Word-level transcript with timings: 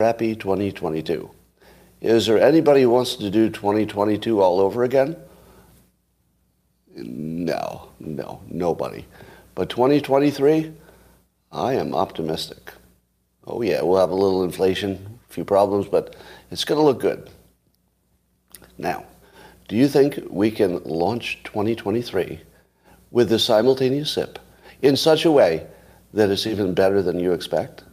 crappy 0.00 0.34
2022. 0.34 1.30
Is 2.00 2.26
there 2.26 2.40
anybody 2.40 2.82
who 2.82 2.90
wants 2.90 3.14
to 3.14 3.30
do 3.30 3.48
2022 3.48 4.42
all 4.42 4.58
over 4.58 4.82
again? 4.82 5.14
No, 6.96 7.90
no, 8.00 8.42
nobody. 8.48 9.06
But 9.54 9.70
2023, 9.70 10.72
I 11.52 11.74
am 11.74 11.94
optimistic. 11.94 12.72
Oh 13.46 13.62
yeah, 13.62 13.82
we'll 13.82 14.00
have 14.00 14.10
a 14.10 14.16
little 14.16 14.42
inflation, 14.42 15.20
a 15.30 15.32
few 15.32 15.44
problems, 15.44 15.86
but 15.86 16.16
it's 16.50 16.64
going 16.64 16.80
to 16.80 16.84
look 16.84 16.98
good. 16.98 17.30
Now, 18.76 19.04
do 19.68 19.76
you 19.76 19.86
think 19.86 20.18
we 20.28 20.50
can 20.50 20.82
launch 20.82 21.40
2023 21.44 22.40
with 23.12 23.28
the 23.28 23.38
simultaneous 23.38 24.10
sip 24.10 24.40
in 24.82 24.96
such 24.96 25.24
a 25.24 25.30
way 25.30 25.68
that 26.12 26.30
it's 26.30 26.48
even 26.48 26.74
better 26.74 27.00
than 27.00 27.20
you 27.20 27.32
expect? 27.32 27.84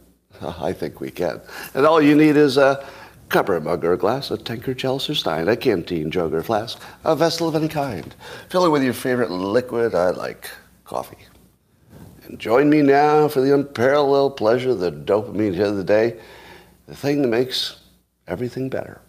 I 0.60 0.72
think 0.72 1.00
we 1.00 1.10
can. 1.10 1.40
And 1.74 1.86
all 1.86 2.00
you 2.00 2.14
need 2.14 2.36
is 2.36 2.56
a 2.56 2.86
cup 3.28 3.48
or 3.48 3.58
mug 3.60 3.84
or 3.84 3.96
glass, 3.96 4.30
a 4.30 4.36
tankard, 4.36 4.78
chalice 4.78 5.08
or 5.08 5.14
stein, 5.14 5.48
a 5.48 5.56
canteen, 5.56 6.10
jug 6.10 6.34
or 6.34 6.42
flask, 6.42 6.80
a 7.04 7.16
vessel 7.16 7.48
of 7.48 7.54
any 7.54 7.68
kind. 7.68 8.14
Fill 8.48 8.66
it 8.66 8.70
with 8.70 8.82
your 8.82 8.92
favorite 8.92 9.30
liquid. 9.30 9.94
I 9.94 10.10
like 10.10 10.50
coffee. 10.84 11.16
And 12.24 12.38
join 12.38 12.68
me 12.68 12.82
now 12.82 13.28
for 13.28 13.40
the 13.40 13.54
unparalleled 13.54 14.36
pleasure, 14.36 14.74
the 14.74 14.92
dopamine 14.92 15.54
hit 15.54 15.66
of 15.66 15.76
the 15.76 15.84
day, 15.84 16.20
the 16.86 16.94
thing 16.94 17.22
that 17.22 17.28
makes 17.28 17.80
everything 18.28 18.68
better, 18.68 19.00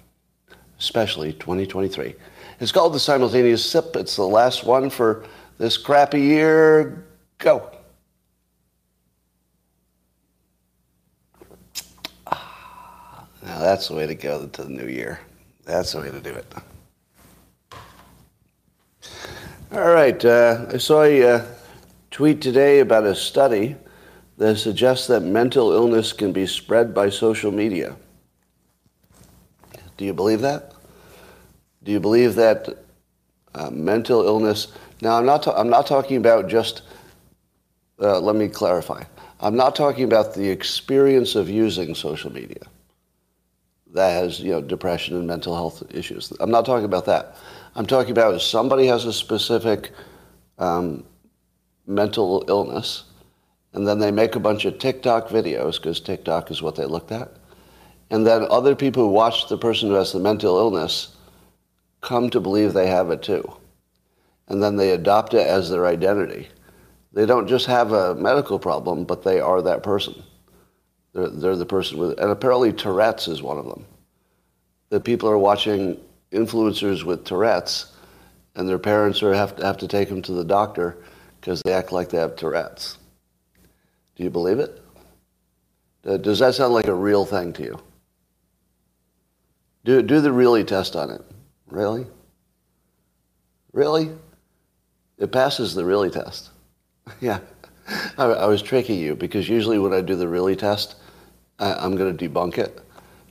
especially 0.80 1.34
2023. 1.34 2.16
It's 2.60 2.72
called 2.72 2.94
the 2.94 3.00
simultaneous 3.00 3.66
sip. 3.66 3.96
It's 3.96 4.16
the 4.16 4.24
last 4.24 4.64
one 4.64 4.90
for 4.90 5.26
this 5.58 5.78
crappy 5.78 6.22
year. 6.22 7.04
Go. 7.40 7.73
Now 13.44 13.60
that's 13.60 13.90
the 13.90 13.96
way 13.96 14.08
to 14.08 14.16
go 14.16 14.48
to 14.48 14.64
the 14.64 14.70
new 14.70 14.88
year. 14.88 15.20
That's 15.66 15.92
the 15.92 16.00
way 16.00 16.12
to 16.12 16.20
do 16.20 16.34
it. 16.34 16.54
All 19.72 19.90
right. 19.90 20.24
Uh, 20.24 20.68
I 20.72 20.78
saw 20.78 21.04
a 21.04 21.24
uh, 21.24 21.46
tweet 22.10 22.42
today 22.42 22.80
about 22.80 23.06
a 23.06 23.16
study 23.16 23.76
that 24.38 24.58
suggests 24.58 25.08
that 25.08 25.22
mental 25.22 25.74
illness 25.74 26.14
can 26.14 26.32
be 26.32 26.46
spread 26.46 26.94
by 26.94 27.10
social 27.10 27.52
media. 27.52 27.96
Do 29.98 30.06
you 30.06 30.14
believe 30.14 30.42
that? 30.42 30.74
Do 31.84 31.92
you 31.92 32.00
believe 32.00 32.36
that 32.36 32.70
uh, 33.56 33.70
mental 33.72 34.26
illness? 34.26 34.70
Now, 35.02 35.18
I'm 35.18 35.26
not. 35.26 35.44
Ta- 35.44 35.56
I'm 35.58 35.70
not 35.70 35.86
talking 35.86 36.18
about 36.18 36.48
just. 36.48 36.84
Uh, 38.00 38.20
let 38.20 38.36
me 38.36 38.48
clarify. 38.48 39.04
I'm 39.40 39.56
not 39.56 39.76
talking 39.76 40.06
about 40.06 40.34
the 40.34 40.50
experience 40.50 41.36
of 41.36 41.50
using 41.50 41.94
social 41.94 42.32
media 42.32 42.64
that 43.94 44.10
has 44.10 44.40
you 44.40 44.52
know 44.52 44.62
depression 44.62 45.16
and 45.16 45.28
mental 45.28 45.56
health 45.56 45.84
issues. 45.94 46.34
I'm 46.40 46.52
not 46.52 46.66
talking 46.66 46.86
about 46.86 47.06
that. 47.06 47.36
I'm 47.76 47.86
talking 47.86 48.12
about 48.12 48.36
if 48.36 48.42
somebody 48.42 48.88
has 48.88 49.06
a 49.06 49.14
specific 49.14 49.92
um, 50.58 51.04
mental 51.88 52.44
illness, 52.48 53.04
and 53.74 53.88
then 53.88 54.00
they 54.00 54.12
make 54.12 54.36
a 54.36 54.40
bunch 54.40 54.66
of 54.66 54.80
TikTok 54.80 55.30
videos 55.30 55.78
because 55.78 56.00
TikTok 56.00 56.52
is 56.52 56.62
what 56.62 56.76
they 56.76 56.86
looked 56.86 57.12
at, 57.12 57.32
and 58.10 58.26
then 58.26 58.48
other 58.50 58.76
people 58.76 59.04
who 59.04 59.10
watch 59.10 59.48
the 59.48 59.58
person 59.58 59.90
who 59.90 59.96
has 59.96 60.12
the 60.12 60.20
mental 60.20 60.58
illness 60.58 61.16
come 62.02 62.30
to 62.30 62.40
believe 62.40 62.74
they 62.74 62.88
have 62.88 63.12
it 63.12 63.22
too, 63.22 63.44
and 64.48 64.62
then 64.62 64.76
they 64.76 64.92
adopt 64.92 65.34
it 65.34 65.48
as 65.48 65.70
their 65.70 65.86
identity. 65.86 66.50
They 67.14 67.28
don't 67.28 67.48
just 67.48 67.68
have 67.68 67.92
a 67.92 68.16
medical 68.16 68.58
problem, 68.58 69.04
but 69.04 69.24
they 69.24 69.40
are 69.40 69.62
that 69.62 69.84
person. 69.84 70.24
They're, 71.14 71.30
they're 71.30 71.56
the 71.56 71.66
person 71.66 71.98
with, 71.98 72.20
and 72.20 72.32
apparently 72.32 72.74
Tourette's 72.74 73.28
is 73.28 73.42
one 73.42 73.58
of 73.58 73.66
them. 73.66 73.86
That 74.90 75.04
people 75.04 75.30
are 75.30 75.38
watching 75.38 76.00
influencers 76.32 77.04
with 77.04 77.24
Tourette's, 77.24 77.92
and 78.56 78.68
their 78.68 78.80
parents 78.80 79.24
are 79.24 79.34
have 79.34 79.56
to 79.56 79.66
have 79.66 79.78
to 79.78 79.88
take 79.88 80.10
them 80.10 80.22
to 80.24 80.34
the 80.34 80.46
doctor 80.46 80.98
because 81.40 81.62
they 81.62 81.74
act 81.74 81.92
like 81.92 82.10
they 82.10 82.18
have 82.18 82.36
Tourette's. 82.36 82.98
Do 84.16 84.24
you 84.24 84.30
believe 84.30 84.60
it? 84.60 84.80
Does 86.04 86.40
that 86.40 86.54
sound 86.54 86.74
like 86.74 86.88
a 86.88 86.94
real 86.94 87.26
thing 87.26 87.54
to 87.54 87.64
you? 87.64 87.80
Do, 89.86 90.02
do 90.02 90.22
the 90.22 90.32
really 90.32 90.64
test 90.64 90.96
on 90.96 91.10
it. 91.10 91.22
Really? 91.68 92.06
Really? 93.72 94.12
It 95.18 95.32
passes 95.32 95.74
the 95.74 95.86
really 95.86 96.10
test. 96.10 96.52
yeah. 97.22 97.40
I, 98.18 98.26
I 98.26 98.46
was 98.46 98.62
tricking 98.62 99.00
you 99.00 99.16
because 99.16 99.50
usually 99.50 99.80
when 99.80 99.94
I 99.94 100.02
do 100.02 100.16
the 100.16 100.28
really 100.28 100.56
test, 100.56 100.96
I, 101.60 101.74
I'm 101.74 101.96
going 101.96 102.16
to 102.16 102.30
debunk 102.30 102.58
it. 102.58 102.80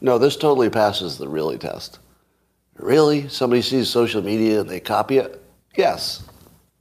No, 0.01 0.19
this 0.19 0.37
totally 0.37 0.71
passes 0.71 1.19
the 1.19 1.29
really 1.29 1.59
test. 1.59 1.99
Really? 2.77 3.29
Somebody 3.29 3.63
sees 3.63 3.89
social 3.89 4.23
media 4.23 4.61
and 4.61 4.69
they 4.69 4.81
copy 4.81 5.19
it? 5.19 5.43
Yes. 5.77 6.25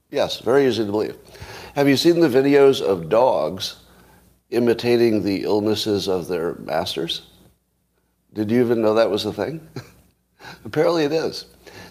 Yes, 0.09 0.40
very 0.40 0.66
easy 0.66 0.85
to 0.85 0.91
believe. 0.91 1.18
Have 1.75 1.88
you 1.88 1.96
seen 1.96 2.19
the 2.19 2.28
videos 2.28 2.81
of 2.81 3.09
dogs 3.09 3.78
imitating 4.50 5.24
the 5.24 5.44
illnesses 5.44 6.07
of 6.07 6.28
their 6.28 6.56
masters? 6.56 7.28
Did 8.34 8.51
you 8.51 8.62
even 8.62 8.81
know 8.81 8.94
that 8.96 9.09
was 9.09 9.25
a 9.25 9.34
thing? 9.34 9.66
Apparently 10.66 11.03
it 11.06 11.12
is. 11.12 11.46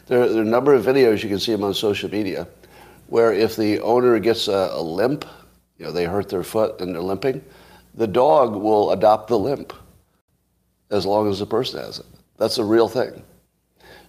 There, 0.07 0.29
there, 0.29 0.39
are 0.39 0.43
a 0.43 0.49
number 0.49 0.75
of 0.75 0.85
videos, 0.85 1.23
you 1.23 1.29
can 1.29 1.39
see 1.39 1.53
them 1.53 1.65
on 1.65 1.73
social 1.73 2.11
media, 2.11 2.49
where 3.07 3.33
if 3.33 3.57
the 3.57 3.81
owner 3.81 4.19
gets 4.19 4.49
a, 4.49 4.71
a 4.73 4.83
limp, 4.83 5.25
you 5.79 5.85
know, 5.87 5.93
they 5.93 6.05
hurt 6.05 6.29
their 6.29 6.43
foot 6.43 6.81
and 6.81 6.95
they're 6.95 7.03
limping, 7.03 7.43
the 7.95 8.07
dog 8.07 8.55
will 8.55 8.93
adopt 8.93 9.29
the 9.29 9.39
limp 9.39 9.73
as 10.91 11.07
long 11.07 11.29
as 11.31 11.39
the 11.39 11.47
person 11.47 11.81
has 11.81 11.99
it. 11.99 12.07
That's 12.39 12.59
a 12.59 12.65
real 12.65 12.89
thing. 12.89 13.23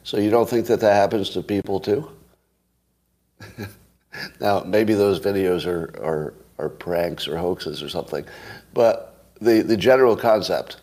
So 0.03 0.17
you 0.17 0.29
don't 0.29 0.49
think 0.49 0.67
that 0.67 0.79
that 0.79 0.95
happens 0.95 1.29
to 1.31 1.41
people 1.41 1.79
too? 1.79 2.09
now, 4.39 4.61
maybe 4.61 4.93
those 4.93 5.19
videos 5.19 5.65
are, 5.65 5.93
are, 6.03 6.33
are 6.57 6.69
pranks 6.69 7.27
or 7.27 7.37
hoaxes 7.37 7.83
or 7.83 7.89
something, 7.89 8.25
but 8.73 9.29
the, 9.41 9.61
the 9.61 9.77
general 9.77 10.15
concept 10.15 10.81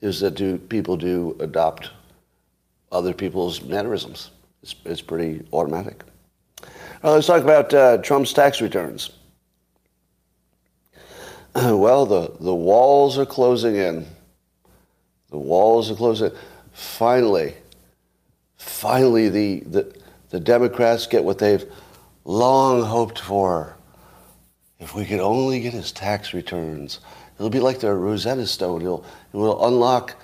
is 0.00 0.20
that 0.20 0.34
do, 0.34 0.58
people 0.58 0.96
do 0.96 1.36
adopt 1.40 1.90
other 2.92 3.12
people's 3.12 3.62
mannerisms. 3.62 4.30
It's, 4.62 4.74
it's 4.84 5.00
pretty 5.00 5.46
automatic. 5.52 6.02
Now, 7.02 7.10
let's 7.10 7.26
talk 7.26 7.42
about 7.42 7.72
uh, 7.74 7.98
Trump's 7.98 8.32
tax 8.32 8.60
returns. 8.60 9.10
well, 11.74 12.04
the, 12.04 12.32
the 12.38 12.54
walls 12.54 13.16
are 13.16 13.24
closing 13.24 13.76
in. 13.76 14.06
The 15.30 15.38
walls 15.38 15.90
are 15.90 15.94
closing. 15.94 16.30
Finally, 16.72 17.54
finally, 18.58 19.30
the, 19.30 19.60
the, 19.60 19.96
the 20.28 20.40
Democrats 20.40 21.06
get 21.06 21.24
what 21.24 21.38
they've 21.38 21.64
long 22.26 22.82
hoped 22.82 23.18
for. 23.18 23.74
If 24.80 24.94
we 24.94 25.06
could 25.06 25.20
only 25.20 25.60
get 25.60 25.72
his 25.72 25.92
tax 25.92 26.34
returns, 26.34 27.00
it'll 27.36 27.48
be 27.48 27.60
like 27.60 27.80
the 27.80 27.94
Rosetta 27.94 28.46
Stone. 28.46 28.82
It'll, 28.82 29.06
it 29.32 29.36
will 29.38 29.66
unlock 29.66 30.14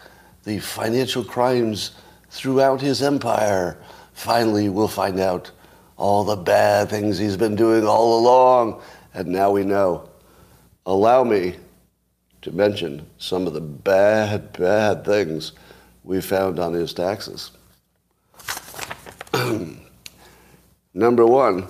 the 0.44 0.58
financial 0.58 1.24
crimes 1.24 1.92
throughout 2.28 2.82
his 2.82 3.02
empire. 3.02 3.78
Finally, 4.12 4.68
we'll 4.68 4.86
find 4.86 5.18
out 5.18 5.50
all 5.96 6.24
the 6.24 6.36
bad 6.36 6.90
things 6.90 7.16
he's 7.16 7.38
been 7.38 7.56
doing 7.56 7.86
all 7.86 8.20
along. 8.20 8.82
And 9.14 9.28
now 9.28 9.50
we 9.50 9.64
know. 9.64 10.10
Allow 10.84 11.24
me 11.24 11.56
to 12.42 12.50
mention 12.50 13.06
some 13.18 13.46
of 13.46 13.54
the 13.54 13.60
bad, 13.60 14.52
bad 14.52 15.04
things 15.04 15.52
we 16.02 16.20
found 16.20 16.58
on 16.58 16.72
his 16.72 16.92
taxes. 16.92 17.52
Number 20.94 21.24
one, 21.24 21.68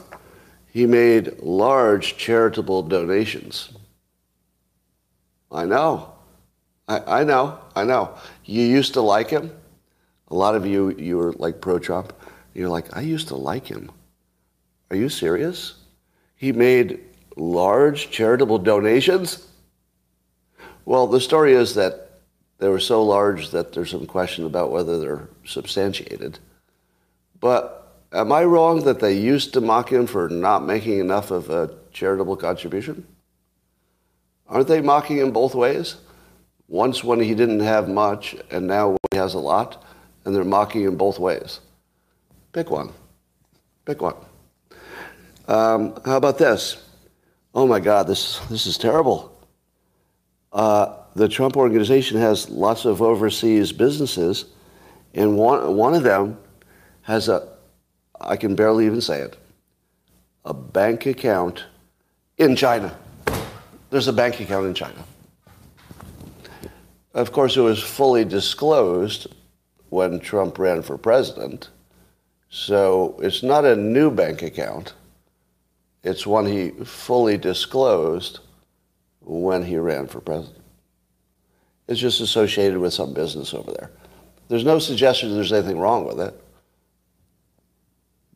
he 0.72 0.86
made 0.86 1.38
large 1.40 2.16
charitable 2.16 2.82
donations. 2.84 3.70
I 5.50 5.66
know. 5.66 6.12
I, 6.88 7.20
I 7.20 7.24
know. 7.24 7.58
I 7.76 7.84
know. 7.84 8.14
You 8.46 8.62
used 8.62 8.94
to 8.94 9.02
like 9.02 9.28
him. 9.28 9.52
A 10.28 10.34
lot 10.34 10.54
of 10.54 10.64
you, 10.64 10.96
you 10.96 11.18
were 11.18 11.34
like 11.34 11.60
pro 11.60 11.78
Trump. 11.78 12.14
You're 12.54 12.70
like, 12.70 12.96
I 12.96 13.02
used 13.02 13.28
to 13.28 13.36
like 13.36 13.66
him. 13.66 13.90
Are 14.90 14.96
you 14.96 15.10
serious? 15.10 15.74
He 16.36 16.52
made 16.52 17.00
large 17.36 18.10
charitable 18.10 18.58
donations? 18.58 19.46
Well, 20.84 21.06
the 21.06 21.20
story 21.20 21.52
is 21.52 21.74
that 21.74 22.10
they 22.58 22.68
were 22.68 22.80
so 22.80 23.02
large 23.02 23.50
that 23.50 23.72
there's 23.72 23.90
some 23.90 24.06
question 24.06 24.46
about 24.46 24.70
whether 24.70 24.98
they're 24.98 25.28
substantiated. 25.44 26.38
But 27.40 27.96
am 28.12 28.30
I 28.30 28.44
wrong 28.44 28.84
that 28.84 29.00
they 29.00 29.14
used 29.14 29.52
to 29.54 29.60
mock 29.60 29.90
him 29.90 30.06
for 30.06 30.28
not 30.28 30.64
making 30.64 30.98
enough 30.98 31.30
of 31.30 31.50
a 31.50 31.70
charitable 31.92 32.36
contribution? 32.36 33.06
Aren't 34.48 34.68
they 34.68 34.80
mocking 34.80 35.18
him 35.18 35.32
both 35.32 35.54
ways? 35.54 35.96
Once 36.68 37.02
when 37.02 37.20
he 37.20 37.34
didn't 37.34 37.60
have 37.60 37.88
much, 37.88 38.36
and 38.50 38.66
now 38.66 38.90
when 38.90 38.98
he 39.10 39.16
has 39.16 39.34
a 39.34 39.38
lot, 39.38 39.84
and 40.24 40.34
they're 40.34 40.44
mocking 40.44 40.82
him 40.82 40.96
both 40.96 41.18
ways. 41.18 41.60
Pick 42.52 42.70
one. 42.70 42.92
Pick 43.84 44.00
one. 44.00 44.14
Um, 45.48 46.00
how 46.04 46.16
about 46.16 46.38
this? 46.38 46.76
Oh 47.54 47.66
my 47.66 47.80
God, 47.80 48.06
this, 48.06 48.38
this 48.50 48.66
is 48.66 48.78
terrible. 48.78 49.30
Uh, 50.52 50.96
the 51.14 51.28
Trump 51.28 51.56
organization 51.56 52.18
has 52.18 52.48
lots 52.48 52.84
of 52.84 53.02
overseas 53.02 53.72
businesses, 53.72 54.46
and 55.14 55.36
one, 55.36 55.76
one 55.76 55.94
of 55.94 56.02
them 56.02 56.38
has 57.02 57.28
a, 57.28 57.48
I 58.18 58.36
can 58.36 58.54
barely 58.54 58.86
even 58.86 59.00
say 59.00 59.20
it, 59.20 59.36
a 60.44 60.54
bank 60.54 61.06
account 61.06 61.64
in 62.38 62.56
China. 62.56 62.96
There's 63.90 64.08
a 64.08 64.12
bank 64.12 64.40
account 64.40 64.66
in 64.66 64.74
China. 64.74 65.04
Of 67.12 67.32
course, 67.32 67.58
it 67.58 67.60
was 67.60 67.82
fully 67.82 68.24
disclosed 68.24 69.26
when 69.90 70.18
Trump 70.20 70.58
ran 70.58 70.80
for 70.80 70.96
president. 70.96 71.68
So 72.48 73.18
it's 73.22 73.42
not 73.42 73.66
a 73.66 73.76
new 73.76 74.10
bank 74.10 74.40
account. 74.40 74.94
It's 76.02 76.26
one 76.26 76.46
he 76.46 76.70
fully 76.84 77.38
disclosed 77.38 78.40
when 79.20 79.64
he 79.64 79.76
ran 79.76 80.08
for 80.08 80.20
president. 80.20 80.62
It's 81.86 82.00
just 82.00 82.20
associated 82.20 82.78
with 82.78 82.94
some 82.94 83.12
business 83.12 83.54
over 83.54 83.72
there. 83.72 83.90
There's 84.48 84.64
no 84.64 84.78
suggestion 84.78 85.28
that 85.28 85.34
there's 85.36 85.52
anything 85.52 85.78
wrong 85.78 86.06
with 86.06 86.20
it. 86.20 86.42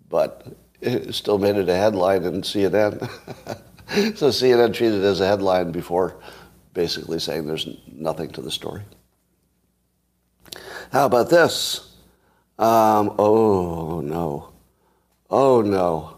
But 0.09 0.47
it 0.81 1.15
still 1.15 1.39
made 1.39 1.57
it 1.57 1.69
a 1.69 1.75
headline 1.75 2.25
in 2.25 2.43
CNN. 2.43 3.01
so 4.17 4.29
CNN 4.29 4.75
treated 4.75 5.03
it 5.03 5.05
as 5.05 5.21
a 5.21 5.27
headline 5.27 5.73
before 5.73 6.17
basically 6.75 7.19
saying 7.19 7.47
there's 7.47 7.69
nothing 7.91 8.31
to 8.31 8.43
the 8.43 8.51
story. 8.51 8.83
How 10.93 11.07
about 11.07 11.31
this? 11.31 11.95
Um, 12.59 13.15
oh, 13.19 14.01
no. 14.01 14.53
Oh, 15.31 15.63
no. 15.63 16.16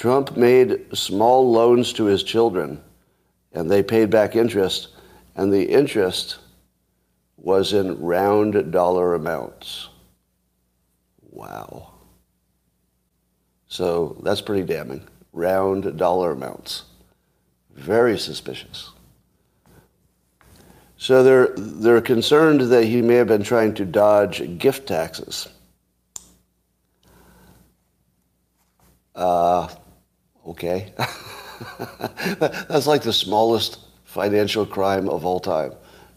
Trump 0.00 0.34
made 0.34 0.96
small 0.96 1.52
loans 1.52 1.92
to 1.92 2.06
his 2.06 2.22
children, 2.22 2.80
and 3.52 3.70
they 3.70 3.82
paid 3.82 4.08
back 4.08 4.34
interest, 4.34 4.88
and 5.36 5.52
the 5.52 5.62
interest 5.62 6.38
was 7.36 7.74
in 7.74 8.00
round 8.00 8.72
dollar 8.72 9.14
amounts. 9.14 9.90
Wow. 11.20 11.90
So 13.68 14.16
that's 14.22 14.40
pretty 14.40 14.62
damning. 14.62 15.06
Round 15.34 15.98
dollar 15.98 16.30
amounts. 16.32 16.84
Very 17.74 18.18
suspicious. 18.18 18.92
So 20.96 21.22
they're, 21.22 21.48
they're 21.58 22.00
concerned 22.00 22.62
that 22.62 22.84
he 22.84 23.02
may 23.02 23.16
have 23.16 23.28
been 23.28 23.42
trying 23.42 23.74
to 23.74 23.84
dodge 23.84 24.56
gift 24.56 24.88
taxes. 24.88 25.46
Uh, 29.14 29.68
okay. 30.50 30.92
That's 32.38 32.86
like 32.86 33.02
the 33.02 33.12
smallest 33.12 33.78
financial 34.04 34.66
crime 34.66 35.08
of 35.08 35.24
all 35.24 35.40
time, 35.40 35.72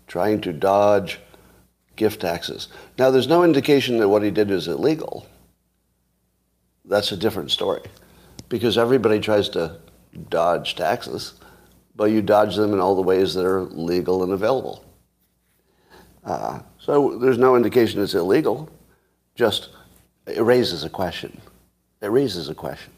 trying 0.08 0.42
to 0.42 0.54
dodge 0.54 1.20
gift 1.96 2.22
taxes. 2.22 2.70
Now, 2.98 3.12
there's 3.12 3.28
no 3.28 3.44
indication 3.44 3.98
that 3.98 4.10
what 4.10 4.24
he 4.24 4.32
did 4.32 4.52
is 4.52 4.68
illegal. 4.68 5.28
That's 6.86 7.12
a 7.12 7.18
different 7.18 7.52
story 7.52 7.82
because 8.50 8.78
everybody 8.78 9.20
tries 9.20 9.50
to 9.50 9.80
dodge 10.30 10.76
taxes 10.76 11.34
but 11.96 12.06
you 12.06 12.22
dodge 12.22 12.56
them 12.56 12.74
in 12.74 12.80
all 12.80 12.96
the 12.96 13.02
ways 13.02 13.34
that 13.34 13.46
are 13.46 13.64
legal 13.64 14.24
and 14.24 14.34
available. 14.34 14.84
Uh, 16.24 16.60
so 16.80 17.18
there's 17.18 17.38
no 17.38 17.56
indication 17.56 18.02
it's 18.02 18.14
illegal, 18.14 18.70
just 19.36 19.70
it 20.26 20.42
raises 20.42 20.84
a 20.84 20.90
question. 20.90 21.40
It 22.02 22.08
raises 22.08 22.50
a 22.50 22.56
question. 22.56 22.92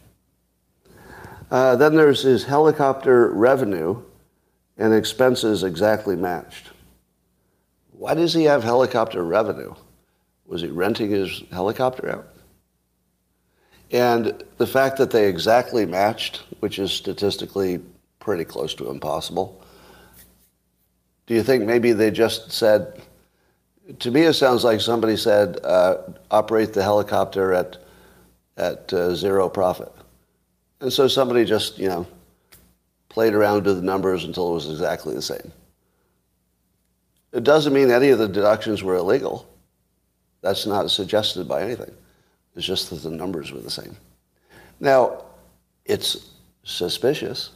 Uh, 1.52 1.76
then 1.76 1.96
there's 1.96 2.24
his 2.24 2.44
helicopter 2.44 3.30
revenue 3.32 4.02
and 4.78 4.94
expenses 4.94 5.64
exactly 5.64 6.16
matched. 6.16 6.72
Why 7.92 8.14
does 8.14 8.34
he 8.34 8.44
have 8.44 8.64
helicopter 8.64 9.24
revenue? 9.24 9.74
Was 10.46 10.62
he 10.62 10.68
renting 10.68 11.12
his 11.12 11.44
helicopter 11.52 12.10
out? 12.10 12.28
And 13.92 14.44
the 14.58 14.68
fact 14.68 14.98
that 14.98 15.12
they 15.12 15.30
exactly 15.30 15.86
matched, 15.86 16.44
which 16.60 16.80
is 16.80 16.92
statistically 16.92 17.80
pretty 18.20 18.44
close 18.44 18.74
to 18.76 18.90
impossible. 18.90 19.62
Do 21.28 21.36
you 21.36 21.44
think 21.44 21.64
maybe 21.64 21.94
they 21.94 22.12
just 22.12 22.52
said, 22.52 23.02
to 24.00 24.12
me 24.12 24.24
it 24.24 24.34
sounds 24.34 24.64
like 24.64 24.82
somebody 24.82 25.16
said, 25.16 25.60
uh, 25.64 25.98
operate 26.32 26.74
the 26.74 26.84
helicopter 26.84 27.54
at, 27.54 27.78
at 28.58 28.92
uh, 28.92 29.16
zero 29.16 29.48
profit. 29.48 29.92
And 30.86 30.94
so 30.94 31.08
somebody 31.08 31.46
just, 31.46 31.80
you 31.80 31.90
know, 31.90 32.06
played 33.10 33.34
around 33.34 33.66
with 33.66 33.78
the 33.78 33.82
numbers 33.82 34.24
until 34.24 34.52
it 34.52 34.54
was 34.54 34.70
exactly 34.70 35.16
the 35.16 35.22
same. 35.22 35.52
It 37.34 37.44
doesn't 37.44 37.74
mean 37.74 37.90
any 37.90 38.10
of 38.10 38.20
the 38.20 38.28
deductions 38.28 38.84
were 38.84 38.94
illegal. 38.94 39.50
That's 40.42 40.68
not 40.68 40.92
suggested 40.92 41.48
by 41.48 41.64
anything. 41.64 41.92
It's 42.56 42.68
just 42.68 42.92
that 42.92 42.98
the 42.98 43.10
numbers 43.10 43.52
were 43.52 43.62
the 43.62 43.72
same. 43.72 43.98
Now, 44.80 45.24
it's 45.86 46.30
suspicious 46.64 47.50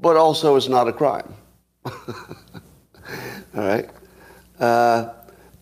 but 0.00 0.16
also 0.16 0.56
it's 0.56 0.68
not 0.68 0.88
a 0.88 0.92
crime. 0.92 1.32
All 1.86 1.94
right? 3.54 3.88
Uh, 4.58 5.12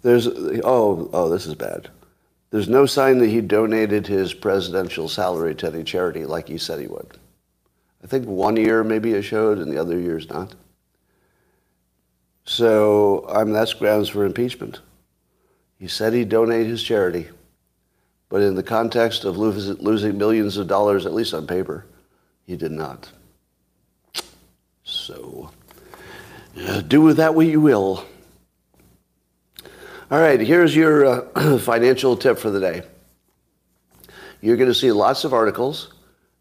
there's, 0.01 0.27
oh, 0.27 1.11
oh, 1.13 1.29
this 1.29 1.45
is 1.45 1.55
bad. 1.55 1.91
There's 2.53 2.69
no 2.69 2.85
sign 2.85 3.19
that 3.19 3.31
he 3.31 3.41
donated 3.41 4.07
his 4.07 4.35
presidential 4.35 5.09
salary 5.09 5.55
to 5.55 5.69
any 5.69 5.85
charity 5.85 6.27
like 6.27 6.49
he 6.49 6.59
said 6.59 6.81
he 6.81 6.87
would. 6.87 7.17
I 8.05 8.07
think 8.07 8.27
one 8.27 8.57
year 8.57 8.85
maybe 8.85 9.13
it 9.13 9.23
showed 9.23 9.57
and 9.57 9.73
the 9.73 9.81
other 9.81 9.99
years 9.99 10.29
not. 10.29 10.55
So 12.45 13.27
I 13.27 13.43
mean, 13.45 13.55
that's 13.55 13.73
grounds 13.73 14.11
for 14.11 14.27
impeachment. 14.27 14.81
He 15.79 15.89
said 15.89 16.13
he'd 16.13 16.29
donate 16.29 16.67
his 16.67 16.83
charity, 16.83 17.29
but 18.29 18.43
in 18.43 18.55
the 18.55 18.63
context 18.63 19.25
of 19.25 19.39
losing 19.39 20.19
millions 20.19 20.59
of 20.59 20.69
dollars, 20.69 21.07
at 21.07 21.15
least 21.15 21.33
on 21.33 21.47
paper, 21.47 21.87
he 22.45 22.57
did 22.57 22.73
not. 22.73 23.11
So 24.85 25.51
uh, 26.61 26.83
do 26.83 27.01
with 27.01 27.17
that 27.17 27.35
what 27.35 27.47
you 27.47 27.63
will. 27.63 28.05
All 30.13 30.21
right, 30.21 30.39
here's 30.39 30.77
your 30.77 31.07
uh, 31.07 31.59
financial 31.59 32.19
tip 32.19 32.37
for 32.37 32.51
the 32.51 32.61
day. 32.61 32.83
You're 34.43 34.59
going 34.59 34.69
to 34.69 34.75
see 34.75 34.93
lots 34.93 35.25
of 35.25 35.33
articles 35.33 35.95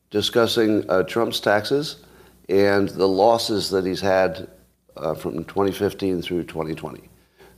discussing 0.09 0.83
uh, 0.89 1.03
Trump's 1.03 1.39
taxes 1.39 2.03
and 2.49 2.89
the 2.89 3.07
losses 3.07 3.69
that 3.69 3.85
he's 3.85 4.01
had 4.01 4.49
uh, 4.97 5.13
from 5.13 5.45
2015 5.45 6.21
through 6.21 6.43
2020. 6.43 7.09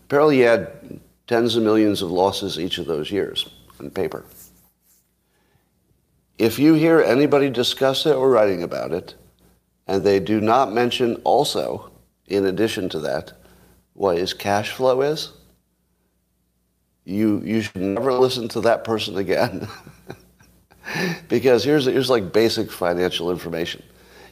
Apparently, 0.04 0.36
he 0.36 0.42
had 0.42 1.00
tens 1.26 1.56
of 1.56 1.64
millions 1.64 2.04
of 2.04 2.12
losses 2.12 2.60
each 2.60 2.78
of 2.78 2.86
those 2.86 3.10
years 3.10 3.50
on 3.80 3.90
paper. 3.90 4.24
If 6.38 6.60
you 6.60 6.76
hear 6.76 7.02
anybody 7.02 7.50
discuss 7.50 8.06
it 8.06 8.14
or 8.14 8.30
writing 8.30 8.62
about 8.62 8.92
it, 8.92 9.16
and 9.88 10.04
they 10.04 10.20
do 10.20 10.40
not 10.40 10.74
mention 10.74 11.16
also, 11.24 11.92
in 12.28 12.46
addition 12.46 12.88
to 12.90 13.00
that, 13.00 13.34
what 13.94 14.20
his 14.20 14.36
cash 14.36 14.70
flow 14.70 15.02
is. 15.02 15.32
You, 17.06 17.42
you 17.44 17.62
should 17.62 17.82
never 17.82 18.14
listen 18.14 18.48
to 18.50 18.62
that 18.62 18.84
person 18.84 19.18
again. 19.18 19.68
because 21.28 21.64
here's, 21.64 21.86
here's 21.86 22.10
like 22.10 22.32
basic 22.32 22.72
financial 22.72 23.32
information. 23.32 23.84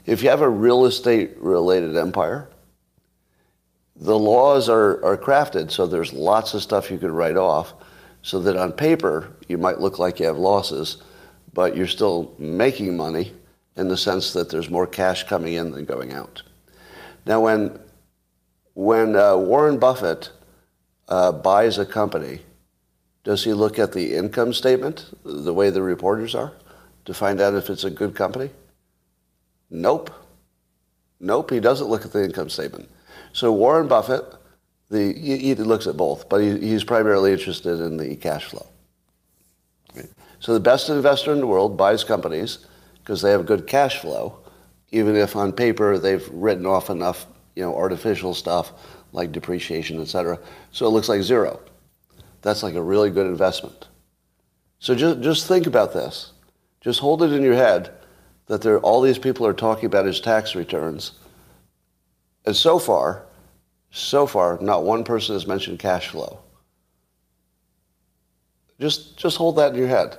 If 0.05 0.23
you 0.23 0.29
have 0.29 0.41
a 0.41 0.49
real 0.49 0.85
estate 0.85 1.37
related 1.37 1.95
empire, 1.95 2.49
the 3.95 4.17
laws 4.17 4.67
are, 4.67 5.03
are 5.05 5.17
crafted 5.17 5.71
so 5.71 5.85
there's 5.85 6.11
lots 6.11 6.53
of 6.53 6.63
stuff 6.63 6.89
you 6.89 6.97
could 6.97 7.11
write 7.11 7.37
off 7.37 7.73
so 8.23 8.39
that 8.39 8.55
on 8.55 8.71
paper 8.71 9.31
you 9.47 9.57
might 9.57 9.79
look 9.79 9.99
like 9.99 10.19
you 10.19 10.25
have 10.25 10.37
losses, 10.37 11.03
but 11.53 11.75
you're 11.75 11.87
still 11.87 12.33
making 12.39 12.95
money 12.95 13.33
in 13.75 13.87
the 13.87 13.97
sense 13.97 14.33
that 14.33 14.49
there's 14.49 14.69
more 14.69 14.87
cash 14.87 15.23
coming 15.23 15.53
in 15.53 15.71
than 15.71 15.85
going 15.85 16.13
out. 16.13 16.41
Now, 17.25 17.41
when, 17.41 17.79
when 18.73 19.15
uh, 19.15 19.37
Warren 19.37 19.77
Buffett 19.77 20.31
uh, 21.07 21.31
buys 21.31 21.77
a 21.77 21.85
company, 21.85 22.41
does 23.23 23.43
he 23.43 23.53
look 23.53 23.77
at 23.77 23.93
the 23.93 24.15
income 24.15 24.53
statement, 24.53 25.13
the 25.23 25.53
way 25.53 25.69
the 25.69 25.81
reporters 25.81 26.33
are, 26.33 26.53
to 27.05 27.13
find 27.13 27.39
out 27.39 27.53
if 27.53 27.69
it's 27.69 27.83
a 27.83 27.89
good 27.89 28.15
company? 28.15 28.49
Nope. 29.69 30.11
Nope, 31.19 31.51
he 31.51 31.59
doesn't 31.59 31.87
look 31.87 32.03
at 32.03 32.11
the 32.11 32.23
income 32.23 32.49
statement. 32.49 32.89
So 33.33 33.51
Warren 33.51 33.87
Buffett, 33.87 34.25
the, 34.89 35.13
he, 35.13 35.53
looks 35.55 35.87
at 35.87 35.95
both, 35.95 36.27
but 36.27 36.41
he, 36.41 36.59
he's 36.59 36.83
primarily 36.83 37.31
interested 37.31 37.79
in 37.79 37.97
the 37.97 38.15
cash 38.15 38.45
flow. 38.45 38.65
So 40.39 40.55
the 40.55 40.59
best 40.59 40.89
investor 40.89 41.31
in 41.31 41.39
the 41.39 41.47
world 41.47 41.77
buys 41.77 42.03
companies 42.03 42.65
because 42.97 43.21
they 43.21 43.29
have 43.29 43.45
good 43.45 43.67
cash 43.67 43.99
flow, 43.99 44.39
even 44.91 45.15
if 45.15 45.35
on 45.35 45.51
paper 45.51 45.99
they've 45.99 46.27
written 46.31 46.65
off 46.65 46.89
enough, 46.89 47.27
you 47.55 47.61
know, 47.61 47.75
artificial 47.75 48.33
stuff 48.33 48.71
like 49.13 49.31
depreciation, 49.31 50.01
et 50.01 50.07
cetera. 50.07 50.39
So 50.71 50.87
it 50.87 50.89
looks 50.89 51.09
like 51.09 51.21
zero. 51.21 51.59
That's 52.41 52.63
like 52.63 52.75
a 52.75 52.81
really 52.81 53.09
good 53.09 53.27
investment. 53.27 53.87
So 54.79 54.95
just, 54.95 55.21
just 55.21 55.47
think 55.47 55.67
about 55.67 55.93
this. 55.93 56.33
Just 56.81 56.99
hold 56.99 57.21
it 57.23 57.31
in 57.33 57.43
your 57.43 57.55
head 57.55 57.91
that 58.47 58.61
there, 58.61 58.79
all 58.79 59.01
these 59.01 59.19
people 59.19 59.45
are 59.45 59.53
talking 59.53 59.85
about 59.85 60.05
his 60.05 60.19
tax 60.19 60.55
returns. 60.55 61.13
And 62.45 62.55
so 62.55 62.79
far, 62.79 63.25
So 63.91 64.25
far, 64.25 64.57
not 64.61 64.83
one 64.83 65.03
person 65.03 65.35
has 65.35 65.45
mentioned 65.45 65.79
cash 65.79 66.07
flow. 66.07 66.39
Just, 68.79 69.17
just 69.17 69.37
hold 69.37 69.57
that 69.57 69.73
in 69.73 69.77
your 69.77 69.87
head. 69.87 70.17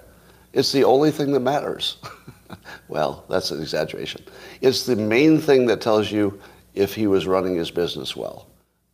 It's 0.53 0.73
the 0.73 0.85
only 0.85 1.11
thing 1.11 1.33
that 1.33 1.41
matters. 1.41 1.97
well, 2.89 3.25
that's 3.29 3.51
an 3.51 3.61
exaggeration. 3.61 4.23
It's 4.61 4.85
the 4.85 4.95
main 4.97 5.41
thing 5.41 5.67
that 5.67 5.81
tells 5.81 6.13
you 6.13 6.39
if 6.75 6.95
he 6.95 7.07
was 7.07 7.27
running 7.27 7.57
his 7.57 7.71
business 7.71 8.15
well. 8.15 8.47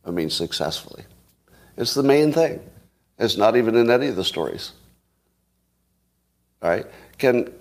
I 0.05 0.11
mean, 0.11 0.29
successfully. 0.29 1.03
It's 1.77 1.93
the 1.93 2.03
main 2.03 2.31
thing. 2.31 2.61
It's 3.19 3.37
not 3.37 3.57
even 3.57 3.75
in 3.75 3.91
any 3.91 4.07
of 4.07 4.15
the 4.15 4.23
stories. 4.23 4.71
All 6.61 6.69
right? 6.69 6.85
Can, 7.17 7.53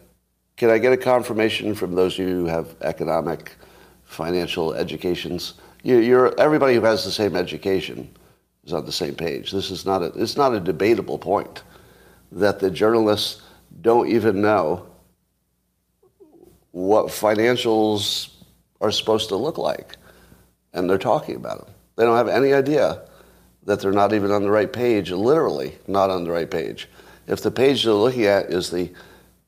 can 0.56 0.70
I 0.70 0.78
get 0.78 0.92
a 0.92 0.96
confirmation 0.96 1.74
from 1.74 1.94
those 1.94 2.18
of 2.18 2.26
you 2.26 2.34
who 2.34 2.44
have 2.46 2.76
economic, 2.80 3.56
financial 4.04 4.72
educations? 4.74 5.54
You, 5.82 5.98
you're, 5.98 6.40
everybody 6.40 6.74
who 6.74 6.82
has 6.82 7.04
the 7.04 7.10
same 7.10 7.34
education 7.34 8.08
is 8.64 8.72
on 8.72 8.86
the 8.86 8.92
same 8.92 9.16
page. 9.16 9.50
This 9.50 9.70
is 9.70 9.84
not 9.84 10.02
a, 10.02 10.06
it's 10.14 10.36
not 10.36 10.54
a 10.54 10.60
debatable 10.60 11.18
point 11.18 11.62
that 12.30 12.60
the 12.60 12.70
journalists 12.70 13.42
don't 13.80 14.08
even 14.08 14.40
know 14.40 14.86
what 16.70 17.06
financials 17.06 18.30
are 18.80 18.92
supposed 18.92 19.28
to 19.30 19.36
look 19.36 19.58
like. 19.58 19.96
And 20.72 20.88
they're 20.88 20.98
talking 20.98 21.34
about 21.34 21.64
them. 21.66 21.74
They 21.96 22.04
don't 22.04 22.16
have 22.16 22.28
any 22.28 22.52
idea 22.52 23.07
that 23.68 23.80
they're 23.80 23.92
not 23.92 24.14
even 24.14 24.30
on 24.30 24.42
the 24.42 24.50
right 24.50 24.72
page, 24.72 25.10
literally 25.10 25.76
not 25.86 26.08
on 26.08 26.24
the 26.24 26.30
right 26.30 26.50
page. 26.50 26.88
If 27.26 27.42
the 27.42 27.50
page 27.50 27.84
they're 27.84 27.92
looking 27.92 28.24
at 28.24 28.46
is 28.46 28.70
the 28.70 28.90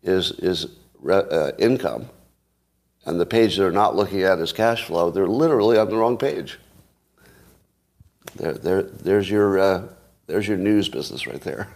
is 0.03 0.33
is 0.33 0.67
uh, 1.09 1.53
income, 1.59 2.07
and 3.07 3.19
the 3.19 3.25
page 3.25 3.57
they're 3.57 3.73
not 3.73 3.97
looking 3.97 4.23
at 4.23 4.39
is 4.39 4.53
cash 4.53 4.85
flow, 4.85 5.11
they're 5.11 5.27
literally 5.27 5.79
on 5.79 5.89
the 5.89 5.97
wrong 5.97 6.19
page. 6.19 6.59
There, 8.37 8.53
there, 8.53 8.83
there's 8.83 9.31
your 9.31 9.59
uh, 9.59 9.89
there's 10.27 10.47
your 10.47 10.59
news 10.59 10.91
business 10.91 11.27
right 11.27 11.41
there. 11.41 11.69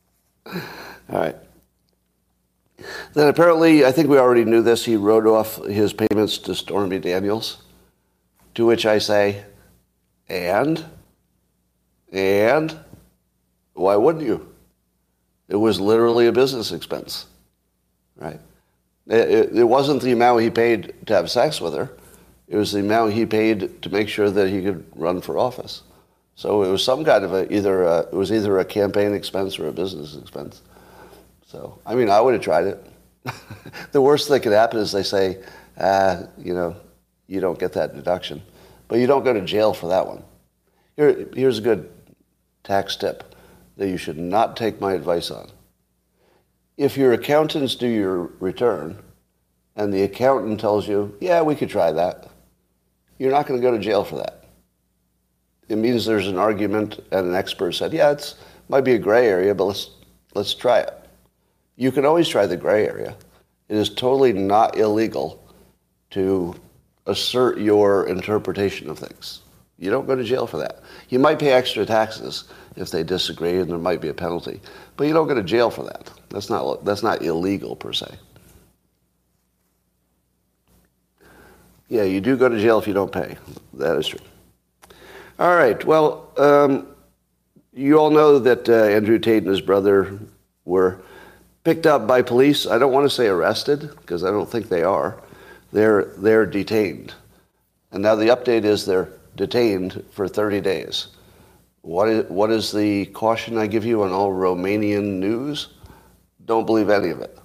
All 0.46 0.60
right. 1.10 1.36
Then 3.14 3.26
apparently, 3.26 3.84
I 3.84 3.90
think 3.90 4.08
we 4.08 4.18
already 4.18 4.44
knew 4.44 4.62
this, 4.62 4.84
he 4.84 4.94
wrote 4.94 5.26
off 5.26 5.56
his 5.64 5.92
payments 5.92 6.38
to 6.38 6.54
Stormy 6.54 7.00
Daniels, 7.00 7.60
to 8.54 8.64
which 8.64 8.86
I 8.86 8.98
say, 8.98 9.42
and? 10.28 10.84
And? 12.12 12.78
Why 13.74 13.96
wouldn't 13.96 14.24
you? 14.24 14.54
It 15.48 15.56
was 15.56 15.80
literally 15.80 16.26
a 16.26 16.32
business 16.32 16.72
expense, 16.72 17.26
right? 18.16 18.40
It, 19.06 19.56
it, 19.56 19.64
wasn't 19.64 20.02
the 20.02 20.12
amount 20.12 20.42
he 20.42 20.50
paid 20.50 20.94
to 21.06 21.14
have 21.14 21.30
sex 21.30 21.60
with 21.60 21.74
her. 21.74 21.90
It 22.46 22.56
was 22.56 22.72
the 22.72 22.80
amount 22.80 23.14
he 23.14 23.24
paid 23.24 23.80
to 23.80 23.90
make 23.90 24.08
sure 24.08 24.30
that 24.30 24.48
he 24.48 24.62
could 24.62 24.84
run 24.94 25.22
for 25.22 25.38
office. 25.38 25.82
So 26.34 26.62
it 26.62 26.70
was 26.70 26.84
some 26.84 27.04
kind 27.04 27.24
of 27.24 27.32
a, 27.32 27.52
either 27.52 27.82
a, 27.84 28.00
it 28.00 28.12
was 28.12 28.30
either 28.30 28.58
a 28.58 28.64
campaign 28.64 29.14
expense 29.14 29.58
or 29.58 29.68
a 29.68 29.72
business 29.72 30.16
expense. 30.16 30.60
So, 31.46 31.80
I 31.86 31.94
mean, 31.94 32.10
I 32.10 32.20
would 32.20 32.34
have 32.34 32.42
tried 32.42 32.66
it. 32.66 32.86
the 33.92 34.02
worst 34.02 34.28
that 34.28 34.40
could 34.40 34.52
happen 34.52 34.78
is 34.78 34.92
they 34.92 35.02
say, 35.02 35.42
ah, 35.80 36.24
you 36.36 36.52
know, 36.52 36.76
you 37.26 37.40
don't 37.40 37.58
get 37.58 37.72
that 37.72 37.94
deduction. 37.94 38.42
But 38.86 38.98
you 38.98 39.06
don't 39.06 39.24
go 39.24 39.32
to 39.32 39.40
jail 39.40 39.72
for 39.72 39.88
that 39.88 40.06
one. 40.06 40.22
Here, 40.96 41.26
here's 41.34 41.58
a 41.58 41.62
good 41.62 41.90
tax 42.68 42.96
tip 42.96 43.34
that 43.78 43.88
you 43.88 43.96
should 43.96 44.18
not 44.18 44.56
take 44.56 44.78
my 44.78 44.92
advice 44.92 45.30
on. 45.30 45.48
If 46.76 46.98
your 46.98 47.14
accountants 47.14 47.74
do 47.74 47.88
your 47.88 48.30
return 48.40 48.98
and 49.74 49.92
the 49.92 50.02
accountant 50.02 50.60
tells 50.60 50.86
you, 50.86 51.16
yeah, 51.18 51.40
we 51.40 51.54
could 51.54 51.70
try 51.70 51.90
that, 51.92 52.28
you're 53.18 53.32
not 53.32 53.46
going 53.46 53.58
to 53.58 53.66
go 53.66 53.74
to 53.74 53.82
jail 53.82 54.04
for 54.04 54.16
that. 54.16 54.44
It 55.70 55.76
means 55.76 56.04
there's 56.04 56.28
an 56.28 56.36
argument 56.36 57.00
and 57.10 57.26
an 57.26 57.34
expert 57.34 57.72
said, 57.72 57.94
yeah, 57.94 58.10
it 58.10 58.34
might 58.68 58.84
be 58.84 58.92
a 58.92 58.98
gray 58.98 59.26
area, 59.26 59.54
but 59.54 59.64
let's, 59.64 59.90
let's 60.34 60.54
try 60.54 60.80
it. 60.80 60.92
You 61.76 61.90
can 61.90 62.04
always 62.04 62.28
try 62.28 62.44
the 62.44 62.56
gray 62.56 62.86
area. 62.86 63.16
It 63.70 63.76
is 63.76 63.88
totally 63.88 64.34
not 64.34 64.76
illegal 64.76 65.42
to 66.10 66.54
assert 67.06 67.58
your 67.58 68.06
interpretation 68.08 68.90
of 68.90 68.98
things. 68.98 69.40
You 69.78 69.90
don't 69.90 70.06
go 70.06 70.16
to 70.16 70.24
jail 70.24 70.46
for 70.46 70.58
that. 70.58 70.82
You 71.08 71.18
might 71.18 71.38
pay 71.38 71.52
extra 71.52 71.86
taxes 71.86 72.44
if 72.76 72.90
they 72.90 73.04
disagree 73.04 73.58
and 73.58 73.70
there 73.70 73.78
might 73.78 74.00
be 74.00 74.08
a 74.08 74.14
penalty, 74.14 74.60
but 74.96 75.06
you 75.06 75.12
don't 75.12 75.28
go 75.28 75.34
to 75.34 75.42
jail 75.42 75.70
for 75.70 75.84
that. 75.84 76.10
That's 76.30 76.50
not, 76.50 76.84
that's 76.84 77.02
not 77.02 77.22
illegal 77.22 77.76
per 77.76 77.92
se. 77.92 78.08
Yeah, 81.88 82.02
you 82.02 82.20
do 82.20 82.36
go 82.36 82.48
to 82.48 82.60
jail 82.60 82.78
if 82.78 82.86
you 82.86 82.92
don't 82.92 83.12
pay. 83.12 83.36
That 83.74 83.96
is 83.96 84.08
true. 84.08 84.20
All 85.38 85.54
right. 85.54 85.82
Well, 85.84 86.28
um, 86.36 86.88
you 87.72 87.98
all 87.98 88.10
know 88.10 88.40
that 88.40 88.68
uh, 88.68 88.72
Andrew 88.72 89.18
Tate 89.18 89.44
and 89.44 89.50
his 89.50 89.60
brother 89.60 90.18
were 90.64 91.00
picked 91.64 91.86
up 91.86 92.06
by 92.06 92.22
police. 92.22 92.66
I 92.66 92.78
don't 92.78 92.92
want 92.92 93.04
to 93.04 93.14
say 93.14 93.28
arrested 93.28 93.90
because 94.00 94.24
I 94.24 94.30
don't 94.30 94.50
think 94.50 94.68
they 94.68 94.82
are. 94.82 95.22
They're, 95.72 96.06
they're 96.16 96.46
detained. 96.46 97.14
And 97.92 98.02
now 98.02 98.16
the 98.16 98.26
update 98.26 98.64
is 98.64 98.84
they're 98.84 99.08
detained 99.38 100.04
for 100.10 100.28
30 100.28 100.60
days. 100.60 101.08
What 101.80 102.08
is, 102.08 102.28
what 102.28 102.50
is 102.50 102.70
the 102.70 103.06
caution 103.06 103.56
I 103.56 103.66
give 103.66 103.86
you 103.86 104.02
on 104.02 104.12
all 104.12 104.30
Romanian 104.30 105.18
news? 105.20 105.68
Don't 106.44 106.66
believe 106.66 106.90
any 106.90 107.08
of 107.08 107.20
it. 107.20 107.38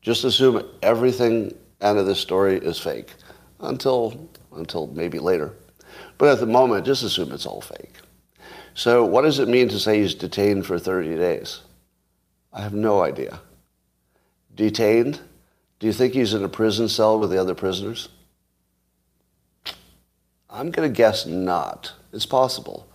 Just 0.00 0.24
assume 0.24 0.66
everything 0.82 1.54
out 1.82 1.98
of 1.98 2.06
this 2.06 2.20
story 2.20 2.56
is 2.56 2.78
fake 2.78 3.10
until, 3.60 4.30
until 4.54 4.86
maybe 4.86 5.18
later. 5.18 5.52
But 6.16 6.28
at 6.28 6.40
the 6.40 6.46
moment, 6.46 6.86
just 6.86 7.02
assume 7.02 7.32
it's 7.32 7.46
all 7.46 7.60
fake. 7.60 7.96
So, 8.74 9.04
what 9.04 9.22
does 9.22 9.38
it 9.38 9.48
mean 9.48 9.68
to 9.68 9.78
say 9.78 10.00
he's 10.00 10.14
detained 10.14 10.64
for 10.64 10.78
30 10.78 11.16
days? 11.16 11.60
I 12.52 12.62
have 12.62 12.72
no 12.72 13.02
idea. 13.02 13.40
Detained? 14.54 15.20
Do 15.78 15.86
you 15.86 15.92
think 15.92 16.14
he's 16.14 16.32
in 16.32 16.44
a 16.44 16.48
prison 16.48 16.88
cell 16.88 17.18
with 17.18 17.30
the 17.30 17.40
other 17.40 17.54
prisoners? 17.54 18.08
I'm 20.52 20.70
going 20.70 20.88
to 20.88 20.96
guess 20.96 21.26
not. 21.26 21.92
It's 22.12 22.26
possible. 22.26 22.86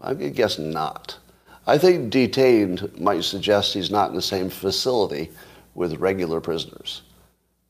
I'm 0.00 0.18
going 0.18 0.30
to 0.30 0.36
guess 0.36 0.58
not. 0.58 1.18
I 1.66 1.78
think 1.78 2.10
detained 2.10 2.98
might 3.00 3.24
suggest 3.24 3.74
he's 3.74 3.90
not 3.90 4.10
in 4.10 4.16
the 4.16 4.22
same 4.22 4.50
facility 4.50 5.30
with 5.74 6.00
regular 6.00 6.40
prisoners 6.40 7.02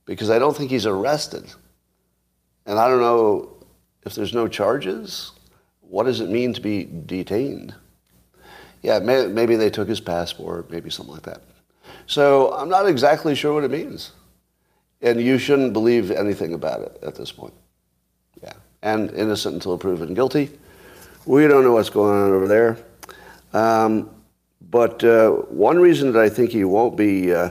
because 0.04 0.30
I 0.30 0.38
don't 0.38 0.56
think 0.56 0.70
he's 0.70 0.86
arrested. 0.86 1.44
And 2.66 2.78
I 2.78 2.88
don't 2.88 3.00
know 3.00 3.64
if 4.04 4.14
there's 4.14 4.34
no 4.34 4.48
charges, 4.48 5.32
what 5.80 6.04
does 6.04 6.20
it 6.20 6.28
mean 6.28 6.52
to 6.52 6.60
be 6.60 6.84
detained? 6.84 7.74
yeah, 8.82 8.98
may, 8.98 9.26
maybe 9.26 9.56
they 9.56 9.70
took 9.70 9.88
his 9.88 10.00
passport, 10.00 10.70
maybe 10.70 10.90
something 10.90 11.14
like 11.14 11.24
that. 11.24 11.42
So 12.06 12.52
I'm 12.54 12.68
not 12.68 12.88
exactly 12.88 13.34
sure 13.34 13.54
what 13.54 13.64
it 13.64 13.70
means. 13.70 14.12
And 15.00 15.20
you 15.20 15.38
shouldn't 15.38 15.72
believe 15.72 16.10
anything 16.10 16.54
about 16.54 16.82
it 16.82 16.98
at 17.02 17.14
this 17.14 17.30
point. 17.30 17.54
And 18.88 19.10
innocent 19.10 19.54
until 19.56 19.76
proven 19.76 20.14
guilty. 20.14 20.48
We 21.26 21.46
don't 21.46 21.62
know 21.62 21.72
what's 21.72 21.90
going 21.90 22.22
on 22.22 22.32
over 22.32 22.48
there. 22.48 22.78
Um, 23.52 24.08
but 24.70 25.04
uh, 25.04 25.30
one 25.30 25.78
reason 25.78 26.10
that 26.14 26.22
I 26.22 26.30
think 26.30 26.52
he 26.52 26.64
won't 26.64 26.96
be 26.96 27.34
uh, 27.34 27.50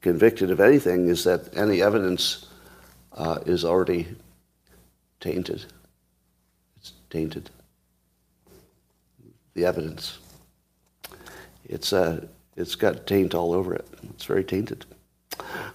convicted 0.00 0.50
of 0.50 0.58
anything 0.58 1.06
is 1.06 1.22
that 1.22 1.56
any 1.56 1.82
evidence 1.82 2.46
uh, 3.12 3.38
is 3.46 3.64
already 3.64 4.08
tainted. 5.20 5.64
It's 6.78 6.94
tainted. 7.10 7.48
The 9.54 9.66
evidence. 9.66 10.18
It's, 11.64 11.92
uh, 11.92 12.26
it's 12.56 12.74
got 12.74 13.06
taint 13.06 13.36
all 13.36 13.52
over 13.52 13.72
it. 13.72 13.86
It's 14.10 14.24
very 14.24 14.42
tainted. 14.42 14.84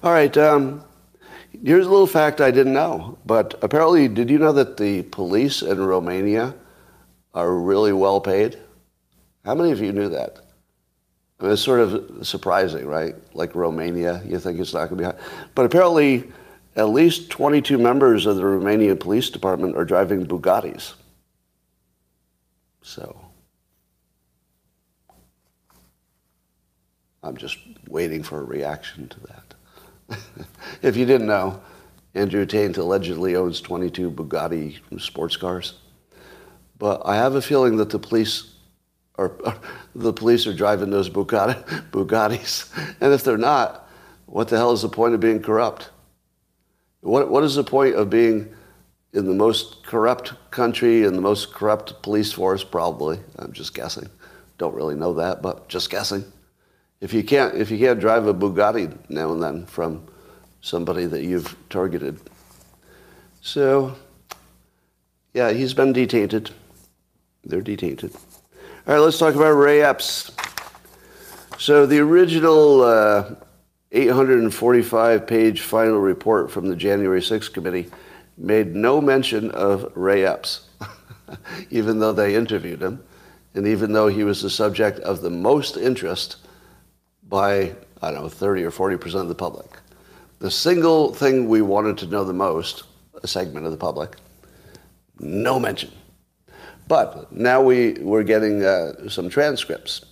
All 0.03 0.11
right. 0.11 0.35
Um, 0.35 0.83
here's 1.63 1.85
a 1.85 1.89
little 1.89 2.07
fact 2.07 2.41
I 2.41 2.51
didn't 2.51 2.73
know. 2.73 3.17
But 3.25 3.55
apparently, 3.61 4.07
did 4.07 4.29
you 4.29 4.37
know 4.37 4.53
that 4.53 4.77
the 4.77 5.03
police 5.03 5.61
in 5.61 5.79
Romania 5.79 6.55
are 7.33 7.53
really 7.53 7.93
well 7.93 8.21
paid? 8.21 8.57
How 9.45 9.55
many 9.55 9.71
of 9.71 9.79
you 9.79 9.91
knew 9.91 10.09
that? 10.09 10.39
I 11.39 11.43
mean, 11.43 11.53
it's 11.53 11.61
sort 11.61 11.79
of 11.79 12.25
surprising, 12.27 12.85
right? 12.85 13.15
Like 13.33 13.55
Romania, 13.55 14.21
you 14.25 14.39
think 14.39 14.59
it's 14.59 14.73
not 14.73 14.89
going 14.89 15.01
to 15.01 15.03
be 15.03 15.03
high. 15.05 15.47
But 15.55 15.65
apparently, 15.65 16.31
at 16.75 16.89
least 16.89 17.29
22 17.31 17.77
members 17.77 18.25
of 18.25 18.35
the 18.35 18.43
Romanian 18.43 18.99
police 18.99 19.29
department 19.29 19.75
are 19.75 19.85
driving 19.85 20.25
Bugattis. 20.25 20.93
So 22.83 23.19
I'm 27.23 27.37
just 27.37 27.57
waiting 27.87 28.23
for 28.23 28.39
a 28.39 28.43
reaction 28.43 29.07
to 29.09 29.19
that. 29.21 29.53
if 30.81 30.95
you 30.95 31.05
didn't 31.05 31.27
know, 31.27 31.61
Andrew 32.13 32.45
Tate 32.45 32.77
allegedly 32.77 33.35
owns 33.35 33.61
22 33.61 34.11
Bugatti 34.11 34.79
sports 34.99 35.37
cars. 35.37 35.75
But 36.77 37.01
I 37.05 37.15
have 37.15 37.35
a 37.35 37.41
feeling 37.41 37.77
that 37.77 37.89
the 37.89 37.99
police 37.99 38.53
are, 39.17 39.31
the 39.95 40.13
police 40.13 40.47
are 40.47 40.53
driving 40.53 40.89
those 40.89 41.09
Bugatti, 41.09 41.63
Bugattis. 41.91 42.69
And 42.99 43.13
if 43.13 43.23
they're 43.23 43.37
not, 43.37 43.87
what 44.25 44.47
the 44.47 44.57
hell 44.57 44.71
is 44.71 44.81
the 44.81 44.89
point 44.89 45.13
of 45.13 45.19
being 45.19 45.41
corrupt? 45.41 45.89
What, 47.01 47.29
what 47.29 47.43
is 47.43 47.55
the 47.55 47.63
point 47.63 47.95
of 47.95 48.09
being 48.09 48.53
in 49.13 49.25
the 49.25 49.33
most 49.33 49.83
corrupt 49.85 50.33
country 50.51 51.03
and 51.05 51.15
the 51.15 51.21
most 51.21 51.53
corrupt 51.53 52.01
police 52.01 52.31
force, 52.31 52.63
probably. 52.63 53.19
I'm 53.37 53.51
just 53.51 53.73
guessing. 53.73 54.09
Don't 54.57 54.73
really 54.73 54.95
know 54.95 55.13
that, 55.15 55.41
but 55.41 55.67
just 55.67 55.89
guessing. 55.89 56.23
If 57.01 57.13
you 57.13 57.23
can't, 57.23 57.55
if 57.55 57.71
you 57.71 57.79
can't 57.79 57.99
drive 57.99 58.27
a 58.27 58.33
Bugatti 58.33 58.95
now 59.09 59.31
and 59.31 59.41
then 59.41 59.65
from 59.65 60.07
somebody 60.61 61.05
that 61.05 61.23
you've 61.23 61.55
targeted, 61.69 62.19
so 63.41 63.95
yeah, 65.33 65.51
he's 65.51 65.73
been 65.73 65.93
detained. 65.93 66.51
They're 67.43 67.61
detained. 67.61 68.03
All 68.03 68.93
right, 68.93 68.99
let's 68.99 69.17
talk 69.17 69.33
about 69.33 69.53
Ray 69.53 69.81
Epps. 69.81 70.31
So 71.57 71.85
the 71.85 71.99
original 71.99 72.81
uh, 72.81 73.35
845-page 73.91 75.61
final 75.61 75.99
report 75.99 76.51
from 76.51 76.67
the 76.67 76.75
January 76.75 77.21
6th 77.21 77.53
committee 77.53 77.89
made 78.37 78.75
no 78.75 79.01
mention 79.01 79.51
of 79.51 79.91
Ray 79.95 80.25
Epps, 80.25 80.67
even 81.71 81.99
though 81.99 82.13
they 82.13 82.35
interviewed 82.35 82.81
him, 82.81 83.03
and 83.55 83.67
even 83.67 83.93
though 83.93 84.07
he 84.07 84.23
was 84.23 84.41
the 84.41 84.49
subject 84.49 84.99
of 84.99 85.21
the 85.21 85.29
most 85.29 85.77
interest 85.77 86.37
by, 87.31 87.73
I 88.03 88.11
don't 88.11 88.21
know, 88.21 88.29
30 88.29 88.63
or 88.63 88.69
40 88.69 88.97
percent 88.97 89.23
of 89.23 89.29
the 89.29 89.35
public. 89.35 89.71
The 90.37 90.51
single 90.51 91.13
thing 91.13 91.47
we 91.47 91.63
wanted 91.63 91.97
to 91.99 92.05
know 92.05 92.23
the 92.23 92.33
most, 92.33 92.83
a 93.23 93.27
segment 93.27 93.65
of 93.65 93.71
the 93.71 93.77
public, 93.77 94.17
no 95.19 95.59
mention. 95.59 95.91
But 96.87 97.31
now 97.31 97.61
we, 97.63 97.93
we're 97.93 98.23
getting 98.23 98.63
uh, 98.63 99.07
some 99.09 99.29
transcripts. 99.29 100.05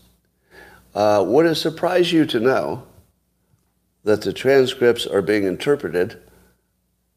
Uh, 0.95 1.23
would 1.27 1.45
it 1.45 1.55
surprise 1.55 2.11
you 2.11 2.25
to 2.25 2.39
know 2.39 2.83
that 4.03 4.21
the 4.21 4.33
transcripts 4.33 5.05
are 5.05 5.21
being 5.21 5.43
interpreted 5.43 6.21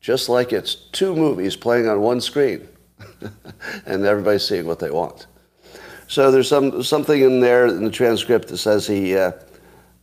just 0.00 0.28
like 0.28 0.52
it's 0.52 0.74
two 0.74 1.14
movies 1.14 1.54
playing 1.54 1.88
on 1.88 2.00
one 2.00 2.20
screen 2.20 2.66
and 3.86 4.04
everybody's 4.04 4.46
seeing 4.46 4.66
what 4.66 4.80
they 4.80 4.90
want? 4.90 5.26
So 6.08 6.30
there's 6.30 6.48
some, 6.48 6.82
something 6.82 7.22
in 7.22 7.40
there 7.40 7.66
in 7.66 7.84
the 7.84 7.90
transcript 7.90 8.48
that 8.48 8.58
says 8.58 8.86
he 8.86 9.16
uh, 9.16 9.32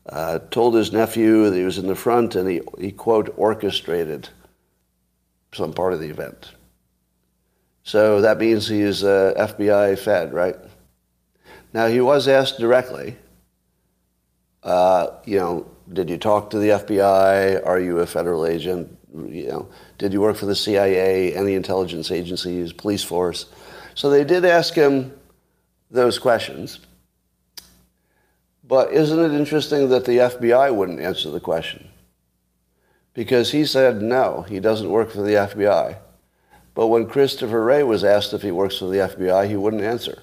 uh, 0.09 0.39
told 0.49 0.75
his 0.75 0.91
nephew 0.91 1.49
that 1.49 1.55
he 1.55 1.63
was 1.63 1.77
in 1.77 1.87
the 1.87 1.95
front 1.95 2.35
and 2.35 2.49
he, 2.49 2.61
he, 2.79 2.91
quote, 2.91 3.33
orchestrated 3.37 4.29
some 5.53 5.73
part 5.73 5.93
of 5.93 5.99
the 5.99 6.09
event. 6.09 6.51
So 7.83 8.21
that 8.21 8.37
means 8.37 8.67
he's 8.67 9.03
uh, 9.03 9.33
FBI 9.37 9.97
Fed, 9.97 10.33
right? 10.33 10.55
Now, 11.73 11.87
he 11.87 12.01
was 12.01 12.27
asked 12.27 12.59
directly, 12.59 13.15
uh, 14.63 15.07
you 15.25 15.37
know, 15.37 15.67
did 15.91 16.09
you 16.09 16.17
talk 16.17 16.49
to 16.51 16.59
the 16.59 16.69
FBI? 16.69 17.65
Are 17.65 17.79
you 17.79 17.99
a 17.99 18.05
federal 18.05 18.45
agent? 18.45 18.95
You 19.13 19.47
know, 19.47 19.69
did 19.97 20.13
you 20.13 20.21
work 20.21 20.37
for 20.37 20.45
the 20.45 20.55
CIA, 20.55 21.35
any 21.35 21.53
intelligence 21.53 22.11
agencies, 22.11 22.73
police 22.73 23.03
force? 23.03 23.47
So 23.95 24.09
they 24.09 24.23
did 24.23 24.45
ask 24.45 24.73
him 24.73 25.13
those 25.89 26.19
questions. 26.19 26.79
But 28.69 28.93
isn't 28.93 29.19
it 29.19 29.35
interesting 29.35 29.89
that 29.89 30.05
the 30.05 30.19
FBI 30.19 30.73
wouldn't 30.75 30.99
answer 30.99 31.31
the 31.31 31.39
question? 31.39 31.89
Because 33.15 33.49
he 33.51 33.65
said 33.65 34.03
no, 34.03 34.43
he 34.43 34.59
doesn't 34.59 34.91
work 34.91 35.09
for 35.09 35.23
the 35.23 35.33
FBI. 35.33 35.97
But 36.75 36.87
when 36.87 37.07
Christopher 37.07 37.63
Wray 37.63 37.81
was 37.81 38.03
asked 38.03 38.31
if 38.31 38.43
he 38.43 38.51
works 38.51 38.77
for 38.77 38.85
the 38.85 38.99
FBI, 38.99 39.49
he 39.49 39.55
wouldn't 39.55 39.81
answer. 39.81 40.21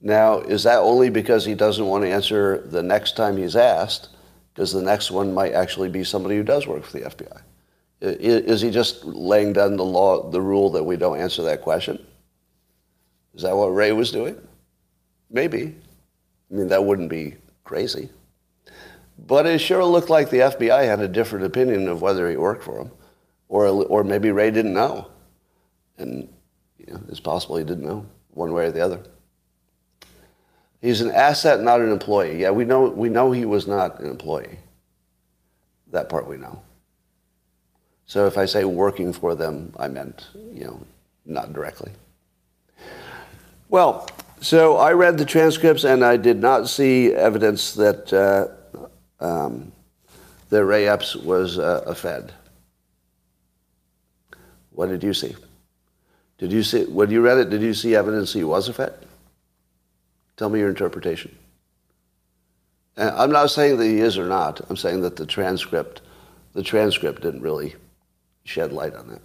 Now, 0.00 0.38
is 0.38 0.62
that 0.62 0.78
only 0.78 1.10
because 1.10 1.44
he 1.44 1.54
doesn't 1.54 1.86
want 1.86 2.04
to 2.04 2.10
answer 2.10 2.62
the 2.62 2.82
next 2.82 3.14
time 3.14 3.36
he's 3.36 3.56
asked? 3.56 4.08
Because 4.54 4.72
the 4.72 4.80
next 4.80 5.10
one 5.10 5.34
might 5.34 5.52
actually 5.52 5.90
be 5.90 6.02
somebody 6.02 6.36
who 6.36 6.44
does 6.44 6.66
work 6.66 6.82
for 6.82 6.98
the 6.98 7.04
FBI. 7.04 7.42
Is 8.00 8.62
he 8.62 8.70
just 8.70 9.04
laying 9.04 9.52
down 9.52 9.76
the 9.76 9.84
law, 9.84 10.30
the 10.30 10.40
rule 10.40 10.70
that 10.70 10.84
we 10.84 10.96
don't 10.96 11.20
answer 11.20 11.42
that 11.42 11.60
question? 11.60 12.02
Is 13.34 13.42
that 13.42 13.54
what 13.54 13.74
Wray 13.74 13.92
was 13.92 14.10
doing? 14.10 14.40
Maybe. 15.30 15.74
I 16.50 16.54
mean, 16.54 16.68
that 16.68 16.84
wouldn't 16.84 17.10
be 17.10 17.36
crazy. 17.64 18.10
But 19.18 19.46
it 19.46 19.58
sure 19.58 19.84
looked 19.84 20.10
like 20.10 20.30
the 20.30 20.38
FBI 20.38 20.84
had 20.84 21.00
a 21.00 21.08
different 21.08 21.46
opinion 21.46 21.88
of 21.88 22.02
whether 22.02 22.28
he 22.30 22.36
worked 22.36 22.62
for 22.62 22.78
them 22.78 22.90
or, 23.48 23.66
or 23.66 24.04
maybe 24.04 24.30
Ray 24.30 24.50
didn't 24.50 24.74
know. 24.74 25.08
And 25.98 26.28
you 26.78 26.92
know, 26.92 27.00
it's 27.08 27.20
possible 27.20 27.56
he 27.56 27.64
didn't 27.64 27.86
know 27.86 28.06
one 28.30 28.52
way 28.52 28.66
or 28.66 28.70
the 28.70 28.80
other. 28.80 29.02
He's 30.80 31.00
an 31.00 31.10
asset, 31.10 31.62
not 31.62 31.80
an 31.80 31.90
employee. 31.90 32.40
Yeah, 32.40 32.50
we 32.50 32.64
know, 32.64 32.88
we 32.88 33.08
know 33.08 33.32
he 33.32 33.44
was 33.44 33.66
not 33.66 33.98
an 34.00 34.06
employee. 34.06 34.58
That 35.90 36.08
part 36.08 36.28
we 36.28 36.36
know. 36.36 36.62
So 38.04 38.26
if 38.26 38.38
I 38.38 38.44
say 38.44 38.64
working 38.64 39.12
for 39.12 39.34
them, 39.34 39.72
I 39.78 39.88
meant, 39.88 40.28
you 40.52 40.64
know, 40.64 40.86
not 41.24 41.52
directly. 41.52 41.92
Well, 43.68 44.08
so 44.46 44.76
I 44.76 44.92
read 44.92 45.18
the 45.18 45.24
transcripts 45.24 45.82
and 45.82 46.04
I 46.04 46.16
did 46.16 46.40
not 46.40 46.68
see 46.68 47.12
evidence 47.12 47.74
that, 47.74 48.12
uh, 48.12 48.46
um, 49.18 49.72
that 50.50 50.64
Ray 50.64 50.86
Epps 50.86 51.16
was 51.16 51.58
uh, 51.58 51.82
a 51.84 51.96
Fed. 51.96 52.32
What 54.70 54.88
did 54.88 55.02
you 55.02 55.12
see? 55.14 55.34
Did 56.38 56.52
you 56.52 56.62
see, 56.62 56.84
when 56.84 57.10
you 57.10 57.22
read 57.22 57.38
it, 57.38 57.50
did 57.50 57.60
you 57.60 57.74
see 57.74 57.96
evidence 57.96 58.32
he 58.32 58.44
was 58.44 58.68
a 58.68 58.72
Fed? 58.72 58.94
Tell 60.36 60.48
me 60.48 60.60
your 60.60 60.68
interpretation. 60.68 61.36
And 62.96 63.10
I'm 63.16 63.32
not 63.32 63.50
saying 63.50 63.78
that 63.78 63.86
he 63.86 63.98
is 63.98 64.16
or 64.16 64.26
not. 64.26 64.60
I'm 64.70 64.76
saying 64.76 65.00
that 65.00 65.16
the 65.16 65.26
transcript, 65.26 66.02
the 66.52 66.62
transcript 66.62 67.22
didn't 67.22 67.40
really 67.40 67.74
shed 68.44 68.72
light 68.72 68.94
on 68.94 69.08
that. 69.08 69.22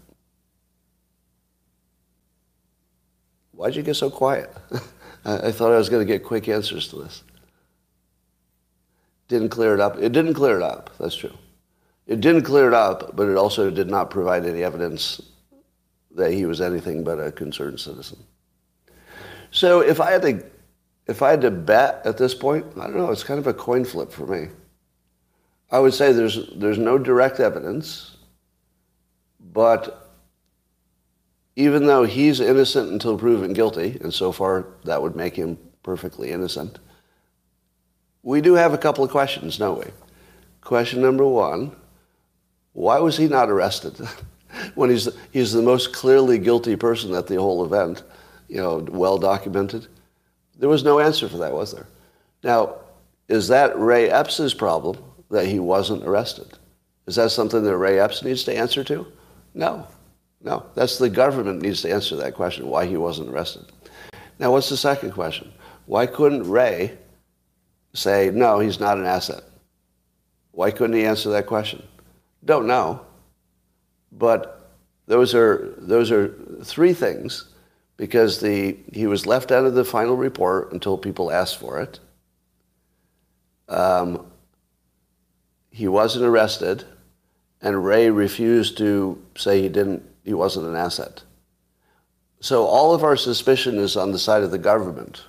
Why'd 3.52 3.76
you 3.76 3.84
get 3.84 3.98
so 3.98 4.10
quiet? 4.10 4.52
I 5.24 5.52
thought 5.52 5.72
I 5.72 5.78
was 5.78 5.90
going 5.90 6.06
to 6.06 6.12
get 6.12 6.24
quick 6.24 6.48
answers 6.48 6.88
to 6.90 7.04
this. 7.04 7.24
Didn't 9.28 9.50
clear 9.50 9.74
it 9.74 9.80
up. 9.80 9.98
It 9.98 10.12
didn't 10.12 10.34
clear 10.34 10.58
it 10.58 10.64
up. 10.64 10.90
That's 11.00 11.16
true. 11.16 11.38
It 12.08 12.22
didn't 12.22 12.44
clear 12.44 12.68
it 12.68 12.74
up, 12.74 13.16
but 13.16 13.30
it 13.30 13.38
also 13.38 13.70
did 13.70 13.90
not 13.90 14.10
provide 14.10 14.46
any 14.46 14.64
evidence 14.64 15.22
that 16.16 16.34
he 16.34 16.46
was 16.46 16.60
anything 16.60 17.04
but 17.04 17.20
a 17.20 17.32
concerned 17.32 17.80
citizen. 17.80 18.18
So 19.52 19.82
if 19.82 20.02
I 20.02 20.12
had 20.12 20.22
to, 20.24 20.44
if 21.08 21.22
I 21.22 21.30
had 21.32 21.42
to 21.42 21.52
bet 21.52 22.02
at 22.06 22.18
this 22.18 22.34
point, 22.34 22.66
I 22.78 22.88
don't 22.88 22.98
know. 22.98 23.12
It's 23.12 23.24
kind 23.24 23.40
of 23.40 23.48
a 23.48 23.54
coin 23.54 23.86
flip 23.86 24.12
for 24.12 24.26
me. 24.26 24.50
I 25.72 25.80
would 25.80 25.94
say 25.94 26.12
there's 26.12 26.50
there's 26.56 26.78
no 26.78 26.98
direct 26.98 27.40
evidence, 27.40 28.18
but 29.40 30.11
even 31.56 31.86
though 31.86 32.04
he's 32.04 32.40
innocent 32.40 32.92
until 32.92 33.18
proven 33.18 33.54
guilty, 33.54 33.98
and 34.02 34.14
so 34.14 34.32
far 34.32 34.68
that 34.86 35.02
would 35.02 35.16
make 35.16 35.36
him 35.36 35.58
perfectly 35.84 36.32
innocent, 36.32 36.80
we 38.24 38.42
do 38.42 38.54
have 38.54 38.74
a 38.74 38.78
couple 38.78 39.04
of 39.04 39.10
questions, 39.10 39.58
don't 39.58 39.80
we? 39.80 39.92
Question 40.62 41.02
number 41.02 41.26
one: 41.26 41.76
Why 42.74 43.00
was 43.00 43.18
he 43.18 43.28
not 43.28 43.50
arrested? 43.50 44.00
when 44.76 44.90
he's, 44.90 45.10
he's 45.32 45.54
the 45.54 45.62
most 45.62 45.94
clearly 45.94 46.38
guilty 46.38 46.76
person 46.76 47.14
at 47.14 47.28
the 47.28 47.36
whole 47.36 47.66
event, 47.66 48.04
you 48.48 48.58
know, 48.58 48.78
well 48.90 49.18
documented. 49.18 49.88
There 50.58 50.70
was 50.70 50.84
no 50.84 51.00
answer 51.00 51.28
for 51.28 51.38
that, 51.38 51.54
was 51.54 51.74
there? 51.74 51.88
Now, 52.44 52.76
is 53.28 53.48
that 53.48 53.78
Ray 53.80 54.10
Epps' 54.10 54.54
problem 54.54 54.98
that 55.30 55.46
he 55.46 55.60
wasn't 55.60 56.04
arrested? 56.04 56.58
Is 57.08 57.16
that 57.16 57.32
something 57.32 57.64
that 57.64 57.78
Ray 57.78 58.00
Epps 58.00 58.24
needs 58.24 58.44
to 58.44 58.56
answer 58.56 58.84
to? 58.84 59.08
No. 59.54 59.88
No. 60.44 60.66
That's 60.76 60.98
the 60.98 61.10
government 61.10 61.62
needs 61.62 61.82
to 61.84 61.92
answer 61.92 62.16
that 62.18 62.36
question, 62.36 62.68
why 62.68 62.86
he 62.86 62.98
wasn't 62.98 63.30
arrested. 63.30 63.66
Now, 64.40 64.52
what's 64.52 64.70
the 64.70 64.78
second 64.78 65.12
question? 65.12 65.52
Why 65.86 66.06
couldn't 66.08 66.50
Ray 66.50 66.98
say, 67.94 68.32
no, 68.34 68.60
he's 68.60 68.80
not 68.80 68.98
an 68.98 69.06
asset? 69.06 69.44
Why 70.52 70.72
couldn't 70.72 70.96
he 70.96 71.06
answer 71.06 71.30
that 71.32 71.48
question? 71.48 71.84
Don't 72.44 72.68
know. 72.68 73.06
But 74.12 74.72
those 75.08 75.36
are, 75.36 75.74
those 75.78 76.12
are 76.12 76.34
three 76.64 76.94
things 76.94 77.50
because 77.98 78.40
the, 78.40 78.78
he 78.92 79.06
was 79.06 79.28
left 79.28 79.52
out 79.52 79.66
of 79.66 79.76
the 79.76 79.86
final 79.86 80.18
report 80.18 80.72
until 80.74 80.98
people 80.98 81.32
asked 81.32 81.58
for 81.58 81.80
it. 81.80 82.00
Um, 83.70 84.26
he 85.70 85.88
wasn't 85.88 86.26
arrested, 86.26 86.84
and 87.62 87.86
Ray 87.86 88.10
refused 88.10 88.78
to 88.80 89.22
say 89.38 89.62
he 89.62 89.70
didn't, 89.70 90.04
he 90.24 90.34
wasn't 90.34 90.68
an 90.68 90.76
asset. 90.76 91.24
So 92.40 92.66
all 92.66 92.94
of 92.94 93.04
our 93.04 93.16
suspicion 93.16 93.78
is 93.78 93.96
on 93.96 94.12
the 94.12 94.20
side 94.20 94.44
of 94.44 94.52
the 94.52 94.58
government. 94.58 95.24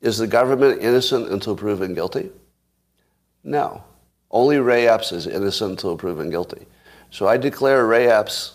Is 0.00 0.18
the 0.18 0.26
government 0.26 0.80
innocent 0.82 1.30
until 1.30 1.56
proven 1.56 1.94
guilty? 1.94 2.30
No. 3.44 3.84
Only 4.30 4.58
Ray 4.58 4.86
Epps 4.86 5.12
is 5.12 5.26
innocent 5.26 5.72
until 5.72 5.96
proven 5.96 6.30
guilty. 6.30 6.66
So 7.10 7.26
I 7.26 7.36
declare 7.36 7.86
Ray 7.86 8.08
Epps 8.08 8.54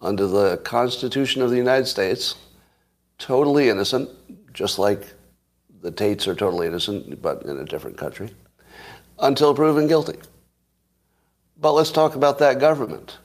under 0.00 0.26
the 0.26 0.56
Constitution 0.58 1.42
of 1.42 1.50
the 1.50 1.56
United 1.56 1.86
States 1.86 2.36
totally 3.18 3.68
innocent, 3.68 4.08
just 4.52 4.78
like 4.78 5.06
the 5.82 5.90
Tates 5.90 6.26
are 6.26 6.34
totally 6.34 6.66
innocent, 6.66 7.20
but 7.20 7.42
in 7.42 7.58
a 7.58 7.64
different 7.64 7.96
country, 7.96 8.30
until 9.18 9.54
proven 9.54 9.86
guilty. 9.86 10.18
But 11.60 11.72
let's 11.72 11.90
talk 11.90 12.14
about 12.14 12.38
that 12.38 12.58
government. 12.58 13.18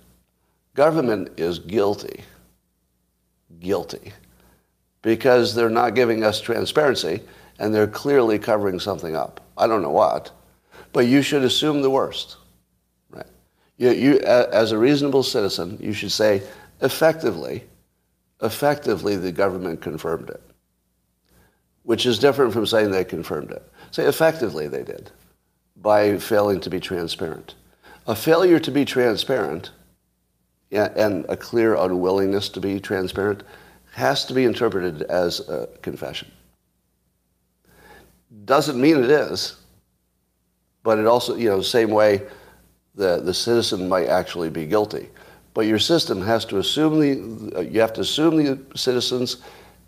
Government 0.76 1.40
is 1.40 1.58
guilty. 1.58 2.22
Guilty. 3.60 4.12
Because 5.02 5.56
they're 5.56 5.70
not 5.70 5.96
giving 5.96 6.24
us 6.24 6.42
transparency 6.42 7.22
and 7.58 7.74
they're 7.74 7.88
clearly 7.88 8.38
covering 8.38 8.80
something 8.80 9.16
up. 9.16 9.40
I 9.58 9.68
don't 9.68 9.82
know 9.82 9.90
what, 9.90 10.32
but 10.92 11.08
you 11.08 11.22
should 11.22 11.44
assume 11.44 11.82
the 11.82 11.90
worst. 11.90 12.36
Right? 13.10 13.26
You, 13.78 13.92
you, 13.92 14.20
as 14.20 14.74
a 14.74 14.78
reasonable 14.78 15.24
citizen, 15.24 15.78
you 15.80 15.94
should 15.94 16.12
say, 16.12 16.44
effectively, 16.82 17.64
effectively 18.42 19.16
the 19.16 19.32
government 19.32 19.82
confirmed 19.82 20.30
it, 20.30 20.44
which 21.84 22.06
is 22.06 22.20
different 22.20 22.52
from 22.52 22.66
saying 22.66 22.92
they 22.92 23.06
confirmed 23.06 23.52
it. 23.52 23.64
Say 23.92 24.06
effectively 24.06 24.68
they 24.68 24.84
did 24.84 25.12
by 25.78 26.18
failing 26.18 26.60
to 26.62 26.70
be 26.70 26.82
transparent. 26.82 27.56
A 28.08 28.16
failure 28.16 28.60
to 28.60 28.72
be 28.72 28.84
transparent 28.84 29.72
and 30.72 31.26
a 31.30 31.38
clear 31.38 31.76
unwillingness 31.76 32.50
to 32.50 32.60
be 32.60 32.80
transparent 32.80 33.44
has 33.94 34.26
to 34.26 34.34
be 34.34 34.44
interpreted 34.44 35.04
as 35.04 35.48
a 35.48 35.70
confession. 35.82 36.30
Doesn't 38.46 38.80
mean 38.80 39.02
it 39.04 39.10
is, 39.10 39.58
but 40.84 41.00
it 41.00 41.06
also, 41.06 41.36
you 41.36 41.50
know, 41.50 41.58
the 41.58 41.64
same 41.64 41.92
way 41.92 42.22
the, 42.96 43.22
the 43.22 43.34
citizen 43.34 43.88
might 43.88 44.08
actually 44.08 44.50
be 44.50 44.66
guilty. 44.66 45.10
But 45.54 45.68
your 45.68 45.80
system 45.80 46.22
has 46.22 46.44
to 46.46 46.58
assume 46.58 47.00
the, 47.00 47.58
uh, 47.58 47.62
you 47.62 47.80
have 47.80 47.94
to 47.94 48.02
assume 48.02 48.36
the 48.36 48.60
citizen's 48.76 49.38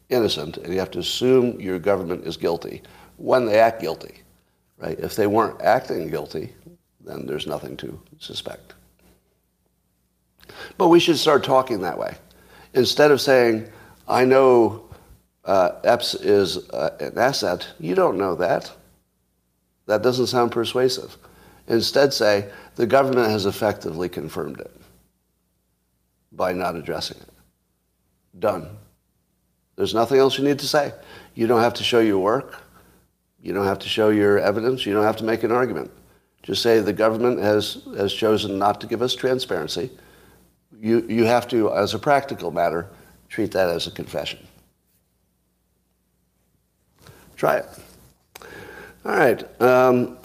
innocent 0.10 0.58
and 0.58 0.74
you 0.74 0.80
have 0.80 0.92
to 0.92 1.00
assume 1.00 1.60
your 1.60 1.80
government 1.80 2.26
is 2.26 2.38
guilty 2.38 2.82
when 3.18 3.46
they 3.46 3.60
act 3.60 3.82
guilty, 3.82 4.22
right? 4.78 4.98
If 5.00 5.16
they 5.16 5.28
weren't 5.28 5.62
acting 5.62 6.10
guilty, 6.10 6.54
then 7.04 7.26
there's 7.26 7.48
nothing 7.48 7.76
to 7.78 8.00
suspect. 8.20 8.74
But 10.78 10.90
we 10.90 11.00
should 11.00 11.18
start 11.18 11.44
talking 11.44 11.82
that 11.82 11.98
way. 11.98 12.16
Instead 12.74 13.12
of 13.12 13.22
saying, 13.22 13.68
I 14.08 14.26
know 14.26 14.90
uh, 15.46 15.72
Epps 15.84 16.16
is 16.16 16.70
uh, 16.70 16.96
an 17.00 17.18
asset, 17.18 17.68
you 17.80 17.96
don't 17.96 18.18
know 18.18 18.36
that. 18.36 18.72
That 19.86 20.04
doesn't 20.04 20.28
sound 20.28 20.52
persuasive. 20.52 21.18
Instead, 21.68 22.14
say, 22.14 22.50
the 22.76 22.86
government 22.86 23.30
has 23.30 23.46
effectively 23.46 24.10
confirmed 24.10 24.60
it 24.60 24.72
by 26.32 26.54
not 26.54 26.76
addressing 26.76 27.18
it. 27.18 27.30
Done. 28.40 28.68
There's 29.76 29.94
nothing 29.94 30.20
else 30.20 30.38
you 30.38 30.44
need 30.44 30.60
to 30.60 30.68
say. 30.68 30.94
You 31.36 31.48
don't 31.48 31.62
have 31.62 31.74
to 31.76 31.84
show 31.84 32.00
your 32.00 32.20
work. 32.20 32.62
You 33.42 33.54
don't 33.54 33.66
have 33.66 33.80
to 33.80 33.90
show 33.90 34.10
your 34.10 34.40
evidence. 34.40 34.86
You 34.86 34.94
don't 34.94 35.04
have 35.04 35.18
to 35.18 35.24
make 35.24 35.44
an 35.44 35.52
argument. 35.52 35.92
Just 36.44 36.62
say 36.62 36.80
the 36.80 36.94
government 36.94 37.40
has, 37.40 37.84
has 37.98 38.14
chosen 38.14 38.58
not 38.58 38.82
to 38.82 38.88
give 38.88 39.02
us 39.02 39.16
transparency. 39.16 39.90
You, 40.80 41.06
you 41.10 41.26
have 41.26 41.48
to, 41.48 41.74
as 41.74 41.94
a 41.94 42.00
practical 42.00 42.52
matter, 42.52 42.88
treat 43.30 43.52
that 43.54 43.70
as 43.70 43.88
a 43.88 43.92
confession. 43.92 44.40
Try 47.36 47.58
it. 47.58 47.66
All 49.06 49.18
right. 49.18 49.62
Um, 49.62 50.18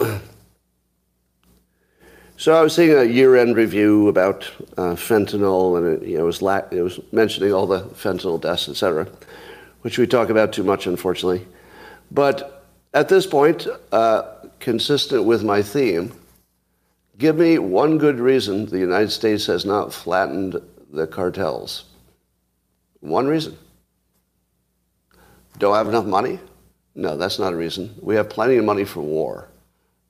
so 2.37 2.53
I 2.53 2.61
was 2.61 2.75
seeing 2.75 2.93
a 2.93 3.03
year-end 3.03 3.55
review 3.55 4.09
about 4.09 4.49
uh, 4.77 4.95
fentanyl, 4.95 5.77
and 5.77 6.03
it, 6.03 6.07
you 6.07 6.17
know, 6.17 6.23
it 6.23 6.27
was, 6.27 6.41
la- 6.41 6.67
it 6.71 6.81
was 6.81 6.99
mentioning 7.11 7.53
all 7.53 7.65
the 7.65 7.81
fentanyl 7.81 8.39
deaths, 8.39 8.69
et 8.69 8.75
cetera, 8.75 9.07
which 9.81 9.97
we 9.97 10.05
talk 10.05 10.29
about 10.29 10.53
too 10.53 10.63
much, 10.63 10.85
unfortunately. 10.85 11.47
But 12.11 12.65
at 12.93 13.09
this 13.09 13.25
point, 13.25 13.67
uh, 13.91 14.23
consistent 14.59 15.23
with 15.23 15.43
my 15.43 15.61
theme, 15.61 16.11
give 17.17 17.37
me 17.37 17.57
one 17.57 17.97
good 17.97 18.19
reason 18.19 18.65
the 18.65 18.79
United 18.79 19.11
States 19.11 19.45
has 19.47 19.65
not 19.65 19.93
flattened 19.93 20.59
the 20.91 21.07
cartels. 21.07 21.85
One 22.99 23.27
reason. 23.27 23.57
Don't 25.59 25.75
have 25.75 25.87
enough 25.87 26.05
money? 26.05 26.39
No, 26.95 27.17
that's 27.17 27.39
not 27.39 27.53
a 27.53 27.55
reason. 27.55 27.95
We 28.01 28.15
have 28.15 28.29
plenty 28.29 28.57
of 28.57 28.65
money 28.65 28.85
for 28.85 29.01
war. 29.01 29.49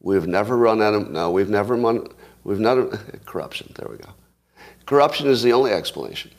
We've 0.02 0.28
never 0.28 0.58
run 0.58 0.82
out 0.82 0.94
of, 0.94 1.10
no, 1.10 1.32
we've 1.32 1.50
never, 1.50 1.78
mon, 1.78 2.08
we've 2.44 2.60
not, 2.60 3.00
corruption, 3.26 3.72
there 3.76 3.88
we 3.90 3.98
go. 3.98 4.10
Corruption 4.86 5.28
is 5.28 5.42
the 5.42 5.54
only 5.54 5.72
explanation. 5.72 6.32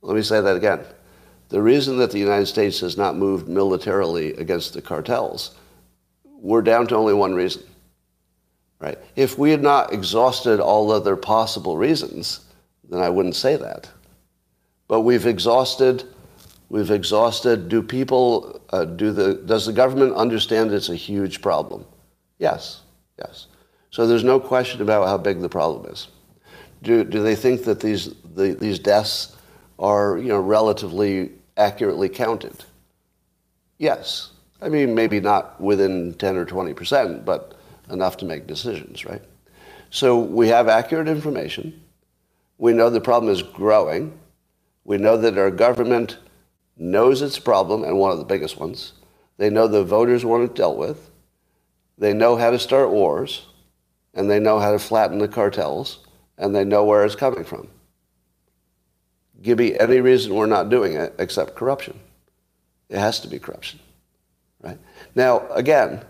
Let 0.00 0.16
me 0.16 0.22
say 0.22 0.40
that 0.40 0.56
again. 0.56 0.80
The 1.50 1.60
reason 1.60 1.98
that 1.98 2.10
the 2.10 2.18
United 2.18 2.46
States 2.46 2.80
has 2.80 2.96
not 2.96 3.16
moved 3.16 3.48
militarily 3.48 4.32
against 4.34 4.72
the 4.72 4.82
cartels, 4.82 5.54
we're 6.24 6.62
down 6.62 6.86
to 6.88 6.96
only 6.96 7.14
one 7.14 7.34
reason. 7.34 7.62
Right? 8.84 8.98
If 9.16 9.38
we 9.38 9.50
had 9.50 9.62
not 9.62 9.92
exhausted 9.92 10.60
all 10.60 10.90
other 10.90 11.16
possible 11.16 11.76
reasons, 11.76 12.40
then 12.88 13.00
I 13.00 13.08
wouldn't 13.08 13.36
say 13.36 13.56
that. 13.56 13.88
But 14.88 15.00
we've 15.00 15.26
exhausted 15.26 16.04
We've 16.74 16.90
exhausted. 16.90 17.68
Do 17.68 17.84
people, 17.84 18.60
uh, 18.70 18.84
do 18.84 19.12
the, 19.12 19.34
does 19.34 19.66
the 19.66 19.72
government 19.72 20.14
understand 20.14 20.72
it's 20.72 20.88
a 20.88 20.96
huge 20.96 21.40
problem? 21.40 21.84
Yes, 22.40 22.80
yes. 23.16 23.46
So 23.90 24.08
there's 24.08 24.24
no 24.24 24.40
question 24.40 24.82
about 24.82 25.06
how 25.06 25.16
big 25.16 25.40
the 25.40 25.48
problem 25.48 25.92
is. 25.92 26.08
Do, 26.82 27.04
do 27.04 27.22
they 27.22 27.36
think 27.36 27.62
that 27.64 27.78
these, 27.78 28.14
the, 28.34 28.54
these 28.54 28.80
deaths 28.80 29.36
are, 29.78 30.18
you 30.18 30.28
know, 30.28 30.40
relatively 30.40 31.30
accurately 31.56 32.08
counted? 32.08 32.64
Yes. 33.78 34.30
I 34.60 34.68
mean, 34.68 34.96
maybe 34.96 35.20
not 35.20 35.60
within 35.60 36.14
10 36.14 36.36
or 36.36 36.44
20 36.44 36.74
percent, 36.74 37.24
but 37.24 37.54
enough 37.90 38.16
to 38.18 38.24
make 38.24 38.46
decisions, 38.46 39.04
right? 39.04 39.22
So 39.90 40.18
we 40.18 40.48
have 40.48 40.68
accurate 40.68 41.08
information. 41.08 41.82
We 42.58 42.72
know 42.72 42.90
the 42.90 43.00
problem 43.00 43.32
is 43.32 43.42
growing. 43.42 44.18
We 44.84 44.98
know 44.98 45.16
that 45.16 45.38
our 45.38 45.50
government 45.50 46.18
knows 46.76 47.22
its 47.22 47.38
problem 47.38 47.84
and 47.84 47.98
one 47.98 48.10
of 48.10 48.18
the 48.18 48.24
biggest 48.24 48.58
ones. 48.58 48.92
They 49.36 49.50
know 49.50 49.68
the 49.68 49.84
voters 49.84 50.24
want 50.24 50.44
it 50.44 50.54
dealt 50.54 50.76
with. 50.76 51.10
They 51.98 52.12
know 52.12 52.36
how 52.36 52.50
to 52.50 52.58
start 52.58 52.90
wars, 52.90 53.46
and 54.14 54.30
they 54.30 54.40
know 54.40 54.58
how 54.58 54.72
to 54.72 54.78
flatten 54.78 55.18
the 55.18 55.28
cartels, 55.28 56.00
and 56.36 56.54
they 56.54 56.64
know 56.64 56.84
where 56.84 57.04
it's 57.04 57.14
coming 57.14 57.44
from. 57.44 57.68
Give 59.42 59.58
me 59.58 59.78
any 59.78 60.00
reason 60.00 60.34
we're 60.34 60.46
not 60.46 60.70
doing 60.70 60.94
it 60.94 61.14
except 61.18 61.54
corruption. 61.54 61.98
It 62.88 62.98
has 62.98 63.20
to 63.20 63.28
be 63.28 63.38
corruption, 63.38 63.78
right? 64.62 64.78
Now, 65.14 65.46
again, 65.50 66.04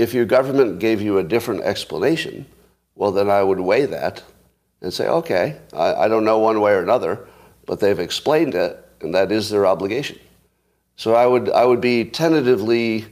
if 0.00 0.14
your 0.14 0.24
government 0.24 0.78
gave 0.78 1.02
you 1.02 1.18
a 1.18 1.22
different 1.22 1.60
explanation, 1.60 2.46
well, 2.94 3.12
then 3.12 3.28
I 3.28 3.42
would 3.42 3.60
weigh 3.60 3.84
that 3.84 4.22
and 4.80 4.90
say, 4.94 5.06
okay, 5.06 5.58
I, 5.74 5.92
I 5.92 6.08
don't 6.08 6.24
know 6.24 6.38
one 6.38 6.62
way 6.62 6.72
or 6.72 6.82
another, 6.82 7.28
but 7.66 7.80
they've 7.80 7.98
explained 7.98 8.54
it, 8.54 8.82
and 9.02 9.14
that 9.14 9.30
is 9.30 9.50
their 9.50 9.66
obligation. 9.66 10.18
So 10.96 11.14
I 11.14 11.26
would, 11.26 11.50
I 11.50 11.66
would 11.66 11.82
be 11.82 12.06
tentatively 12.06 13.08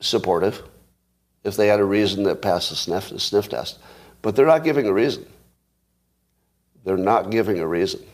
supportive 0.00 0.60
if 1.44 1.54
they 1.54 1.68
had 1.68 1.78
a 1.78 1.84
reason 1.84 2.24
that 2.24 2.42
passed 2.42 2.70
the 2.70 2.76
sniff, 2.76 3.10
the 3.10 3.20
sniff 3.20 3.48
test. 3.48 3.78
But 4.22 4.34
they're 4.34 4.46
not 4.46 4.64
giving 4.64 4.88
a 4.88 4.92
reason. 4.92 5.24
They're 6.84 6.96
not 6.96 7.30
giving 7.30 7.60
a 7.60 7.66
reason. 7.66 8.04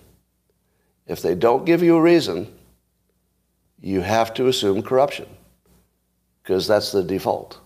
If 1.06 1.22
they 1.22 1.34
don't 1.34 1.64
give 1.64 1.82
you 1.82 1.96
a 1.96 2.02
reason, 2.02 2.54
you 3.80 4.02
have 4.02 4.34
to 4.34 4.46
assume 4.48 4.82
corruption 4.82 5.26
because 6.46 6.68
that's 6.68 6.92
the 6.92 7.02
default. 7.02 7.58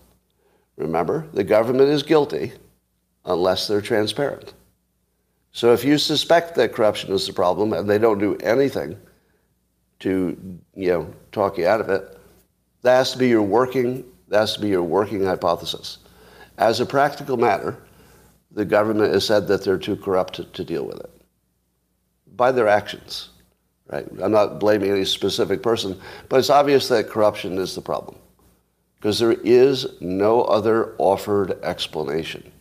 Remember, 0.75 1.27
the 1.33 1.43
government 1.43 1.89
is 1.89 2.01
guilty 2.01 2.51
unless 3.25 3.67
they're 3.67 3.79
transparent. 3.79 4.55
So 5.51 5.71
if 5.71 5.83
you 5.83 5.99
suspect 5.99 6.55
that 6.55 6.73
corruption 6.73 7.13
is 7.13 7.27
the 7.27 7.33
problem 7.33 7.73
and 7.73 7.87
they 7.87 7.99
don't 7.99 8.17
do 8.17 8.37
anything 8.37 8.97
to, 9.99 10.59
you 10.75 10.87
know, 10.87 11.13
talk 11.31 11.59
you 11.59 11.67
out 11.67 11.79
of 11.79 11.89
it, 11.89 12.17
that 12.81 12.95
has 12.97 13.11
to 13.11 13.19
be 13.19 13.29
your 13.29 13.43
working, 13.43 14.03
that 14.29 14.39
has 14.39 14.55
to 14.55 14.61
be 14.61 14.69
your 14.69 14.81
working 14.81 15.23
hypothesis. 15.23 15.99
As 16.57 16.79
a 16.79 16.85
practical 16.85 17.37
matter, 17.37 17.77
the 18.49 18.65
government 18.65 19.13
has 19.13 19.27
said 19.27 19.47
that 19.47 19.63
they're 19.63 19.77
too 19.77 19.95
corrupt 19.95 20.33
to, 20.35 20.45
to 20.45 20.63
deal 20.63 20.85
with 20.85 20.99
it 20.99 21.11
by 22.35 22.51
their 22.51 22.67
actions. 22.67 23.29
Right? 23.87 24.07
I'm 24.23 24.31
not 24.31 24.59
blaming 24.59 24.89
any 24.89 25.05
specific 25.05 25.61
person, 25.61 25.99
but 26.29 26.39
it's 26.39 26.49
obvious 26.49 26.87
that 26.87 27.09
corruption 27.09 27.59
is 27.59 27.75
the 27.75 27.81
problem 27.81 28.17
because 29.01 29.17
there 29.17 29.31
is 29.31 29.87
no 29.99 30.43
other 30.43 30.93
offered 30.99 31.59
explanation. 31.63 32.51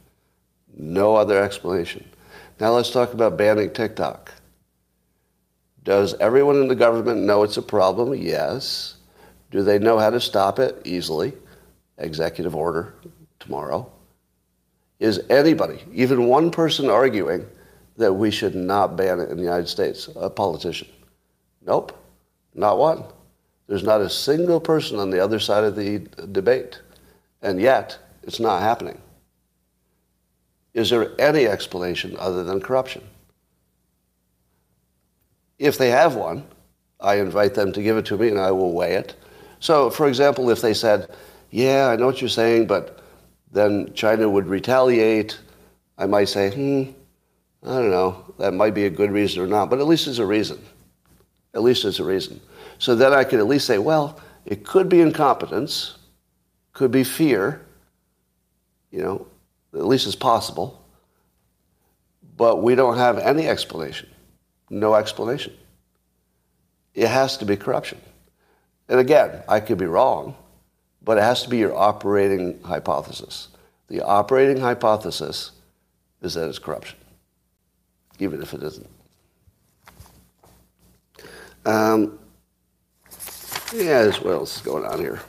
No 0.74 1.14
other 1.14 1.42
explanation. 1.42 2.08
Now 2.58 2.70
let's 2.70 2.90
talk 2.90 3.12
about 3.12 3.36
banning 3.36 3.70
TikTok. 3.74 4.32
Does 5.84 6.14
everyone 6.14 6.56
in 6.56 6.68
the 6.68 6.74
government 6.74 7.20
know 7.20 7.42
it's 7.42 7.58
a 7.58 7.62
problem? 7.62 8.14
Yes. 8.14 8.94
Do 9.50 9.62
they 9.62 9.78
know 9.78 9.98
how 9.98 10.08
to 10.08 10.18
stop 10.18 10.58
it? 10.58 10.80
Easily. 10.86 11.34
Executive 11.98 12.56
order 12.56 12.94
tomorrow. 13.38 13.92
Is 14.98 15.20
anybody, 15.28 15.84
even 15.92 16.24
one 16.24 16.50
person, 16.50 16.88
arguing 16.88 17.46
that 17.98 18.14
we 18.14 18.30
should 18.30 18.54
not 18.54 18.96
ban 18.96 19.20
it 19.20 19.28
in 19.28 19.36
the 19.36 19.42
United 19.42 19.68
States? 19.68 20.08
A 20.16 20.30
politician? 20.30 20.88
Nope. 21.66 21.92
Not 22.54 22.78
one. 22.78 23.04
There's 23.70 23.84
not 23.84 24.00
a 24.00 24.10
single 24.10 24.58
person 24.58 24.98
on 24.98 25.10
the 25.10 25.22
other 25.22 25.38
side 25.38 25.62
of 25.62 25.76
the 25.76 26.00
debate. 26.32 26.80
And 27.40 27.60
yet, 27.60 27.96
it's 28.24 28.40
not 28.40 28.62
happening. 28.62 29.00
is 30.74 30.90
there 30.90 31.12
any 31.20 31.46
explanation 31.46 32.16
other 32.18 32.42
than 32.42 32.60
corruption? 32.60 33.02
If 35.60 35.78
they 35.78 35.90
have 35.90 36.16
one, 36.16 36.48
I 36.98 37.20
invite 37.20 37.54
them 37.54 37.70
to 37.74 37.80
give 37.80 37.96
it 37.96 38.06
to 38.06 38.18
me 38.18 38.30
and 38.30 38.40
I 38.40 38.50
will 38.50 38.72
weigh 38.72 38.94
it. 38.94 39.14
So, 39.60 39.88
for 39.88 40.08
example, 40.08 40.50
if 40.50 40.60
they 40.60 40.74
said, 40.74 41.08
Yeah, 41.52 41.90
I 41.90 41.94
know 41.94 42.06
what 42.06 42.20
you're 42.20 42.28
saying, 42.28 42.66
but 42.66 42.98
then 43.52 43.92
China 43.94 44.28
would 44.28 44.48
retaliate, 44.48 45.38
I 45.96 46.06
might 46.06 46.28
say, 46.28 46.50
Hmm, 46.50 46.90
I 47.62 47.74
don't 47.76 47.90
know, 47.90 48.34
that 48.40 48.52
might 48.52 48.74
be 48.74 48.86
a 48.86 48.90
good 48.90 49.12
reason 49.12 49.44
or 49.44 49.46
not, 49.46 49.70
but 49.70 49.78
at 49.78 49.86
least 49.86 50.08
it's 50.08 50.18
a 50.18 50.26
reason. 50.26 50.58
At 51.54 51.62
least 51.62 51.84
it's 51.84 52.00
a 52.00 52.04
reason. 52.04 52.40
So 52.80 52.94
then 52.94 53.12
I 53.12 53.24
could 53.24 53.38
at 53.40 53.46
least 53.46 53.66
say, 53.66 53.78
Well, 53.78 54.18
it 54.46 54.64
could 54.64 54.88
be 54.88 55.02
incompetence, 55.02 55.98
could 56.72 56.90
be 56.90 57.04
fear, 57.04 57.64
you 58.90 59.02
know, 59.02 59.26
at 59.74 59.84
least 59.84 60.06
it's 60.06 60.16
possible, 60.16 60.82
but 62.36 62.62
we 62.62 62.74
don't 62.74 62.96
have 62.96 63.18
any 63.18 63.46
explanation. 63.46 64.08
No 64.70 64.94
explanation. 64.94 65.52
It 66.94 67.06
has 67.06 67.36
to 67.36 67.44
be 67.44 67.54
corruption. 67.56 68.00
And 68.88 68.98
again, 68.98 69.42
I 69.46 69.60
could 69.60 69.78
be 69.78 69.84
wrong, 69.84 70.34
but 71.02 71.18
it 71.18 71.22
has 71.22 71.42
to 71.42 71.50
be 71.50 71.58
your 71.58 71.76
operating 71.76 72.62
hypothesis. 72.62 73.48
The 73.88 74.00
operating 74.00 74.56
hypothesis 74.56 75.52
is 76.22 76.32
that 76.34 76.48
it's 76.48 76.58
corruption, 76.58 76.98
even 78.18 78.40
if 78.40 78.54
it 78.54 78.62
isn't. 78.62 78.88
Um, 81.66 82.19
yeah, 83.72 84.06
what 84.18 84.32
else 84.32 84.56
is 84.56 84.62
going 84.62 84.84
on 84.84 84.98
here? 84.98 85.20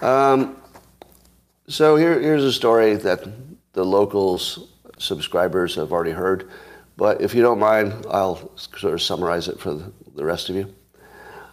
Um, 0.00 0.56
so 1.68 1.96
here, 1.96 2.18
here's 2.20 2.44
a 2.44 2.52
story 2.52 2.94
that 2.96 3.24
the 3.72 3.84
locals 3.84 4.68
subscribers 4.98 5.74
have 5.74 5.92
already 5.92 6.10
heard. 6.10 6.50
But 6.96 7.20
if 7.20 7.34
you 7.34 7.42
don't 7.42 7.58
mind, 7.58 8.06
I'll 8.10 8.50
sort 8.56 8.94
of 8.94 9.02
summarize 9.02 9.48
it 9.48 9.58
for 9.58 9.74
the 9.74 10.24
rest 10.24 10.50
of 10.50 10.56
you. 10.56 10.74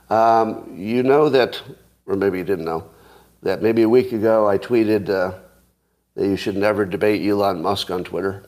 Um, 0.10 0.76
you 0.78 1.04
know 1.04 1.30
that, 1.30 1.62
or 2.06 2.16
maybe 2.16 2.38
you 2.38 2.44
didn't 2.44 2.66
know, 2.66 2.90
that 3.44 3.62
maybe 3.62 3.84
a 3.84 3.90
week 3.90 4.12
ago 4.12 4.48
I 4.48 4.58
tweeted 4.58 5.10
uh, 5.10 5.38
that 6.16 6.26
you 6.26 6.36
should 6.36 6.58
never 6.58 6.86
debate 6.86 7.26
Elon 7.26 7.62
Musk 7.62 7.92
on 7.92 8.04
Twitter. 8.04 8.46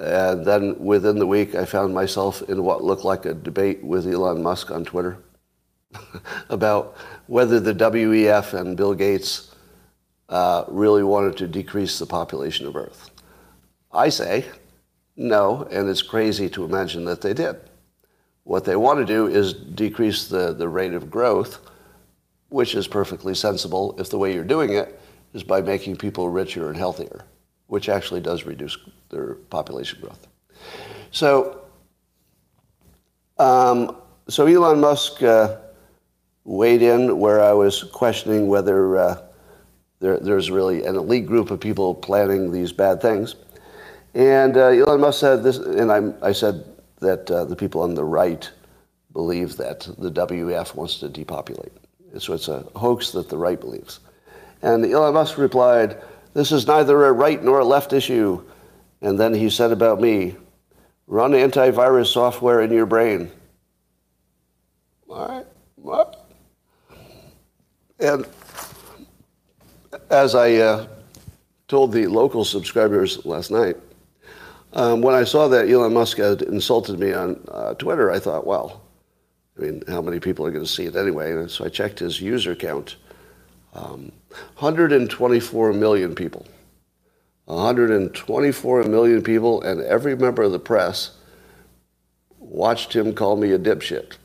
And 0.00 0.46
then 0.46 0.78
within 0.78 1.18
the 1.18 1.26
week, 1.26 1.54
I 1.54 1.66
found 1.66 1.94
myself 1.94 2.40
in 2.48 2.64
what 2.64 2.82
looked 2.82 3.04
like 3.04 3.26
a 3.26 3.34
debate 3.34 3.84
with 3.84 4.06
Elon 4.06 4.42
Musk 4.42 4.70
on 4.70 4.84
Twitter 4.84 5.18
about 6.48 6.96
whether 7.26 7.60
the 7.60 7.74
WEF 7.74 8.54
and 8.54 8.78
Bill 8.78 8.94
Gates 8.94 9.54
uh, 10.30 10.64
really 10.68 11.02
wanted 11.02 11.36
to 11.36 11.46
decrease 11.46 11.98
the 11.98 12.06
population 12.06 12.66
of 12.66 12.76
Earth. 12.76 13.10
I 13.92 14.08
say 14.08 14.46
no, 15.16 15.68
and 15.70 15.86
it's 15.86 16.02
crazy 16.02 16.48
to 16.48 16.64
imagine 16.64 17.04
that 17.04 17.20
they 17.20 17.34
did. 17.34 17.56
What 18.44 18.64
they 18.64 18.76
want 18.76 19.00
to 19.00 19.04
do 19.04 19.26
is 19.26 19.52
decrease 19.52 20.28
the, 20.28 20.54
the 20.54 20.68
rate 20.68 20.94
of 20.94 21.10
growth, 21.10 21.60
which 22.48 22.74
is 22.74 22.88
perfectly 22.88 23.34
sensible 23.34 23.94
if 23.98 24.08
the 24.08 24.18
way 24.18 24.32
you're 24.32 24.44
doing 24.44 24.72
it 24.72 24.98
is 25.34 25.42
by 25.42 25.60
making 25.60 25.96
people 25.96 26.30
richer 26.30 26.68
and 26.68 26.76
healthier, 26.76 27.26
which 27.70 27.88
actually 27.88 28.20
does 28.20 28.44
reduce 28.44 28.76
their 29.10 29.34
population 29.48 30.00
growth. 30.00 30.26
So, 31.12 31.62
um, 33.38 33.96
so 34.28 34.46
Elon 34.46 34.80
Musk 34.80 35.22
uh, 35.22 35.56
weighed 36.44 36.82
in 36.82 37.20
where 37.20 37.40
I 37.40 37.52
was 37.52 37.84
questioning 37.84 38.48
whether 38.48 38.98
uh, 38.98 39.22
there, 40.00 40.18
there's 40.18 40.50
really 40.50 40.84
an 40.84 40.96
elite 40.96 41.26
group 41.26 41.52
of 41.52 41.60
people 41.60 41.94
planning 41.94 42.50
these 42.50 42.72
bad 42.72 43.00
things. 43.00 43.36
And 44.14 44.56
uh, 44.56 44.70
Elon 44.70 45.00
Musk 45.00 45.20
said 45.20 45.44
this, 45.44 45.58
and 45.58 45.92
I, 45.92 46.12
I 46.26 46.32
said 46.32 46.64
that 46.98 47.30
uh, 47.30 47.44
the 47.44 47.54
people 47.54 47.82
on 47.82 47.94
the 47.94 48.04
right 48.04 48.50
believe 49.12 49.56
that 49.58 49.80
the 49.96 50.10
WEF 50.10 50.74
wants 50.74 50.98
to 50.98 51.08
depopulate. 51.08 51.72
So 52.18 52.32
it's 52.32 52.48
a 52.48 52.64
hoax 52.74 53.12
that 53.12 53.28
the 53.28 53.38
right 53.38 53.60
believes. 53.60 54.00
And 54.62 54.84
Elon 54.84 55.14
Musk 55.14 55.38
replied, 55.38 56.02
This 56.34 56.52
is 56.52 56.66
neither 56.66 57.04
a 57.06 57.12
right 57.12 57.42
nor 57.42 57.58
a 57.58 57.64
left 57.64 57.92
issue. 57.92 58.44
And 59.02 59.18
then 59.18 59.34
he 59.34 59.50
said 59.50 59.72
about 59.72 60.00
me, 60.00 60.36
Run 61.06 61.32
antivirus 61.32 62.06
software 62.06 62.60
in 62.60 62.70
your 62.70 62.86
brain. 62.86 63.32
All 65.08 65.26
right, 65.26 65.46
what? 65.74 66.30
And 67.98 68.26
as 70.08 70.36
I 70.36 70.54
uh, 70.54 70.86
told 71.66 71.92
the 71.92 72.06
local 72.06 72.44
subscribers 72.44 73.26
last 73.26 73.50
night, 73.50 73.76
um, 74.72 75.02
when 75.02 75.16
I 75.16 75.24
saw 75.24 75.48
that 75.48 75.68
Elon 75.68 75.92
Musk 75.92 76.18
had 76.18 76.42
insulted 76.42 77.00
me 77.00 77.12
on 77.12 77.42
uh, 77.48 77.74
Twitter, 77.74 78.12
I 78.12 78.20
thought, 78.20 78.46
well, 78.46 78.80
I 79.58 79.62
mean, 79.62 79.82
how 79.88 80.00
many 80.00 80.20
people 80.20 80.46
are 80.46 80.52
going 80.52 80.64
to 80.64 80.70
see 80.70 80.86
it 80.86 80.94
anyway? 80.94 81.32
And 81.32 81.50
so 81.50 81.64
I 81.64 81.70
checked 81.70 81.98
his 81.98 82.20
user 82.20 82.54
count. 82.54 82.96
Um, 83.74 84.12
124 84.30 85.72
million 85.72 86.14
people. 86.14 86.46
124 87.46 88.84
million 88.84 89.22
people, 89.22 89.60
and 89.62 89.80
every 89.82 90.16
member 90.16 90.42
of 90.42 90.52
the 90.52 90.58
press 90.58 91.16
watched 92.38 92.94
him 92.94 93.14
call 93.14 93.36
me 93.36 93.50
a 93.52 93.58
dipshit. 93.58 94.16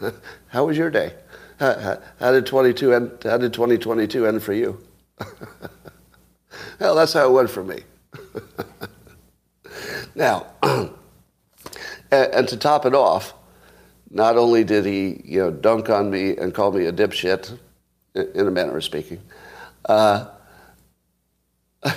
how 0.48 0.66
was 0.66 0.76
your 0.76 0.90
day? 0.90 1.14
How, 1.58 2.00
how, 2.18 2.32
did 2.32 2.46
22 2.46 2.92
end, 2.92 3.10
how 3.22 3.38
did 3.38 3.52
2022 3.52 4.26
end 4.26 4.42
for 4.42 4.52
you? 4.52 4.78
well, 6.80 6.94
that's 6.94 7.12
how 7.12 7.28
it 7.28 7.32
went 7.32 7.50
for 7.50 7.62
me. 7.62 7.82
now, 10.14 10.46
and, 10.62 10.90
and, 12.10 12.48
to 12.48 12.56
top 12.56 12.84
it 12.84 12.94
off, 12.94 13.34
not 14.10 14.36
only 14.36 14.64
did 14.64 14.84
he, 14.84 15.22
you 15.24 15.40
know, 15.40 15.50
dunk 15.50 15.88
on 15.88 16.10
me 16.10 16.36
and 16.36 16.52
call 16.52 16.72
me 16.72 16.86
a 16.86 16.92
dipshit, 16.92 17.58
in 18.14 18.46
a 18.46 18.50
manner 18.50 18.76
of 18.76 18.84
speaking, 18.84 19.20
uh, 19.86 20.26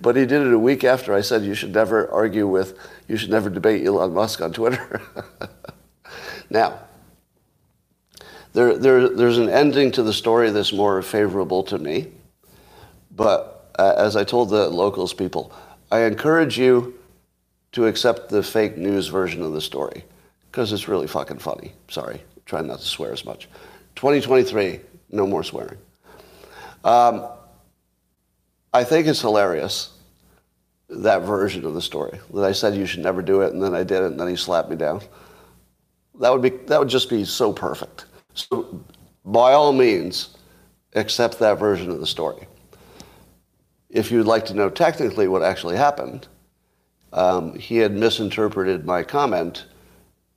but 0.00 0.16
he 0.16 0.26
did 0.26 0.42
it 0.42 0.52
a 0.52 0.58
week 0.58 0.84
after 0.84 1.12
I 1.14 1.20
said 1.20 1.42
you 1.42 1.54
should 1.54 1.74
never 1.74 2.10
argue 2.10 2.46
with, 2.46 2.78
you 3.08 3.16
should 3.16 3.30
never 3.30 3.50
debate 3.50 3.86
Elon 3.86 4.14
Musk 4.14 4.40
on 4.40 4.52
Twitter. 4.52 5.02
now, 6.50 6.78
there, 8.54 8.78
there, 8.78 9.08
there's 9.08 9.38
an 9.38 9.50
ending 9.50 9.90
to 9.92 10.02
the 10.02 10.12
story 10.12 10.50
that's 10.50 10.72
more 10.72 11.02
favorable 11.02 11.64
to 11.64 11.78
me. 11.78 12.12
But 13.14 13.72
uh, 13.78 13.94
as 13.96 14.16
I 14.16 14.24
told 14.24 14.50
the 14.50 14.68
locals 14.68 15.12
people, 15.12 15.52
I 15.90 16.02
encourage 16.02 16.58
you 16.58 16.98
to 17.72 17.86
accept 17.86 18.28
the 18.28 18.42
fake 18.42 18.76
news 18.76 19.08
version 19.08 19.42
of 19.42 19.52
the 19.52 19.60
story 19.60 20.04
because 20.50 20.72
it's 20.72 20.88
really 20.88 21.08
fucking 21.08 21.38
funny. 21.38 21.72
Sorry, 21.88 22.22
trying 22.46 22.68
not 22.68 22.78
to 22.78 22.84
swear 22.84 23.12
as 23.12 23.24
much. 23.24 23.48
2023, 23.96 24.80
no 25.10 25.26
more 25.26 25.42
swearing. 25.42 25.78
Um, 26.84 27.26
I 28.72 28.84
think 28.84 29.06
it's 29.06 29.20
hilarious 29.20 29.90
that 30.88 31.22
version 31.22 31.64
of 31.64 31.74
the 31.74 31.82
story 31.82 32.20
that 32.34 32.44
I 32.44 32.52
said 32.52 32.74
you 32.74 32.86
should 32.86 33.02
never 33.02 33.22
do 33.22 33.40
it, 33.40 33.52
and 33.52 33.62
then 33.62 33.74
I 33.74 33.84
did 33.84 34.02
it, 34.02 34.06
and 34.06 34.20
then 34.20 34.28
he 34.28 34.36
slapped 34.36 34.68
me 34.68 34.76
down. 34.76 35.00
That 36.20 36.30
would 36.30 36.42
be 36.42 36.50
that 36.66 36.78
would 36.78 36.88
just 36.88 37.10
be 37.10 37.24
so 37.24 37.52
perfect. 37.52 38.04
So, 38.34 38.84
by 39.24 39.52
all 39.52 39.72
means, 39.72 40.36
accept 40.94 41.38
that 41.38 41.58
version 41.58 41.90
of 41.90 42.00
the 42.00 42.06
story 42.06 42.46
if 43.94 44.10
you'd 44.10 44.26
like 44.26 44.44
to 44.44 44.54
know 44.54 44.68
technically 44.68 45.28
what 45.28 45.42
actually 45.42 45.76
happened, 45.76 46.26
um, 47.12 47.54
he 47.54 47.76
had 47.76 47.92
misinterpreted 47.92 48.84
my 48.84 49.04
comment 49.04 49.66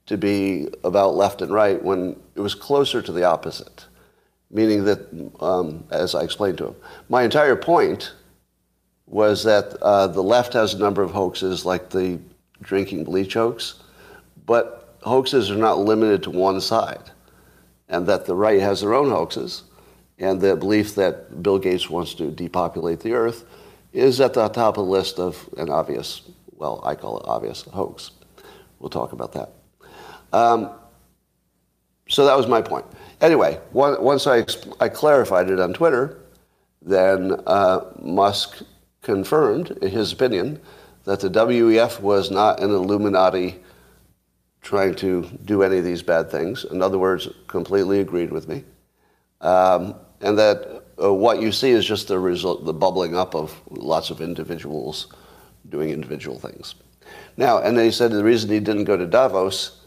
to 0.07 0.17
be 0.17 0.67
about 0.83 1.15
left 1.15 1.41
and 1.41 1.51
right 1.51 1.81
when 1.83 2.19
it 2.35 2.41
was 2.41 2.55
closer 2.55 3.01
to 3.01 3.11
the 3.11 3.23
opposite. 3.23 3.85
Meaning 4.49 4.85
that, 4.85 5.31
um, 5.41 5.83
as 5.91 6.15
I 6.15 6.23
explained 6.23 6.57
to 6.59 6.67
him, 6.67 6.75
my 7.09 7.23
entire 7.23 7.57
point 7.57 8.13
was 9.05 9.43
that 9.43 9.73
uh, 9.81 10.07
the 10.07 10.23
left 10.23 10.53
has 10.53 10.73
a 10.73 10.79
number 10.79 11.01
of 11.01 11.11
hoaxes, 11.11 11.65
like 11.65 11.89
the 11.89 12.19
drinking 12.61 13.03
bleach 13.03 13.33
hoax, 13.33 13.75
but 14.45 14.97
hoaxes 15.01 15.51
are 15.51 15.57
not 15.57 15.79
limited 15.79 16.23
to 16.23 16.29
one 16.29 16.59
side, 16.61 17.11
and 17.89 18.07
that 18.07 18.25
the 18.25 18.35
right 18.35 18.61
has 18.61 18.81
their 18.81 18.93
own 18.93 19.09
hoaxes, 19.09 19.63
and 20.17 20.39
the 20.39 20.55
belief 20.55 20.95
that 20.95 21.43
Bill 21.43 21.59
Gates 21.59 21.89
wants 21.89 22.13
to 22.15 22.31
depopulate 22.31 23.01
the 23.01 23.13
earth 23.13 23.45
is 23.91 24.19
at 24.21 24.33
the 24.33 24.47
top 24.47 24.77
of 24.77 24.85
the 24.85 24.91
list 24.91 25.19
of 25.19 25.49
an 25.57 25.69
obvious, 25.69 26.21
well, 26.55 26.81
I 26.85 26.95
call 26.95 27.19
it 27.19 27.25
obvious 27.27 27.61
hoax. 27.63 28.11
We'll 28.79 28.89
talk 28.89 29.11
about 29.11 29.33
that. 29.33 29.51
Um, 30.37 30.69
so 32.07 32.25
that 32.25 32.37
was 32.37 32.47
my 32.47 32.61
point. 32.61 32.85
Anyway, 33.21 33.59
once 33.73 34.27
I, 34.27 34.45
I 34.79 34.87
clarified 34.87 35.49
it 35.49 35.59
on 35.59 35.73
Twitter, 35.73 36.19
then 36.81 37.41
uh, 37.47 37.79
Musk 37.99 38.61
confirmed 39.01 39.69
his 39.81 40.11
opinion 40.11 40.61
that 41.05 41.21
the 41.21 41.29
WEF 41.29 41.99
was 42.01 42.29
not 42.29 42.61
an 42.61 42.69
Illuminati 42.69 43.55
trying 44.61 44.93
to 44.95 45.23
do 45.45 45.63
any 45.63 45.79
of 45.79 45.85
these 45.85 46.03
bad 46.03 46.29
things. 46.29 46.65
In 46.65 46.81
other 46.81 46.99
words, 46.99 47.27
completely 47.47 47.99
agreed 47.99 48.31
with 48.31 48.47
me. 48.47 48.63
Um, 49.41 49.95
and 50.21 50.37
that 50.37 50.83
uh, 51.01 51.13
what 51.13 51.41
you 51.41 51.51
see 51.51 51.71
is 51.71 51.85
just 51.85 52.07
the 52.07 52.19
result, 52.19 52.65
the 52.65 52.73
bubbling 52.73 53.15
up 53.15 53.33
of 53.33 53.59
lots 53.69 54.09
of 54.11 54.21
individuals 54.21 55.07
doing 55.69 55.89
individual 55.89 56.37
things. 56.37 56.75
Now, 57.37 57.59
and 57.59 57.77
then 57.77 57.85
he 57.85 57.91
said 57.91 58.11
the 58.11 58.23
reason 58.23 58.49
he 58.49 58.59
didn't 58.59 58.83
go 58.83 58.97
to 58.97 59.07
Davos 59.07 59.81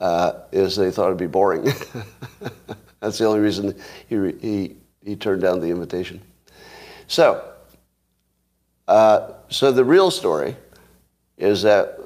uh, 0.00 0.32
is 0.52 0.76
they 0.76 0.90
thought 0.90 1.06
it'd 1.06 1.18
be 1.18 1.26
boring. 1.26 1.64
That's 3.00 3.18
the 3.18 3.26
only 3.26 3.40
reason 3.40 3.74
he, 4.08 4.32
he, 4.40 4.76
he 5.04 5.16
turned 5.16 5.42
down 5.42 5.60
the 5.60 5.68
invitation. 5.68 6.20
So, 7.06 7.52
uh, 8.86 9.32
so 9.48 9.72
the 9.72 9.84
real 9.84 10.10
story 10.10 10.56
is 11.36 11.62
that 11.62 11.98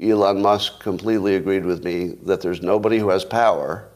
Elon 0.00 0.40
Musk 0.40 0.80
completely 0.80 1.36
agreed 1.36 1.64
with 1.64 1.84
me 1.84 2.16
that 2.24 2.40
there's 2.40 2.62
nobody 2.62 2.98
who 2.98 3.10
has 3.10 3.24
power 3.24 3.88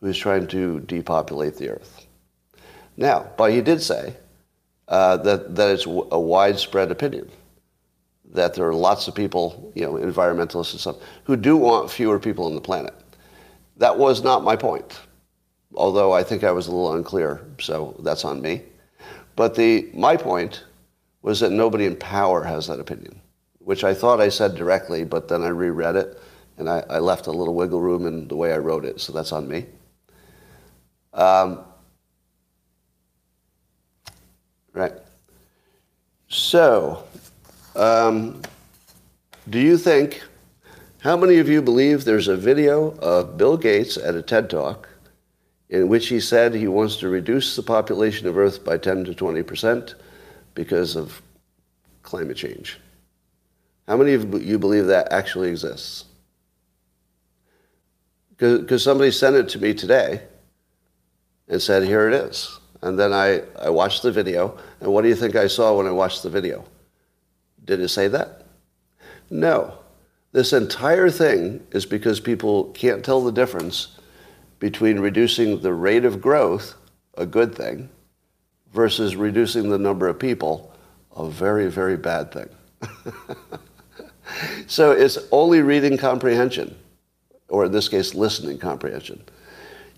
who's 0.00 0.18
trying 0.18 0.46
to 0.48 0.80
depopulate 0.80 1.56
the 1.56 1.70
earth. 1.70 2.06
Now, 2.96 3.30
but 3.36 3.52
he 3.52 3.60
did 3.60 3.82
say 3.82 4.14
uh, 4.88 5.16
that, 5.18 5.54
that 5.54 5.70
it's 5.70 5.86
a 5.86 6.20
widespread 6.20 6.90
opinion 6.90 7.30
that 8.32 8.54
there 8.54 8.66
are 8.66 8.74
lots 8.74 9.08
of 9.08 9.14
people, 9.14 9.72
you 9.74 9.82
know, 9.82 9.92
environmentalists 9.94 10.72
and 10.72 10.80
stuff, 10.80 10.96
who 11.24 11.36
do 11.36 11.56
want 11.56 11.90
fewer 11.90 12.18
people 12.18 12.46
on 12.46 12.54
the 12.54 12.60
planet. 12.60 12.94
That 13.76 13.98
was 13.98 14.22
not 14.22 14.42
my 14.42 14.56
point, 14.56 15.00
although 15.74 16.12
I 16.12 16.22
think 16.22 16.44
I 16.44 16.52
was 16.52 16.66
a 16.66 16.70
little 16.70 16.94
unclear, 16.94 17.44
so 17.60 17.94
that's 18.00 18.24
on 18.24 18.40
me. 18.40 18.62
But 19.36 19.54
the, 19.54 19.90
my 19.92 20.16
point 20.16 20.64
was 21.22 21.40
that 21.40 21.52
nobody 21.52 21.84
in 21.86 21.96
power 21.96 22.42
has 22.42 22.66
that 22.68 22.80
opinion, 22.80 23.20
which 23.58 23.84
I 23.84 23.92
thought 23.92 24.20
I 24.20 24.30
said 24.30 24.54
directly, 24.54 25.04
but 25.04 25.28
then 25.28 25.42
I 25.42 25.48
reread 25.48 25.96
it 25.96 26.18
and 26.58 26.70
I, 26.70 26.82
I 26.88 26.98
left 26.98 27.26
a 27.26 27.32
little 27.32 27.54
wiggle 27.54 27.80
room 27.80 28.06
in 28.06 28.28
the 28.28 28.36
way 28.36 28.52
I 28.52 28.58
wrote 28.58 28.84
it, 28.84 29.00
so 29.00 29.12
that's 29.12 29.32
on 29.32 29.46
me. 29.46 29.66
Um, 31.12 31.64
right. 34.72 34.92
So, 36.28 37.04
um, 37.74 38.40
do 39.50 39.58
you 39.58 39.76
think, 39.76 40.22
how 41.06 41.16
many 41.16 41.38
of 41.38 41.48
you 41.48 41.62
believe 41.62 42.04
there's 42.04 42.26
a 42.26 42.36
video 42.36 42.90
of 42.96 43.36
Bill 43.36 43.56
Gates 43.56 43.96
at 43.96 44.16
a 44.16 44.22
TED 44.22 44.50
Talk 44.50 44.88
in 45.68 45.86
which 45.86 46.08
he 46.08 46.18
said 46.18 46.52
he 46.52 46.66
wants 46.66 46.96
to 46.96 47.08
reduce 47.08 47.54
the 47.54 47.62
population 47.62 48.26
of 48.26 48.36
Earth 48.36 48.64
by 48.64 48.76
10 48.76 49.04
to 49.04 49.14
20 49.14 49.40
percent 49.44 49.94
because 50.56 50.96
of 50.96 51.22
climate 52.02 52.36
change? 52.36 52.80
How 53.86 53.96
many 53.96 54.14
of 54.14 54.42
you 54.42 54.58
believe 54.58 54.86
that 54.86 55.12
actually 55.12 55.48
exists? 55.50 56.06
Because 58.36 58.82
somebody 58.82 59.12
sent 59.12 59.36
it 59.36 59.48
to 59.50 59.60
me 59.60 59.74
today 59.74 60.22
and 61.46 61.62
said, 61.62 61.84
here 61.84 62.08
it 62.08 62.14
is. 62.14 62.58
And 62.82 62.98
then 62.98 63.12
I, 63.12 63.42
I 63.56 63.70
watched 63.70 64.02
the 64.02 64.10
video, 64.10 64.58
and 64.80 64.92
what 64.92 65.02
do 65.02 65.08
you 65.08 65.14
think 65.14 65.36
I 65.36 65.46
saw 65.46 65.76
when 65.76 65.86
I 65.86 65.92
watched 65.92 66.24
the 66.24 66.30
video? 66.30 66.64
Did 67.64 67.78
it 67.78 67.90
say 67.90 68.08
that? 68.08 68.44
No. 69.30 69.85
This 70.36 70.52
entire 70.52 71.08
thing 71.08 71.66
is 71.70 71.86
because 71.86 72.20
people 72.20 72.64
can't 72.72 73.02
tell 73.02 73.24
the 73.24 73.32
difference 73.32 73.96
between 74.58 75.00
reducing 75.00 75.62
the 75.62 75.72
rate 75.72 76.04
of 76.04 76.20
growth, 76.20 76.74
a 77.14 77.24
good 77.24 77.54
thing, 77.54 77.88
versus 78.70 79.16
reducing 79.16 79.70
the 79.70 79.78
number 79.78 80.06
of 80.06 80.18
people, 80.18 80.74
a 81.16 81.26
very, 81.26 81.70
very 81.70 81.96
bad 81.96 82.32
thing. 82.32 82.50
so 84.66 84.92
it's 84.92 85.16
only 85.32 85.62
reading 85.62 85.96
comprehension, 85.96 86.76
or 87.48 87.64
in 87.64 87.72
this 87.72 87.88
case, 87.88 88.14
listening 88.14 88.58
comprehension. 88.58 89.24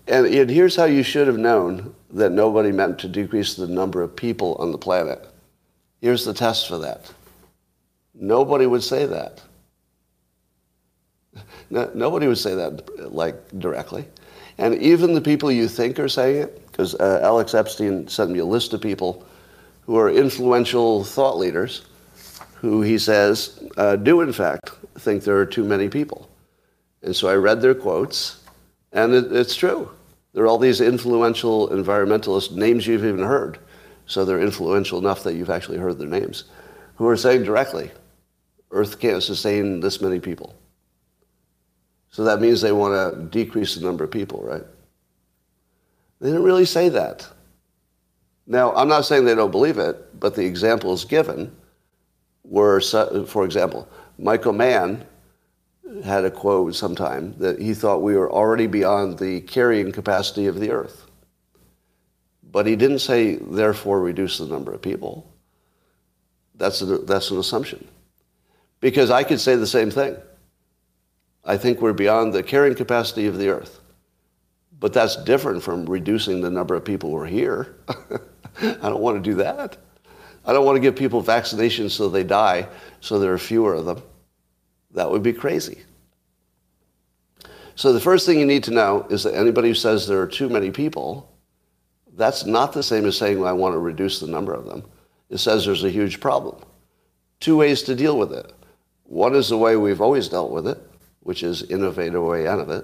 And, 0.07 0.25
here's 0.49 0.77
how 0.77 0.85
you 0.85 1.03
should 1.03 1.27
have 1.27 1.37
known 1.37 1.93
that 2.11 2.31
nobody 2.31 2.71
meant 2.71 2.97
to 2.99 3.09
decrease 3.09 3.55
the 3.55 3.67
number 3.67 4.01
of 4.01 4.15
people 4.15 4.55
on 4.55 4.71
the 4.71 4.77
planet. 4.77 5.27
Here's 5.99 6.23
the 6.23 6.33
test 6.33 6.69
for 6.69 6.77
that. 6.77 7.11
Nobody 8.13 8.67
would 8.67 8.83
say 8.83 9.05
that. 9.05 9.41
No, 11.69 11.89
nobody 11.93 12.27
would 12.27 12.37
say 12.37 12.55
that 12.55 13.13
like 13.13 13.35
directly. 13.59 14.07
And 14.57 14.75
even 14.75 15.13
the 15.13 15.21
people 15.21 15.51
you 15.51 15.67
think 15.67 15.99
are 15.99 16.09
saying 16.09 16.43
it, 16.43 16.67
because 16.71 16.95
uh, 16.95 17.19
Alex 17.23 17.53
Epstein 17.53 18.07
sent 18.07 18.31
me 18.31 18.39
a 18.39 18.45
list 18.45 18.73
of 18.73 18.81
people 18.81 19.25
who 19.85 19.97
are 19.97 20.09
influential 20.09 21.03
thought 21.03 21.37
leaders 21.37 21.83
who 22.55 22.81
he 22.81 22.97
says 22.97 23.63
uh, 23.77 23.95
do 23.95 24.21
in 24.21 24.33
fact 24.33 24.71
think 24.97 25.23
there 25.23 25.37
are 25.37 25.45
too 25.45 25.63
many 25.63 25.87
people. 25.87 26.29
And 27.01 27.15
so 27.15 27.29
I 27.29 27.35
read 27.35 27.61
their 27.61 27.73
quotes, 27.73 28.43
and 28.91 29.13
it, 29.13 29.31
it's 29.31 29.55
true. 29.55 29.89
There 30.33 30.43
are 30.43 30.47
all 30.47 30.57
these 30.57 30.81
influential 30.81 31.69
environmentalist 31.69 32.51
names 32.51 32.85
you've 32.85 33.05
even 33.05 33.23
heard. 33.23 33.59
So 34.05 34.25
they're 34.25 34.41
influential 34.41 34.99
enough 34.99 35.23
that 35.23 35.35
you've 35.35 35.49
actually 35.49 35.77
heard 35.77 35.97
their 35.97 36.07
names, 36.07 36.45
who 36.95 37.07
are 37.07 37.15
saying 37.15 37.43
directly, 37.43 37.91
Earth 38.71 38.99
can't 38.99 39.23
sustain 39.23 39.79
this 39.79 40.01
many 40.01 40.19
people. 40.19 40.55
So 42.11 42.23
that 42.23 42.41
means 42.41 42.61
they 42.61 42.71
want 42.71 42.93
to 42.93 43.21
decrease 43.25 43.75
the 43.75 43.85
number 43.85 44.03
of 44.03 44.11
people, 44.11 44.41
right? 44.41 44.63
They 46.19 46.29
didn't 46.29 46.43
really 46.43 46.65
say 46.65 46.89
that. 46.89 47.27
Now, 48.47 48.73
I'm 48.73 48.87
not 48.87 49.05
saying 49.05 49.25
they 49.25 49.35
don't 49.35 49.51
believe 49.51 49.77
it, 49.77 50.19
but 50.19 50.35
the 50.35 50.45
examples 50.45 51.05
given 51.05 51.55
were, 52.43 52.81
for 52.81 53.45
example, 53.45 53.87
Michael 54.17 54.53
Mann 54.53 55.05
had 56.03 56.25
a 56.25 56.31
quote 56.31 56.75
sometime 56.75 57.35
that 57.37 57.61
he 57.61 57.73
thought 57.73 58.01
we 58.01 58.15
were 58.15 58.31
already 58.31 58.67
beyond 58.67 59.19
the 59.19 59.41
carrying 59.41 59.91
capacity 59.91 60.47
of 60.47 60.59
the 60.59 60.71
earth. 60.71 61.05
But 62.51 62.65
he 62.65 62.75
didn't 62.75 62.99
say, 62.99 63.35
therefore, 63.35 64.01
reduce 64.01 64.39
the 64.39 64.47
number 64.47 64.73
of 64.73 64.81
people. 64.81 65.31
That's, 66.55 66.79
that's 66.79 67.29
an 67.29 67.37
assumption. 67.37 67.87
Because 68.81 69.11
I 69.11 69.23
could 69.23 69.39
say 69.39 69.55
the 69.55 69.67
same 69.67 69.91
thing. 69.91 70.17
I 71.43 71.57
think 71.57 71.81
we're 71.81 71.93
beyond 71.93 72.33
the 72.33 72.43
carrying 72.43 72.75
capacity 72.75 73.27
of 73.27 73.37
the 73.37 73.49
earth. 73.49 73.79
But 74.79 74.93
that's 74.93 75.15
different 75.23 75.61
from 75.61 75.85
reducing 75.85 76.41
the 76.41 76.49
number 76.49 76.75
of 76.75 76.85
people 76.85 77.09
who 77.09 77.17
are 77.17 77.25
here. 77.25 77.75
I 78.61 78.89
don't 78.89 79.01
want 79.01 79.21
to 79.21 79.29
do 79.29 79.35
that. 79.35 79.77
I 80.45 80.53
don't 80.53 80.65
want 80.65 80.77
to 80.77 80.81
give 80.81 80.95
people 80.95 81.21
vaccinations 81.21 81.91
so 81.91 82.09
they 82.09 82.23
die, 82.23 82.67
so 83.01 83.19
there 83.19 83.33
are 83.33 83.37
fewer 83.37 83.73
of 83.73 83.85
them. 83.85 84.01
That 84.91 85.11
would 85.11 85.21
be 85.21 85.33
crazy. 85.33 85.83
So 87.75 87.93
the 87.93 87.99
first 87.99 88.25
thing 88.25 88.39
you 88.39 88.45
need 88.45 88.63
to 88.65 88.71
know 88.71 89.05
is 89.09 89.23
that 89.23 89.35
anybody 89.35 89.69
who 89.69 89.73
says 89.73 90.07
there 90.07 90.21
are 90.21 90.27
too 90.27 90.49
many 90.49 90.71
people, 90.71 91.31
that's 92.15 92.45
not 92.45 92.73
the 92.73 92.83
same 92.83 93.05
as 93.05 93.17
saying 93.17 93.39
well, 93.39 93.47
I 93.47 93.53
want 93.53 93.73
to 93.73 93.79
reduce 93.79 94.19
the 94.19 94.27
number 94.27 94.53
of 94.53 94.65
them. 94.65 94.83
It 95.29 95.37
says 95.37 95.65
there's 95.65 95.83
a 95.83 95.89
huge 95.89 96.19
problem. 96.19 96.61
Two 97.39 97.55
ways 97.57 97.83
to 97.83 97.95
deal 97.95 98.17
with 98.17 98.33
it. 98.33 98.51
One 99.03 99.35
is 99.35 99.49
the 99.49 99.57
way 99.57 99.75
we've 99.75 100.01
always 100.01 100.27
dealt 100.27 100.51
with 100.51 100.67
it, 100.67 100.77
which 101.29 101.43
is 101.43 101.61
innovate 101.69 102.15
a 102.15 102.19
way 102.19 102.47
out 102.47 102.57
of 102.57 102.71
it. 102.71 102.83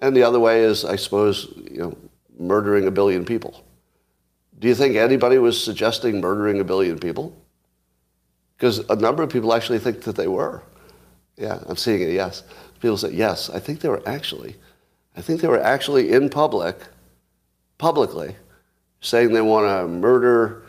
And 0.00 0.16
the 0.16 0.22
other 0.22 0.40
way 0.40 0.64
is, 0.64 0.86
I 0.86 0.96
suppose, 0.96 1.52
you 1.70 1.80
know, 1.80 1.98
murdering 2.38 2.86
a 2.86 2.90
billion 2.90 3.26
people. 3.26 3.62
Do 4.58 4.68
you 4.68 4.74
think 4.74 4.96
anybody 4.96 5.36
was 5.36 5.62
suggesting 5.62 6.22
murdering 6.22 6.60
a 6.60 6.64
billion 6.64 6.98
people? 6.98 7.36
Because 8.56 8.78
a 8.88 8.96
number 8.96 9.22
of 9.22 9.28
people 9.28 9.52
actually 9.52 9.80
think 9.80 10.00
that 10.04 10.16
they 10.16 10.28
were. 10.28 10.62
Yeah, 11.36 11.58
I'm 11.66 11.76
seeing 11.76 12.00
it, 12.00 12.14
yes. 12.14 12.42
People 12.80 12.96
say, 12.96 13.12
yes, 13.12 13.50
I 13.50 13.58
think 13.58 13.80
they 13.80 13.90
were 13.90 14.02
actually, 14.06 14.56
I 15.14 15.20
think 15.20 15.42
they 15.42 15.48
were 15.48 15.62
actually 15.62 16.10
in 16.10 16.30
public, 16.30 16.78
publicly, 17.76 18.34
saying 19.02 19.34
they 19.34 19.42
want 19.42 19.66
to 19.66 19.86
murder, 19.88 20.62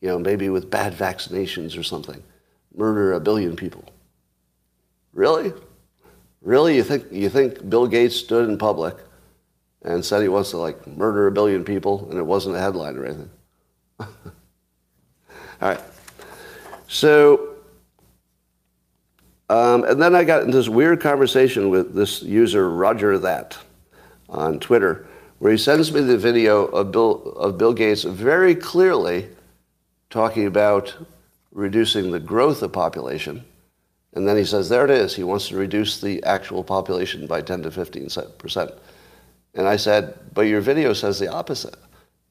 you 0.00 0.10
know, 0.10 0.20
maybe 0.20 0.48
with 0.48 0.70
bad 0.70 0.92
vaccinations 0.92 1.76
or 1.76 1.82
something, 1.82 2.22
murder 2.72 3.14
a 3.14 3.18
billion 3.18 3.56
people. 3.56 3.84
Really? 5.12 5.52
Really? 6.48 6.76
You 6.76 6.82
think, 6.82 7.04
you 7.12 7.28
think 7.28 7.68
Bill 7.68 7.86
Gates 7.86 8.16
stood 8.16 8.48
in 8.48 8.56
public 8.56 8.96
and 9.82 10.02
said 10.02 10.22
he 10.22 10.28
wants 10.28 10.48
to 10.52 10.56
like 10.56 10.86
murder 10.86 11.26
a 11.26 11.30
billion 11.30 11.62
people 11.62 12.08
and 12.08 12.18
it 12.18 12.24
wasn't 12.24 12.56
a 12.56 12.58
headline 12.58 12.96
or 12.96 13.04
anything? 13.04 13.30
All 14.00 14.08
right. 15.60 15.80
So 16.86 17.50
um, 19.50 19.84
and 19.84 20.00
then 20.00 20.14
I 20.14 20.24
got 20.24 20.42
into 20.42 20.56
this 20.56 20.70
weird 20.70 21.02
conversation 21.02 21.68
with 21.68 21.94
this 21.94 22.22
user, 22.22 22.70
Roger 22.70 23.18
That, 23.18 23.58
on 24.30 24.58
Twitter, 24.58 25.06
where 25.40 25.52
he 25.52 25.58
sends 25.58 25.92
me 25.92 26.00
the 26.00 26.16
video 26.16 26.64
of 26.64 26.92
Bill, 26.92 27.32
of 27.32 27.58
Bill 27.58 27.74
Gates 27.74 28.04
very 28.04 28.54
clearly 28.54 29.28
talking 30.08 30.46
about 30.46 30.96
reducing 31.52 32.10
the 32.10 32.20
growth 32.20 32.62
of 32.62 32.72
population. 32.72 33.44
And 34.14 34.26
then 34.26 34.36
he 34.36 34.44
says, 34.44 34.68
there 34.68 34.84
it 34.84 34.90
is. 34.90 35.14
He 35.14 35.22
wants 35.22 35.48
to 35.48 35.56
reduce 35.56 36.00
the 36.00 36.22
actual 36.24 36.64
population 36.64 37.26
by 37.26 37.42
10 37.42 37.62
to 37.62 37.70
15 37.70 38.08
percent. 38.38 38.70
And 39.54 39.68
I 39.68 39.76
said, 39.76 40.18
but 40.32 40.42
your 40.42 40.60
video 40.60 40.92
says 40.92 41.18
the 41.18 41.30
opposite, 41.30 41.76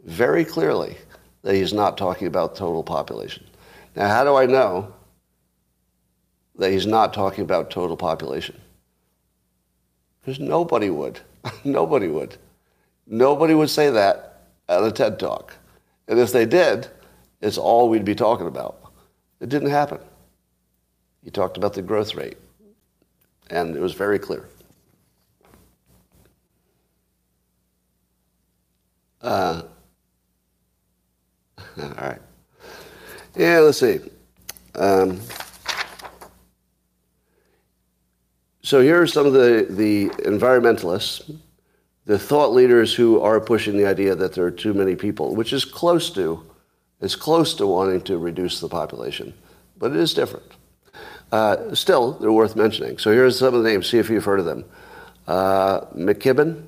very 0.03 0.43
clearly, 0.43 0.97
that 1.43 1.55
he's 1.55 1.73
not 1.73 1.97
talking 1.97 2.27
about 2.27 2.55
total 2.55 2.83
population. 2.83 3.45
Now, 3.95 4.07
how 4.07 4.23
do 4.23 4.35
I 4.35 4.45
know 4.45 4.93
that 6.57 6.71
he's 6.71 6.85
not 6.85 7.13
talking 7.13 7.43
about 7.43 7.69
total 7.69 7.95
population. 7.95 8.59
Because 10.19 10.39
nobody 10.39 10.89
would. 10.89 11.19
nobody 11.63 12.07
would. 12.07 12.37
Nobody 13.05 13.53
would 13.53 13.69
say 13.69 13.89
that 13.89 14.41
at 14.67 14.83
a 14.83 14.91
TED 14.91 15.19
Talk. 15.19 15.55
And 16.07 16.19
if 16.19 16.31
they 16.31 16.45
did, 16.45 16.87
it's 17.41 17.57
all 17.57 17.89
we'd 17.89 18.05
be 18.05 18.15
talking 18.15 18.47
about. 18.47 18.81
It 19.39 19.49
didn't 19.49 19.69
happen. 19.69 19.99
He 21.23 21.31
talked 21.31 21.57
about 21.57 21.73
the 21.73 21.81
growth 21.81 22.15
rate, 22.15 22.37
and 23.49 23.75
it 23.75 23.81
was 23.81 23.93
very 23.93 24.19
clear. 24.19 24.47
Uh, 29.21 29.63
all 31.81 31.89
right. 31.97 32.21
Yeah, 33.35 33.59
let's 33.59 33.79
see. 33.79 33.99
Um, 34.75 35.19
so 38.61 38.81
here 38.81 39.01
are 39.01 39.07
some 39.07 39.25
of 39.25 39.33
the, 39.33 39.67
the 39.69 40.09
environmentalists, 40.23 41.35
the 42.05 42.17
thought 42.17 42.53
leaders 42.53 42.93
who 42.93 43.21
are 43.21 43.39
pushing 43.39 43.77
the 43.77 43.85
idea 43.85 44.15
that 44.15 44.33
there 44.33 44.45
are 44.45 44.51
too 44.51 44.73
many 44.73 44.95
people, 44.95 45.35
which 45.35 45.53
is 45.53 45.65
close 45.65 46.09
to, 46.11 46.43
is 46.99 47.15
close 47.15 47.53
to 47.55 47.67
wanting 47.67 48.01
to 48.01 48.17
reduce 48.17 48.59
the 48.59 48.69
population, 48.69 49.33
but 49.77 49.91
it 49.91 49.97
is 49.97 50.13
different. 50.13 50.56
Uh, 51.31 51.75
still, 51.75 52.13
they're 52.13 52.31
worth 52.31 52.55
mentioning. 52.55 52.97
So 52.97 53.11
here's 53.11 53.37
some 53.37 53.53
of 53.53 53.63
the 53.63 53.69
names. 53.69 53.89
See 53.89 53.97
if 53.97 54.09
you've 54.09 54.23
heard 54.23 54.39
of 54.39 54.45
them. 54.45 54.63
Uh, 55.27 55.81
McKibben, 55.87 56.63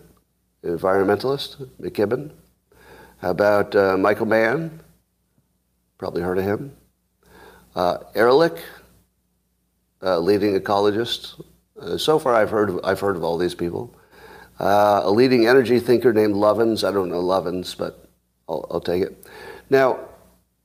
environmentalist, 0.64 1.70
McKibben. 1.80 2.32
How 3.20 3.32
about 3.32 3.76
uh, 3.76 3.98
Michael 3.98 4.26
Mann? 4.26 4.82
Probably 5.98 6.22
heard 6.22 6.38
of 6.38 6.44
him. 6.44 6.76
Uh, 7.76 8.00
Ehrlich, 8.16 8.60
uh, 10.02 10.20
leading 10.20 10.60
ecologist. 10.60 11.42
Uh, 11.80 11.98
so 11.98 12.20
far, 12.20 12.34
I've 12.34 12.50
heard 12.50 12.70
of, 12.70 12.80
I've 12.84 13.00
heard 13.00 13.16
of 13.16 13.24
all 13.24 13.38
these 13.38 13.56
people. 13.56 13.96
A 14.60 15.10
leading 15.10 15.48
energy 15.48 15.80
thinker 15.80 16.12
named 16.12 16.36
Lovins. 16.36 16.86
I 16.86 16.92
don't 16.92 17.08
know 17.08 17.22
Lovins, 17.22 17.78
but 17.78 18.10
I'll, 18.50 18.68
I'll 18.70 18.82
take 18.82 19.04
it. 19.04 19.26
Now, 19.70 20.00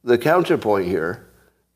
the 0.02 0.18
counterpoint 0.18 0.86
here 0.86 1.23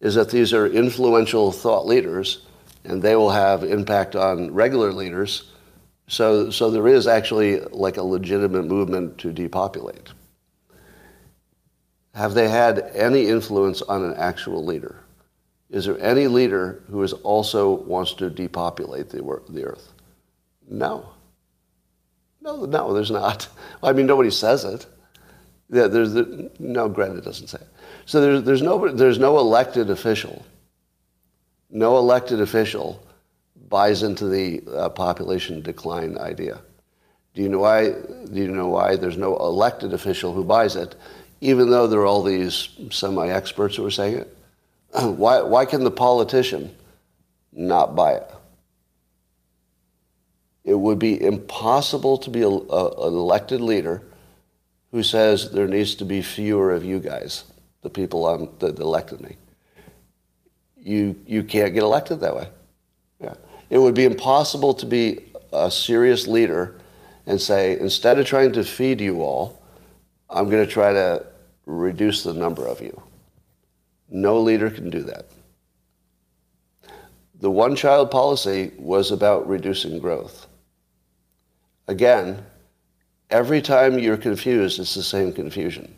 is 0.01 0.15
that 0.15 0.31
these 0.31 0.53
are 0.53 0.67
influential 0.67 1.53
thought 1.53 1.87
leaders, 1.87 2.43
and 2.85 3.03
they 3.03 3.17
will 3.17 3.31
have 3.31 3.65
impact 3.65 4.15
on 4.15 4.53
regular 4.53 4.93
leaders. 4.93 5.51
So, 6.07 6.51
so 6.51 6.71
there 6.71 6.89
is 6.89 7.07
actually 7.07 7.61
like 7.61 7.97
a 7.97 8.03
legitimate 8.03 8.65
movement 8.65 9.19
to 9.19 9.33
depopulate. 9.33 10.09
Have 12.15 12.35
they 12.35 12.49
had 12.49 12.79
any 12.95 13.29
influence 13.29 13.83
on 13.83 14.05
an 14.05 14.15
actual 14.15 14.65
leader? 14.65 15.05
Is 15.71 15.85
there 15.85 16.01
any 16.01 16.27
leader 16.29 16.83
who 16.89 17.03
is 17.03 17.13
also 17.13 17.71
wants 17.71 18.15
to 18.15 18.31
depopulate 18.31 19.11
the, 19.11 19.19
the 19.51 19.65
earth? 19.65 19.93
No. 20.69 21.11
No, 22.41 22.65
no, 22.65 22.95
there's 22.95 23.11
not. 23.11 23.49
I 23.83 23.93
mean, 23.93 24.07
nobody 24.07 24.31
says 24.31 24.65
it. 24.65 24.87
Yeah, 25.71 25.87
there's 25.87 26.15
the, 26.15 26.51
no, 26.59 26.89
Greta 26.89 27.21
doesn't 27.21 27.49
say 27.49 27.59
it. 27.61 27.68
So 28.09 28.21
there's, 28.21 28.43
there's, 28.43 28.63
no, 28.63 28.89
there's 28.89 29.19
no 29.19 29.39
elected 29.39 29.91
official. 29.91 30.45
No 31.71 31.99
elected 31.99 32.41
official 32.41 33.07
buys 33.69 34.03
into 34.03 34.27
the 34.27 34.63
uh, 34.75 34.89
population 34.89 35.61
decline 35.61 36.17
idea. 36.17 36.61
Do 37.35 37.43
you 37.43 37.51
know 37.51 37.59
why? 37.59 37.91
Do 37.91 38.41
you 38.41 38.49
know 38.49 38.69
why 38.69 38.97
there's 38.97 39.19
no 39.19 39.37
elected 39.37 39.93
official 39.93 40.33
who 40.33 40.43
buys 40.43 40.75
it? 40.75 40.95
even 41.41 41.71
though 41.71 41.87
there 41.87 42.01
are 42.01 42.07
all 42.07 42.23
these 42.23 42.69
semi-experts 42.91 43.77
who 43.77 43.87
are 43.87 43.91
saying 43.91 44.19
it? 44.19 44.37
why, 45.03 45.43
why 45.43 45.65
can 45.65 45.85
the 45.85 45.91
politician 45.91 46.75
not 47.53 47.95
buy 47.95 48.15
it? 48.15 48.31
It 50.65 50.75
would 50.75 50.99
be 50.99 51.23
impossible 51.23 52.19
to 52.19 52.31
be 52.31 52.43
a, 52.43 52.49
a, 52.49 53.09
an 53.09 53.15
elected 53.15 53.61
leader 53.61 54.03
who 54.91 55.03
says 55.03 55.51
there 55.51 55.69
needs 55.69 55.95
to 55.97 56.05
be 56.05 56.23
fewer 56.23 56.73
of 56.73 56.85
you 56.85 56.99
guys, 56.99 57.45
the 57.89 58.01
people 58.01 58.27
um, 58.27 58.43
on, 58.43 58.55
that 58.59 58.79
elected 58.79 59.21
me. 59.21 59.37
You, 60.77 61.17
you 61.27 61.43
can't 61.43 61.75
get 61.75 61.83
elected 61.83 62.21
that 62.21 62.37
way. 62.37 62.49
Yeah. 63.21 63.35
It 63.71 63.79
would 63.79 63.95
be 63.95 64.05
impossible 64.05 64.75
to 64.75 64.87
be 64.87 65.21
a 65.53 65.71
serious 65.71 66.27
leader 66.27 66.79
and 67.27 67.41
say, 67.41 67.79
instead 67.79 68.19
of 68.19 68.27
trying 68.27 68.53
to 68.53 68.65
feed 68.65 69.01
you 69.01 69.23
all, 69.23 69.63
I'm 70.31 70.49
going 70.49 70.65
to 70.65 70.71
try 70.71 70.93
to 70.93 71.27
reduce 71.67 72.23
the 72.23 72.33
number 72.33 72.67
of 72.67 72.81
you. 72.81 73.03
No 74.09 74.41
leader 74.41 74.71
can 74.71 74.89
do 74.91 75.03
that. 75.03 75.27
The 77.41 77.51
one 77.51 77.77
child 77.77 78.11
policy 78.11 78.73
was 78.79 79.11
about 79.11 79.47
reducing 79.47 79.99
growth. 79.99 80.47
Again, 81.87 82.45
every 83.31 83.63
time 83.63 83.99
you're 83.99 84.17
confused, 84.17 84.81
it's 84.81 84.95
the 84.95 85.03
same 85.03 85.33
confusion. 85.33 85.95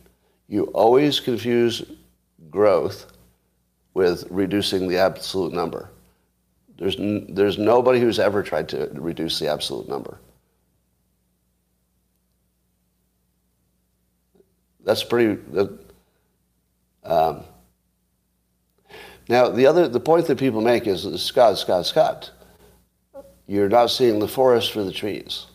You 0.51 0.65
always 0.75 1.21
confuse 1.21 1.85
growth 2.51 3.07
with 3.95 4.27
reducing 4.31 4.89
the 4.89 4.99
absolute 4.99 5.53
number. 5.53 5.91
There's, 6.77 6.97
n- 6.97 7.33
there's 7.33 7.57
nobody 7.57 8.01
who's 8.01 8.19
ever 8.19 8.43
tried 8.43 8.69
to 8.71 8.91
reduce 8.95 9.39
the 9.39 9.47
absolute 9.47 9.89
number. 9.89 10.19
That's 14.83 15.05
pretty. 15.05 15.41
Um, 17.05 17.45
now, 19.29 19.51
the 19.51 19.67
other 19.67 19.87
the 19.87 20.01
point 20.01 20.27
that 20.27 20.39
people 20.39 20.63
make 20.63 20.89
is 20.89 21.23
Scott, 21.23 21.59
Scott, 21.59 21.87
Scott. 21.87 22.33
You're 23.47 23.69
not 23.69 23.91
seeing 23.91 24.19
the 24.19 24.27
forest 24.27 24.73
for 24.73 24.83
the 24.83 24.91
trees, 24.91 25.47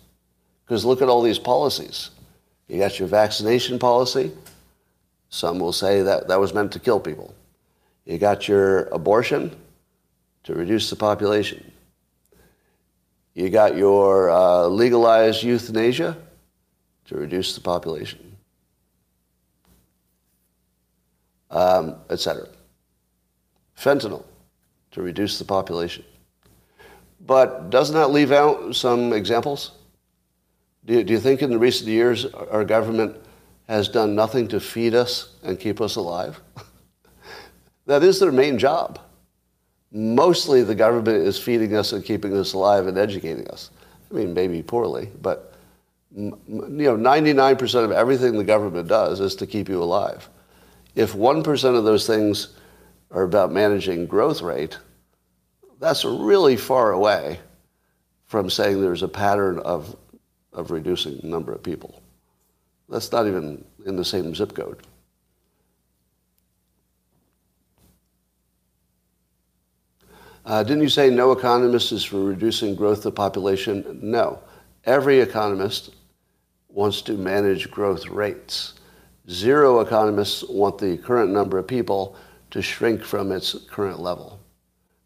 because 0.64 0.86
look 0.86 1.02
at 1.02 1.10
all 1.10 1.22
these 1.22 1.40
policies. 1.40 2.12
You 2.70 2.80
got 2.80 2.98
your 2.98 3.10
vaccination 3.10 3.78
policy. 3.78 4.32
Some 5.36 5.60
will 5.60 5.74
say 5.74 6.02
that 6.02 6.30
that 6.30 6.40
was 6.40 6.54
meant 6.54 6.72
to 6.72 6.80
kill 6.80 7.00
people. 7.00 7.36
You 8.06 8.18
got 8.18 8.48
your 8.48 8.86
abortion 8.86 9.54
to 10.44 10.54
reduce 10.54 10.90
the 10.90 10.96
population. 10.96 11.72
You 13.34 13.50
got 13.50 13.76
your 13.76 14.30
uh, 14.30 14.68
legalized 14.68 15.44
euthanasia 15.44 16.16
to 17.08 17.16
reduce 17.16 17.54
the 17.54 17.62
population 17.62 18.26
um, 21.52 21.96
etc. 22.10 22.48
Fentanyl 23.78 24.24
to 24.92 25.02
reduce 25.02 25.38
the 25.38 25.46
population. 25.46 26.06
But 27.26 27.70
doesn't 27.70 27.96
that 27.96 28.12
leave 28.12 28.32
out 28.32 28.74
some 28.74 29.12
examples? 29.12 29.72
Do 30.86 30.94
you, 30.94 31.04
do 31.04 31.12
you 31.12 31.20
think 31.20 31.42
in 31.42 31.50
the 31.50 31.58
recent 31.58 31.90
years 31.90 32.26
our 32.26 32.64
government 32.64 33.18
has 33.68 33.90
done 33.90 34.16
nothing 34.16 34.48
to 34.50 34.60
feed 34.60 34.94
us 34.94 35.36
and 35.44 35.60
keep 35.60 35.82
us 35.82 35.96
alive? 35.96 36.40
that 37.86 38.04
is 38.04 38.20
their 38.20 38.32
main 38.32 38.58
job. 38.58 39.00
Mostly 39.92 40.64
the 40.64 40.76
government 40.76 41.26
is 41.26 41.40
feeding 41.40 41.76
us 41.76 41.94
and 41.94 42.04
keeping 42.04 42.36
us 42.36 42.54
alive 42.54 42.88
and 42.88 42.98
educating 42.98 43.48
us. 43.48 43.72
I 44.12 44.16
mean, 44.16 44.34
maybe 44.34 44.62
poorly, 44.62 45.10
but 45.22 45.54
you 46.16 46.32
know, 46.48 46.96
99% 46.96 47.84
of 47.84 47.92
everything 47.92 48.38
the 48.38 48.44
government 48.44 48.88
does 48.88 49.20
is 49.20 49.36
to 49.36 49.48
keep 49.48 49.68
you 49.68 49.82
alive. 49.82 50.30
If 50.96 51.14
1% 51.14 51.78
of 51.78 51.84
those 51.84 52.08
things 52.08 52.56
are 53.12 53.24
about 53.24 53.52
managing 53.52 54.06
growth 54.06 54.42
rate, 54.42 54.78
that's 55.80 56.06
really 56.06 56.56
far 56.56 56.92
away 56.92 57.40
from 58.26 58.50
saying 58.50 58.82
there's 58.82 59.04
a 59.04 59.08
pattern 59.08 59.60
of, 59.60 59.96
of 60.54 60.72
reducing 60.72 61.18
the 61.18 61.28
number 61.28 61.52
of 61.52 61.62
people. 61.62 62.02
That's 62.90 63.12
not 63.12 63.28
even 63.28 63.64
in 63.86 63.96
the 63.96 64.06
same 64.06 64.34
zip 64.36 64.54
code. 64.54 64.86
Uh, 70.46 70.62
didn't 70.62 70.84
you 70.84 70.90
say 70.90 71.10
no 71.10 71.32
economist 71.32 71.92
is 71.92 72.04
for 72.04 72.24
reducing 72.24 72.76
growth 72.76 73.06
of 73.06 73.16
population? 73.16 74.00
No. 74.02 74.40
Every 74.86 75.20
economist 75.20 75.96
wants 76.70 77.02
to 77.04 77.14
manage 77.14 77.72
growth 77.72 78.06
rates. 78.08 78.74
Zero 79.28 79.80
economists 79.80 80.44
want 80.48 80.78
the 80.78 80.98
current 80.98 81.32
number 81.32 81.58
of 81.58 81.66
people 81.66 82.16
to 82.52 82.62
shrink 82.62 83.02
from 83.04 83.32
its 83.32 83.56
current 83.72 84.00
level. 84.00 84.40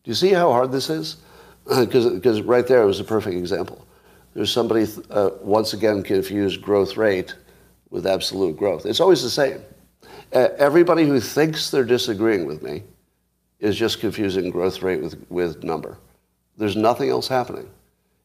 Do 0.03 0.11
you 0.11 0.15
see 0.15 0.31
how 0.33 0.51
hard 0.51 0.71
this 0.71 0.89
is? 0.89 1.17
Because 1.69 2.41
right 2.41 2.65
there 2.65 2.85
was 2.85 2.99
a 2.99 3.03
perfect 3.03 3.37
example. 3.37 3.87
There's 4.33 4.51
somebody, 4.51 4.87
uh, 5.11 5.29
once 5.41 5.73
again, 5.73 6.01
confused 6.03 6.61
growth 6.61 6.97
rate 6.97 7.35
with 7.89 8.05
absolute 8.05 8.57
growth. 8.57 8.85
It's 8.85 8.99
always 8.99 9.23
the 9.23 9.29
same. 9.29 9.61
Everybody 10.31 11.05
who 11.05 11.19
thinks 11.19 11.71
they're 11.71 11.83
disagreeing 11.83 12.45
with 12.45 12.61
me 12.61 12.83
is 13.59 13.75
just 13.75 13.99
confusing 13.99 14.49
growth 14.49 14.81
rate 14.81 15.01
with, 15.01 15.25
with 15.29 15.63
number. 15.63 15.97
There's 16.57 16.75
nothing 16.75 17.09
else 17.09 17.27
happening. 17.27 17.69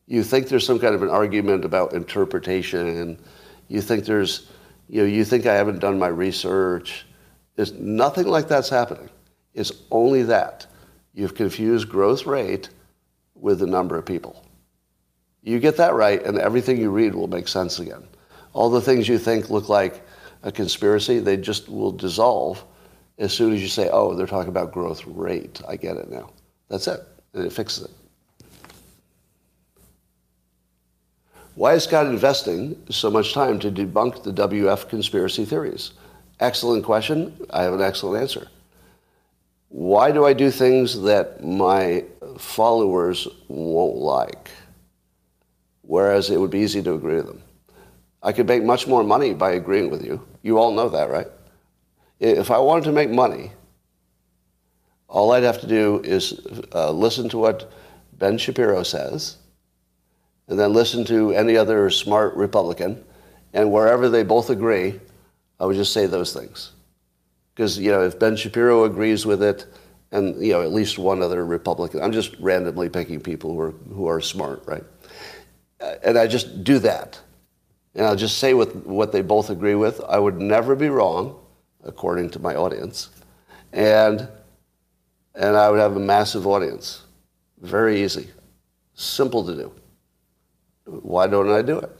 You 0.06 0.22
think 0.22 0.48
there's 0.48 0.66
some 0.66 0.78
kind 0.78 0.94
of 0.94 1.02
an 1.02 1.08
argument 1.08 1.64
about 1.64 1.94
interpretation, 1.94 2.86
and 2.86 3.18
you 3.68 3.80
think 3.80 4.04
there's 4.04 4.50
you 4.88 5.00
know, 5.00 5.06
you 5.06 5.24
think 5.24 5.46
I 5.46 5.54
haven't 5.54 5.78
done 5.78 5.98
my 5.98 6.08
research. 6.08 7.06
There's 7.56 7.72
nothing 7.72 8.26
like 8.26 8.48
that's 8.48 8.68
happening. 8.68 9.08
It's 9.54 9.72
only 9.90 10.24
that. 10.24 10.66
You've 11.14 11.34
confused 11.34 11.88
growth 11.88 12.26
rate 12.26 12.68
with 13.34 13.60
the 13.60 13.66
number 13.66 13.96
of 13.96 14.04
people. 14.04 14.44
You 15.42 15.58
get 15.58 15.76
that 15.76 15.94
right, 15.94 16.22
and 16.22 16.38
everything 16.38 16.78
you 16.78 16.90
read 16.90 17.14
will 17.14 17.28
make 17.28 17.48
sense 17.48 17.78
again. 17.78 18.06
All 18.54 18.70
the 18.70 18.80
things 18.80 19.08
you 19.08 19.18
think 19.18 19.50
look 19.50 19.68
like 19.68 20.02
a 20.42 20.50
conspiracy, 20.50 21.18
they 21.18 21.36
just 21.36 21.68
will 21.68 21.92
dissolve 21.92 22.64
as 23.18 23.32
soon 23.32 23.52
as 23.52 23.60
you 23.60 23.68
say, 23.68 23.88
oh, 23.92 24.14
they're 24.14 24.26
talking 24.26 24.48
about 24.48 24.72
growth 24.72 25.04
rate. 25.06 25.60
I 25.68 25.76
get 25.76 25.96
it 25.96 26.10
now. 26.10 26.30
That's 26.68 26.86
it. 26.88 27.00
And 27.32 27.44
it 27.44 27.52
fixes 27.52 27.84
it. 27.84 27.90
Why 31.54 31.74
is 31.74 31.84
Scott 31.84 32.06
investing 32.06 32.82
so 32.90 33.10
much 33.10 33.32
time 33.32 33.60
to 33.60 33.70
debunk 33.70 34.24
the 34.24 34.32
WEF 34.32 34.88
conspiracy 34.88 35.44
theories? 35.44 35.92
Excellent 36.40 36.84
question. 36.84 37.46
I 37.50 37.62
have 37.62 37.74
an 37.74 37.80
excellent 37.80 38.20
answer. 38.20 38.48
Why 39.68 40.10
do 40.10 40.24
I 40.24 40.32
do 40.32 40.50
things 40.50 41.00
that 41.02 41.44
my 41.44 42.04
followers 42.38 43.28
won't 43.46 43.96
like? 43.96 44.50
Whereas 45.82 46.30
it 46.30 46.40
would 46.40 46.50
be 46.50 46.60
easy 46.60 46.82
to 46.82 46.94
agree 46.94 47.16
with 47.16 47.26
them. 47.26 47.42
I 48.24 48.32
could 48.32 48.48
make 48.48 48.64
much 48.64 48.86
more 48.88 49.04
money 49.04 49.34
by 49.34 49.52
agreeing 49.52 49.90
with 49.90 50.04
you. 50.04 50.26
You 50.42 50.58
all 50.58 50.72
know 50.72 50.88
that, 50.88 51.10
right? 51.10 51.28
If 52.18 52.50
I 52.50 52.58
wanted 52.58 52.84
to 52.84 52.92
make 52.92 53.10
money, 53.10 53.52
all 55.08 55.32
I'd 55.32 55.42
have 55.42 55.60
to 55.60 55.66
do 55.66 56.00
is 56.02 56.40
uh, 56.72 56.90
listen 56.90 57.28
to 57.28 57.38
what 57.38 57.70
Ben 58.14 58.38
Shapiro 58.38 58.82
says 58.82 59.36
and 60.48 60.58
then 60.58 60.72
listen 60.72 61.04
to 61.04 61.32
any 61.32 61.56
other 61.56 61.90
smart 61.90 62.34
Republican, 62.34 63.02
and 63.52 63.70
wherever 63.70 64.08
they 64.08 64.22
both 64.22 64.50
agree, 64.50 65.00
I 65.58 65.66
would 65.66 65.76
just 65.76 65.92
say 65.92 66.06
those 66.06 66.32
things. 66.34 66.72
Because, 67.54 67.78
you 67.78 67.90
know, 67.90 68.02
if 68.02 68.18
Ben 68.18 68.36
Shapiro 68.36 68.84
agrees 68.84 69.24
with 69.24 69.42
it, 69.42 69.66
and, 70.12 70.44
you 70.44 70.52
know, 70.52 70.62
at 70.62 70.72
least 70.72 70.98
one 70.98 71.22
other 71.22 71.44
Republican, 71.44 72.02
I'm 72.02 72.12
just 72.12 72.36
randomly 72.38 72.88
picking 72.88 73.20
people 73.20 73.52
who 73.52 73.60
are, 73.60 73.70
who 73.70 74.06
are 74.06 74.20
smart, 74.20 74.62
right? 74.66 74.84
Uh, 75.80 75.94
and 76.02 76.18
I 76.18 76.26
just 76.26 76.62
do 76.62 76.78
that. 76.80 77.18
And 77.94 78.06
I'll 78.06 78.16
just 78.16 78.38
say 78.38 78.54
what, 78.54 78.74
what 78.86 79.12
they 79.12 79.22
both 79.22 79.50
agree 79.50 79.74
with. 79.74 80.00
I 80.08 80.18
would 80.18 80.40
never 80.40 80.74
be 80.74 80.88
wrong, 80.88 81.38
according 81.84 82.30
to 82.30 82.38
my 82.38 82.54
audience. 82.56 83.10
And, 83.72 84.28
and 85.34 85.56
I 85.56 85.70
would 85.70 85.80
have 85.80 85.96
a 85.96 86.00
massive 86.00 86.46
audience. 86.46 87.02
Very 87.60 88.02
easy. 88.02 88.28
Simple 88.94 89.44
to 89.46 89.54
do. 89.54 89.72
Why 90.86 91.26
don't 91.26 91.50
I 91.50 91.62
do 91.62 91.78
it? 91.78 91.90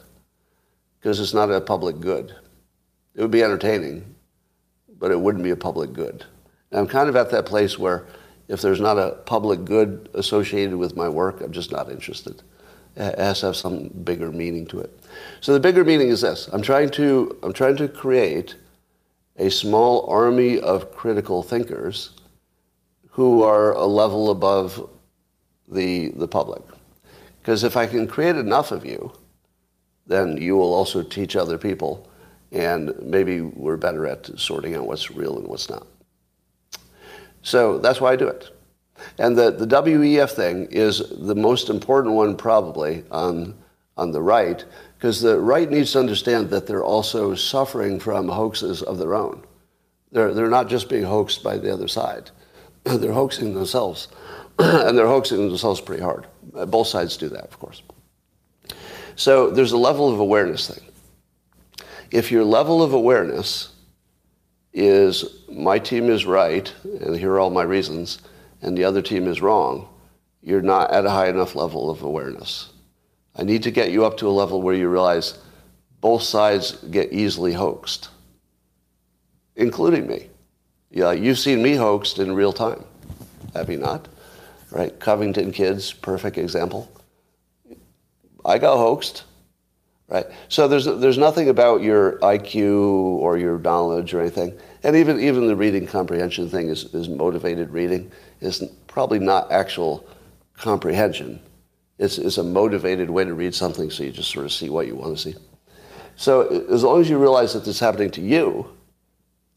Because 0.98 1.20
it's 1.20 1.34
not 1.34 1.50
a 1.50 1.60
public 1.60 2.00
good. 2.00 2.34
It 3.14 3.22
would 3.22 3.30
be 3.30 3.42
entertaining, 3.42 4.14
but 4.98 5.10
it 5.10 5.20
wouldn't 5.20 5.44
be 5.44 5.50
a 5.50 5.56
public 5.56 5.92
good. 5.92 6.24
And 6.70 6.80
I'm 6.80 6.86
kind 6.88 7.08
of 7.08 7.16
at 7.16 7.30
that 7.30 7.46
place 7.46 7.78
where 7.78 8.06
if 8.48 8.60
there's 8.60 8.80
not 8.80 8.98
a 8.98 9.12
public 9.26 9.64
good 9.64 10.08
associated 10.14 10.76
with 10.76 10.96
my 10.96 11.08
work, 11.08 11.40
I'm 11.40 11.52
just 11.52 11.72
not 11.72 11.90
interested. 11.90 12.42
It 12.96 13.18
has 13.18 13.40
to 13.40 13.46
have 13.46 13.56
some 13.56 13.88
bigger 13.88 14.30
meaning 14.30 14.66
to 14.66 14.80
it. 14.80 15.00
So 15.40 15.52
the 15.52 15.60
bigger 15.60 15.84
meaning 15.84 16.08
is 16.08 16.20
this. 16.20 16.48
I'm 16.52 16.62
trying 16.62 16.90
to, 16.90 17.38
I'm 17.42 17.52
trying 17.52 17.76
to 17.76 17.88
create 17.88 18.56
a 19.36 19.50
small 19.50 20.06
army 20.08 20.60
of 20.60 20.92
critical 20.92 21.42
thinkers 21.42 22.10
who 23.10 23.42
are 23.42 23.72
a 23.72 23.86
level 23.86 24.30
above 24.30 24.88
the, 25.68 26.08
the 26.16 26.28
public. 26.28 26.62
Because 27.40 27.64
if 27.64 27.76
I 27.76 27.86
can 27.86 28.06
create 28.06 28.36
enough 28.36 28.72
of 28.72 28.84
you, 28.84 29.12
then 30.06 30.36
you 30.36 30.56
will 30.56 30.74
also 30.74 31.02
teach 31.02 31.36
other 31.36 31.58
people, 31.58 32.08
and 32.52 32.94
maybe 33.02 33.40
we're 33.40 33.76
better 33.76 34.06
at 34.06 34.38
sorting 34.38 34.74
out 34.74 34.86
what's 34.86 35.10
real 35.10 35.38
and 35.38 35.46
what's 35.46 35.70
not. 35.70 35.86
So 37.42 37.78
that's 37.78 38.00
why 38.00 38.12
I 38.12 38.16
do 38.16 38.28
it. 38.28 38.50
And 39.18 39.36
the, 39.36 39.50
the 39.50 39.66
WEF 39.66 40.30
thing 40.30 40.66
is 40.70 41.02
the 41.10 41.34
most 41.34 41.68
important 41.68 42.14
one 42.14 42.36
probably 42.36 43.04
on, 43.10 43.54
on 43.96 44.12
the 44.12 44.22
right, 44.22 44.64
because 45.04 45.20
the 45.20 45.38
right 45.38 45.70
needs 45.70 45.92
to 45.92 45.98
understand 45.98 46.48
that 46.48 46.66
they're 46.66 46.82
also 46.82 47.34
suffering 47.34 48.00
from 48.00 48.26
hoaxes 48.26 48.80
of 48.80 48.96
their 48.96 49.14
own. 49.14 49.44
They're, 50.12 50.32
they're 50.32 50.48
not 50.48 50.70
just 50.70 50.88
being 50.88 51.02
hoaxed 51.02 51.42
by 51.42 51.58
the 51.58 51.70
other 51.70 51.88
side, 51.88 52.30
they're 52.84 53.12
hoaxing 53.12 53.52
themselves. 53.52 54.08
and 54.58 54.96
they're 54.96 55.06
hoaxing 55.06 55.46
themselves 55.46 55.82
pretty 55.82 56.02
hard. 56.02 56.26
Uh, 56.56 56.64
both 56.64 56.86
sides 56.86 57.18
do 57.18 57.28
that, 57.28 57.44
of 57.44 57.58
course. 57.58 57.82
So 59.14 59.50
there's 59.50 59.72
a 59.72 59.76
level 59.76 60.10
of 60.10 60.20
awareness 60.20 60.68
thing. 60.68 60.90
If 62.10 62.32
your 62.32 62.44
level 62.44 62.82
of 62.82 62.94
awareness 62.94 63.74
is 64.72 65.26
my 65.50 65.78
team 65.78 66.08
is 66.08 66.24
right, 66.24 66.72
and 66.82 67.14
here 67.14 67.32
are 67.32 67.40
all 67.40 67.50
my 67.50 67.64
reasons, 67.64 68.22
and 68.62 68.74
the 68.74 68.84
other 68.84 69.02
team 69.02 69.28
is 69.28 69.42
wrong, 69.42 69.86
you're 70.40 70.62
not 70.62 70.92
at 70.92 71.04
a 71.04 71.10
high 71.10 71.28
enough 71.28 71.54
level 71.54 71.90
of 71.90 72.00
awareness. 72.00 72.70
I 73.36 73.42
need 73.42 73.62
to 73.64 73.70
get 73.70 73.90
you 73.90 74.04
up 74.04 74.16
to 74.18 74.28
a 74.28 74.30
level 74.30 74.62
where 74.62 74.74
you 74.74 74.88
realize 74.88 75.38
both 76.00 76.22
sides 76.22 76.72
get 76.90 77.12
easily 77.12 77.52
hoaxed, 77.52 78.08
including 79.56 80.06
me. 80.06 80.28
Yeah, 80.90 81.12
you've 81.12 81.38
seen 81.38 81.62
me 81.62 81.74
hoaxed 81.74 82.18
in 82.18 82.34
real 82.34 82.52
time, 82.52 82.84
have 83.54 83.68
you 83.68 83.78
not? 83.78 84.08
right? 84.74 84.98
Covington 84.98 85.52
kids, 85.52 85.92
perfect 85.92 86.36
example. 86.36 86.90
I 88.44 88.58
got 88.58 88.76
hoaxed, 88.76 89.24
right? 90.08 90.26
So 90.48 90.68
there's 90.68 90.84
there's 90.84 91.16
nothing 91.16 91.48
about 91.48 91.80
your 91.80 92.18
IQ 92.18 92.72
or 92.74 93.38
your 93.38 93.58
knowledge 93.58 94.12
or 94.12 94.20
anything, 94.20 94.58
and 94.82 94.96
even 94.96 95.20
even 95.20 95.46
the 95.46 95.56
reading 95.56 95.86
comprehension 95.86 96.50
thing 96.50 96.68
is, 96.68 96.92
is 96.92 97.08
motivated 97.08 97.70
reading. 97.70 98.10
is 98.40 98.62
probably 98.88 99.20
not 99.20 99.50
actual 99.50 100.06
comprehension. 100.56 101.40
It's, 101.98 102.18
it's 102.18 102.38
a 102.38 102.44
motivated 102.44 103.10
way 103.10 103.24
to 103.24 103.34
read 103.34 103.54
something, 103.54 103.90
so 103.90 104.02
you 104.02 104.10
just 104.10 104.30
sort 104.30 104.46
of 104.46 104.52
see 104.52 104.68
what 104.68 104.86
you 104.86 104.96
want 104.96 105.16
to 105.16 105.22
see. 105.22 105.38
So 106.16 106.66
as 106.70 106.82
long 106.82 107.00
as 107.00 107.08
you 107.08 107.18
realize 107.18 107.52
that 107.52 107.60
this 107.60 107.76
is 107.76 107.80
happening 107.80 108.10
to 108.12 108.20
you, 108.20 108.68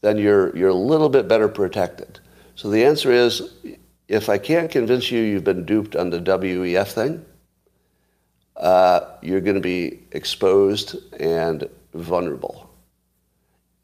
then 0.00 0.18
you're 0.18 0.56
you're 0.56 0.68
a 0.68 0.74
little 0.74 1.08
bit 1.08 1.28
better 1.28 1.48
protected. 1.48 2.20
So 2.54 2.70
the 2.70 2.84
answer 2.84 3.10
is 3.12 3.54
if 4.08 4.28
I 4.28 4.38
can't 4.38 4.70
convince 4.70 5.10
you 5.10 5.20
you've 5.20 5.44
been 5.44 5.64
duped 5.64 5.94
on 5.94 6.10
the 6.10 6.20
WEF 6.20 6.88
thing, 6.92 7.24
uh, 8.56 9.00
you're 9.22 9.40
going 9.40 9.54
to 9.54 9.60
be 9.60 10.00
exposed 10.12 10.96
and 11.20 11.68
vulnerable. 11.94 12.68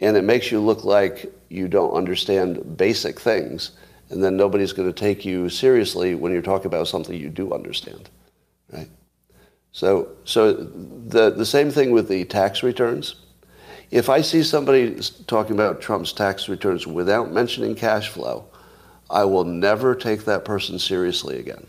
And 0.01 0.17
it 0.17 0.25
makes 0.25 0.51
you 0.51 0.61
look 0.61 0.85
like 0.85 1.33
you 1.49 1.69
don't 1.69 1.93
understand 1.93 2.77
basic 2.77 3.21
things, 3.21 3.73
and 4.11 4.23
then 4.23 4.37
nobody's 4.37 4.73
going 4.73 4.93
to 4.93 4.99
take 4.99 5.25
you 5.25 5.49
seriously 5.49 6.15
when 6.15 6.33
you're 6.33 6.43
talking 6.43 6.67
about 6.67 6.89
something 6.89 7.17
you 7.17 7.29
do 7.29 7.55
understand, 7.55 8.11
right? 8.73 8.89
So, 9.73 10.09
so 10.25 10.53
the, 10.53 11.31
the 11.31 11.47
same 11.47 11.71
thing 11.71 11.91
with 11.91 12.09
the 12.09 12.25
tax 12.25 12.63
returns. 12.63 13.17
If 13.91 14.09
I 14.09 14.21
see 14.21 14.43
somebody 14.43 14.99
talking 15.27 15.55
about 15.55 15.81
Trump's 15.81 16.13
tax 16.13 16.49
returns 16.49 16.87
without 16.87 17.33
mentioning 17.33 17.75
cash 17.75 18.09
flow, 18.09 18.47
I 19.11 19.25
will 19.25 19.45
never 19.45 19.95
take 19.95 20.25
that 20.25 20.45
person 20.45 20.79
seriously 20.79 21.39
again. 21.39 21.67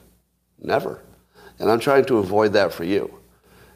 Never. 0.61 1.01
And 1.59 1.69
I'm 1.69 1.79
trying 1.79 2.05
to 2.05 2.17
avoid 2.17 2.53
that 2.53 2.73
for 2.73 2.83
you. 2.83 3.13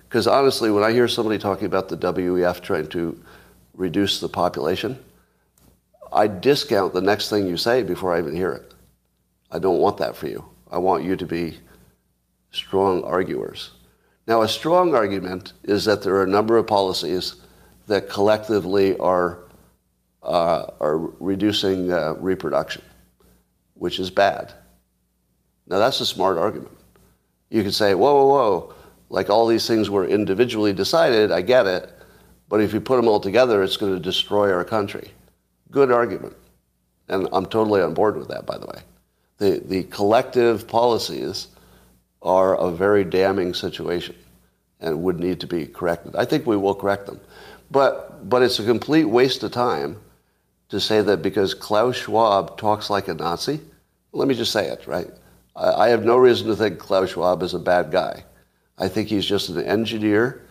Because 0.07 0.28
honestly, 0.28 0.72
when 0.72 0.84
I 0.84 0.91
hear 0.91 1.07
somebody 1.07 1.38
talking 1.38 1.65
about 1.65 1.89
the 1.89 1.97
WEF 1.97 2.61
trying 2.61 2.88
to 2.89 3.20
reduce 3.76 4.20
the 4.20 4.30
population, 4.30 4.97
I 6.11 6.28
discount 6.28 6.93
the 6.93 7.01
next 7.01 7.30
thing 7.30 7.47
you 7.47 7.57
say 7.57 7.84
before 7.84 8.13
I 8.15 8.20
even 8.20 8.36
hear 8.36 8.51
it. 8.51 8.74
I 9.51 9.59
don't 9.59 9.80
want 9.80 9.97
that 9.97 10.15
for 10.15 10.28
you. 10.28 10.45
I 10.72 10.78
want 10.78 11.03
you 11.03 11.15
to 11.15 11.26
be 11.26 11.57
strong 12.52 13.04
arguers. 13.04 13.72
Now, 14.28 14.41
a 14.41 14.47
strong 14.47 14.93
argument 14.93 15.54
is 15.64 15.86
that 15.86 16.04
there 16.04 16.16
are 16.16 16.24
a 16.24 16.28
number 16.28 16.58
of 16.58 16.68
policies 16.68 17.36
that 17.88 18.10
collectively 18.10 18.97
are, 18.97 19.39
uh, 20.22 20.68
are 20.80 20.97
reducing 20.97 21.91
uh, 21.91 22.14
reproduction 22.20 22.84
which 23.80 24.00
is 24.00 24.12
bad. 24.12 24.54
Now, 25.68 25.80
that's 25.80 26.00
a 26.02 26.06
smart 26.06 26.38
argument. 26.38 26.78
You 27.50 27.64
could 27.64 27.74
say, 27.74 27.95
whoa, 27.95 28.14
whoa, 28.14 28.28
whoa, 28.28 28.74
like 29.10 29.30
all 29.30 29.47
these 29.47 29.68
things 29.68 29.89
were 29.89 30.06
individually 30.06 30.74
decided, 30.74 31.32
I 31.32 31.41
get 31.41 31.66
it, 31.66 31.91
but 32.47 32.62
if 32.62 32.74
you 32.74 32.82
put 32.82 32.97
them 32.97 33.08
all 33.08 33.20
together, 33.20 33.64
it's 33.64 33.78
going 33.78 33.93
to 33.93 34.00
destroy 34.00 34.52
our 34.52 34.66
country. 34.66 35.12
Good 35.72 35.91
argument. 35.91 36.36
And 37.08 37.28
I'm 37.32 37.45
totally 37.45 37.82
on 37.82 37.93
board 37.93 38.18
with 38.18 38.28
that, 38.28 38.45
by 38.45 38.58
the 38.58 38.68
way. 38.68 38.82
The, 39.38 39.64
the 39.66 39.84
collective 39.84 40.68
policies 40.68 41.47
are 42.22 42.55
a 42.55 42.72
very 42.72 43.03
damning 43.03 43.53
situation 43.53 44.15
and 44.80 45.03
would 45.03 45.20
need 45.20 45.39
to 45.41 45.47
be 45.47 45.65
corrected. 45.65 46.15
I 46.15 46.26
think 46.26 46.45
we 46.45 46.57
will 46.57 46.76
correct 46.76 47.05
them. 47.05 47.20
But, 47.72 48.30
but 48.30 48.41
it's 48.41 48.59
a 48.59 48.65
complete 48.65 49.05
waste 49.05 49.43
of 49.43 49.51
time 49.51 49.97
to 50.70 50.80
say 50.80 51.01
that 51.01 51.22
because 51.22 51.53
Klaus 51.53 51.95
Schwab 51.95 52.57
talks 52.57 52.89
like 52.89 53.07
a 53.07 53.13
Nazi, 53.13 53.59
let 54.11 54.28
me 54.28 54.36
just 54.36 54.51
say 54.51 54.67
it, 54.67 54.86
right? 54.88 55.09
I, 55.55 55.72
I 55.72 55.89
have 55.89 56.03
no 56.03 56.17
reason 56.17 56.47
to 56.47 56.55
think 56.55 56.80
Klaus 56.80 57.11
Schwab 57.11 57.43
is 57.43 57.53
a 57.53 57.59
bad 57.59 57.91
guy. 57.91 58.24
I 58.78 58.88
think 58.88 59.09
he's 59.09 59.26
just 59.26 59.49
an 59.49 59.63
engineer 59.63 60.45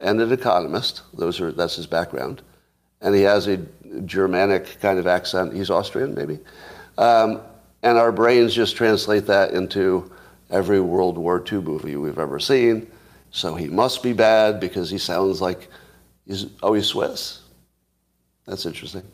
and 0.00 0.20
an 0.20 0.32
economist. 0.32 1.02
Those 1.14 1.40
are, 1.40 1.52
that's 1.52 1.76
his 1.76 1.86
background. 1.86 2.42
And 3.00 3.14
he 3.14 3.22
has 3.22 3.46
a 3.46 3.58
Germanic 4.04 4.80
kind 4.80 4.98
of 4.98 5.06
accent. 5.06 5.54
He's 5.54 5.70
Austrian, 5.70 6.14
maybe. 6.14 6.38
Um, 6.98 7.40
and 7.82 7.96
our 7.96 8.12
brains 8.12 8.54
just 8.54 8.76
translate 8.76 9.26
that 9.26 9.52
into 9.52 10.10
every 10.50 10.80
World 10.80 11.16
War 11.16 11.42
II 11.50 11.60
movie 11.60 11.96
we've 11.96 12.18
ever 12.18 12.38
seen. 12.38 12.90
So 13.30 13.54
he 13.54 13.68
must 13.68 14.02
be 14.02 14.12
bad 14.12 14.60
because 14.60 14.90
he 14.90 14.98
sounds 14.98 15.40
like 15.40 15.68
he's, 16.26 16.46
oh, 16.62 16.74
he's 16.74 16.86
Swiss. 16.86 17.42
That's 18.46 18.66
interesting. 18.66 19.04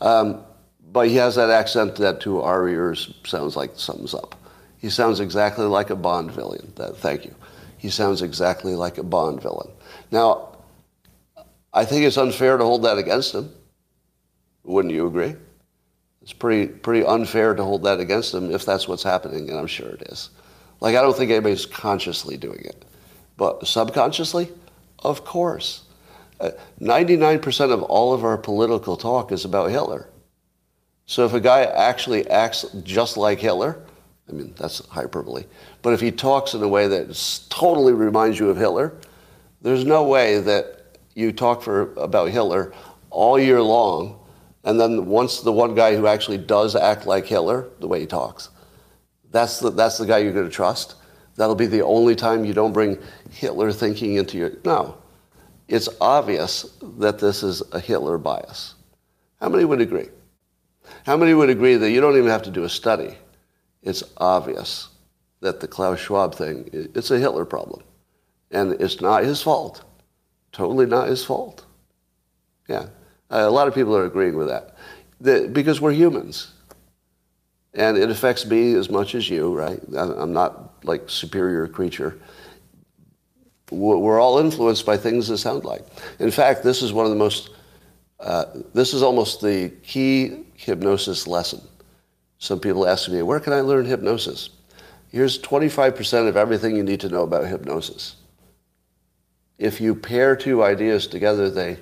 Um, 0.00 0.42
but 0.92 1.08
he 1.08 1.16
has 1.16 1.34
that 1.34 1.50
accent 1.50 1.96
that 1.96 2.20
to 2.22 2.40
our 2.40 2.66
ears 2.68 3.12
sounds 3.24 3.56
like 3.56 3.72
something's 3.74 4.14
up. 4.14 4.34
He 4.78 4.88
sounds 4.88 5.20
exactly 5.20 5.66
like 5.66 5.90
a 5.90 5.96
Bond 5.96 6.32
villain. 6.32 6.72
That, 6.76 6.96
thank 6.96 7.24
you. 7.24 7.34
He 7.76 7.90
sounds 7.90 8.22
exactly 8.22 8.74
like 8.74 8.96
a 8.96 9.02
Bond 9.02 9.42
villain. 9.42 9.70
Now, 10.10 10.56
I 11.74 11.84
think 11.84 12.04
it's 12.04 12.16
unfair 12.16 12.56
to 12.56 12.64
hold 12.64 12.84
that 12.84 12.96
against 12.96 13.34
him. 13.34 13.52
Wouldn't 14.64 14.94
you 14.94 15.06
agree? 15.06 15.34
It's 16.22 16.32
pretty, 16.32 16.72
pretty 16.72 17.04
unfair 17.04 17.54
to 17.54 17.62
hold 17.62 17.84
that 17.84 18.00
against 18.00 18.34
him 18.34 18.50
if 18.50 18.64
that's 18.64 18.88
what's 18.88 19.02
happening, 19.02 19.48
and 19.50 19.58
I'm 19.58 19.66
sure 19.66 19.88
it 19.88 20.02
is. 20.10 20.30
Like, 20.80 20.96
I 20.96 21.02
don't 21.02 21.16
think 21.16 21.30
anybody's 21.30 21.66
consciously 21.66 22.36
doing 22.36 22.60
it. 22.64 22.84
But 23.36 23.66
subconsciously, 23.66 24.50
of 25.00 25.24
course. 25.24 25.84
Uh, 26.40 26.50
99% 26.80 27.72
of 27.72 27.82
all 27.82 28.12
of 28.12 28.24
our 28.24 28.36
political 28.36 28.96
talk 28.96 29.32
is 29.32 29.44
about 29.44 29.70
Hitler. 29.70 30.08
So 31.06 31.24
if 31.24 31.32
a 31.32 31.40
guy 31.40 31.62
actually 31.62 32.28
acts 32.28 32.66
just 32.82 33.16
like 33.16 33.40
Hitler, 33.40 33.80
I 34.28 34.32
mean, 34.32 34.54
that's 34.58 34.86
hyperbole, 34.88 35.44
but 35.80 35.94
if 35.94 36.00
he 36.00 36.10
talks 36.10 36.52
in 36.52 36.62
a 36.62 36.68
way 36.68 36.86
that 36.86 37.46
totally 37.48 37.94
reminds 37.94 38.38
you 38.38 38.50
of 38.50 38.58
Hitler, 38.58 38.94
there's 39.62 39.84
no 39.84 40.04
way 40.04 40.38
that 40.40 40.98
you 41.14 41.32
talk 41.32 41.62
for, 41.62 41.94
about 41.94 42.28
Hitler 42.28 42.74
all 43.10 43.38
year 43.38 43.62
long, 43.62 44.20
and 44.64 44.78
then 44.78 45.06
once 45.06 45.40
the 45.40 45.50
one 45.50 45.74
guy 45.74 45.96
who 45.96 46.06
actually 46.06 46.38
does 46.38 46.76
act 46.76 47.06
like 47.06 47.24
Hitler, 47.24 47.68
the 47.80 47.88
way 47.88 48.00
he 48.00 48.06
talks, 48.06 48.50
that's 49.30 49.60
the, 49.60 49.70
that's 49.70 49.98
the 49.98 50.06
guy 50.06 50.18
you're 50.18 50.32
going 50.32 50.48
to 50.48 50.52
trust. 50.52 50.94
That'll 51.36 51.54
be 51.54 51.66
the 51.66 51.84
only 51.84 52.16
time 52.16 52.44
you 52.44 52.52
don't 52.52 52.72
bring 52.72 52.98
Hitler 53.30 53.72
thinking 53.72 54.14
into 54.14 54.38
your. 54.38 54.52
No. 54.64 54.98
It's 55.68 55.88
obvious 56.00 56.62
that 56.82 57.18
this 57.18 57.42
is 57.42 57.62
a 57.72 57.78
Hitler 57.78 58.18
bias. 58.18 58.74
How 59.40 59.48
many 59.48 59.64
would 59.64 59.80
agree? 59.80 60.08
How 61.04 61.16
many 61.16 61.34
would 61.34 61.50
agree 61.50 61.76
that 61.76 61.90
you 61.90 62.00
don't 62.00 62.16
even 62.16 62.30
have 62.30 62.42
to 62.44 62.50
do 62.50 62.64
a 62.64 62.68
study? 62.68 63.16
It's 63.82 64.02
obvious 64.16 64.88
that 65.40 65.60
the 65.60 65.68
Klaus 65.68 66.00
Schwab 66.00 66.34
thing, 66.34 66.68
it's 66.72 67.10
a 67.10 67.18
Hitler 67.18 67.44
problem. 67.44 67.82
And 68.50 68.72
it's 68.80 69.00
not 69.00 69.24
his 69.24 69.42
fault. 69.42 69.84
Totally 70.52 70.86
not 70.86 71.08
his 71.08 71.24
fault. 71.24 71.66
Yeah. 72.66 72.86
Uh, 73.30 73.44
a 73.46 73.50
lot 73.50 73.68
of 73.68 73.74
people 73.74 73.96
are 73.96 74.06
agreeing 74.06 74.36
with 74.36 74.48
that. 74.48 74.74
The, 75.20 75.48
because 75.52 75.80
we're 75.80 75.92
humans 75.92 76.52
and 77.74 77.96
it 77.96 78.10
affects 78.10 78.46
me 78.46 78.74
as 78.74 78.90
much 78.90 79.14
as 79.14 79.28
you, 79.28 79.54
right? 79.54 79.80
I'm 79.96 80.32
not 80.32 80.84
like 80.84 81.08
superior 81.08 81.68
creature. 81.68 82.18
We're 83.70 84.20
all 84.20 84.38
influenced 84.38 84.86
by 84.86 84.96
things 84.96 85.28
that 85.28 85.38
sound 85.38 85.64
like. 85.64 85.84
In 86.18 86.30
fact, 86.30 86.62
this 86.62 86.82
is 86.82 86.92
one 86.92 87.04
of 87.04 87.10
the 87.10 87.16
most, 87.18 87.50
uh, 88.18 88.46
this 88.72 88.94
is 88.94 89.02
almost 89.02 89.42
the 89.42 89.70
key 89.82 90.44
hypnosis 90.54 91.26
lesson. 91.26 91.60
Some 92.38 92.60
people 92.60 92.86
ask 92.86 93.10
me, 93.10 93.20
where 93.22 93.40
can 93.40 93.52
I 93.52 93.60
learn 93.60 93.84
hypnosis? 93.84 94.50
Here's 95.10 95.38
25% 95.38 96.28
of 96.28 96.36
everything 96.36 96.76
you 96.76 96.82
need 96.82 97.00
to 97.00 97.08
know 97.08 97.22
about 97.22 97.46
hypnosis. 97.46 98.16
If 99.58 99.80
you 99.80 99.94
pair 99.94 100.36
two 100.36 100.62
ideas 100.62 101.06
together, 101.06 101.50
they, 101.50 101.78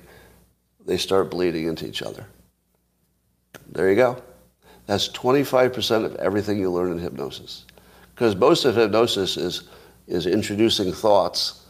they 0.85 0.97
start 0.97 1.31
bleeding 1.31 1.67
into 1.67 1.87
each 1.87 2.03
other. 2.03 2.27
There 3.71 3.91
you 3.91 3.97
go. 3.97 4.23
That's 4.87 5.09
25% 5.09 6.05
of 6.05 6.15
everything 6.17 6.59
you 6.59 6.71
learn 6.71 6.93
in 6.93 6.99
hypnosis. 6.99 7.65
Because 8.15 8.37
most 8.37 8.65
of 8.65 8.77
hypnosis 8.77 9.37
is, 9.37 9.65
is 10.07 10.27
introducing 10.27 10.93
thoughts 10.93 11.63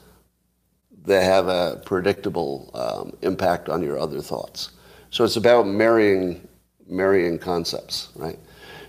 that 1.05 1.23
have 1.23 1.49
a 1.49 1.81
predictable 1.85 2.71
um, 2.75 3.17
impact 3.23 3.69
on 3.69 3.83
your 3.83 3.99
other 3.99 4.21
thoughts. 4.21 4.71
So 5.11 5.25
it's 5.25 5.37
about 5.37 5.67
marrying, 5.67 6.47
marrying 6.89 7.39
concepts, 7.39 8.09
right? 8.17 8.39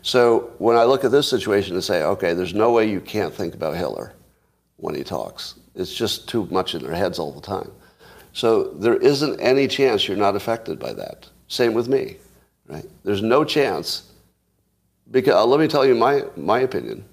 So 0.01 0.51
when 0.57 0.77
I 0.77 0.83
look 0.83 1.03
at 1.03 1.11
this 1.11 1.29
situation 1.29 1.75
and 1.75 1.83
say, 1.83 2.03
okay, 2.03 2.33
there's 2.33 2.53
no 2.53 2.71
way 2.71 2.89
you 2.89 3.01
can't 3.01 3.33
think 3.33 3.53
about 3.53 3.75
Hitler 3.75 4.13
when 4.77 4.95
he 4.95 5.03
talks. 5.03 5.55
It's 5.75 5.93
just 5.93 6.27
too 6.27 6.47
much 6.51 6.75
in 6.75 6.83
their 6.83 6.93
heads 6.93 7.19
all 7.19 7.31
the 7.31 7.41
time. 7.41 7.71
So 8.33 8.65
there 8.73 8.97
isn't 8.97 9.39
any 9.39 9.67
chance 9.67 10.07
you're 10.07 10.17
not 10.17 10.35
affected 10.35 10.79
by 10.79 10.93
that. 10.93 11.27
Same 11.47 11.73
with 11.73 11.87
me, 11.87 12.17
right? 12.67 12.85
There's 13.03 13.21
no 13.21 13.43
chance 13.43 14.06
because 15.09 15.33
uh, 15.33 15.45
let 15.45 15.59
me 15.59 15.67
tell 15.67 15.85
you 15.85 15.95
my, 15.95 16.23
my 16.35 16.59
opinion. 16.59 17.05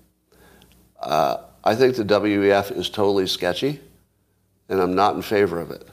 Uh, 1.00 1.38
I 1.62 1.74
think 1.74 1.96
the 1.96 2.04
WEF 2.04 2.76
is 2.76 2.90
totally 2.90 3.26
sketchy, 3.26 3.80
and 4.68 4.80
I'm 4.80 4.94
not 4.94 5.14
in 5.14 5.22
favor 5.22 5.60
of 5.60 5.70
it. 5.70 5.86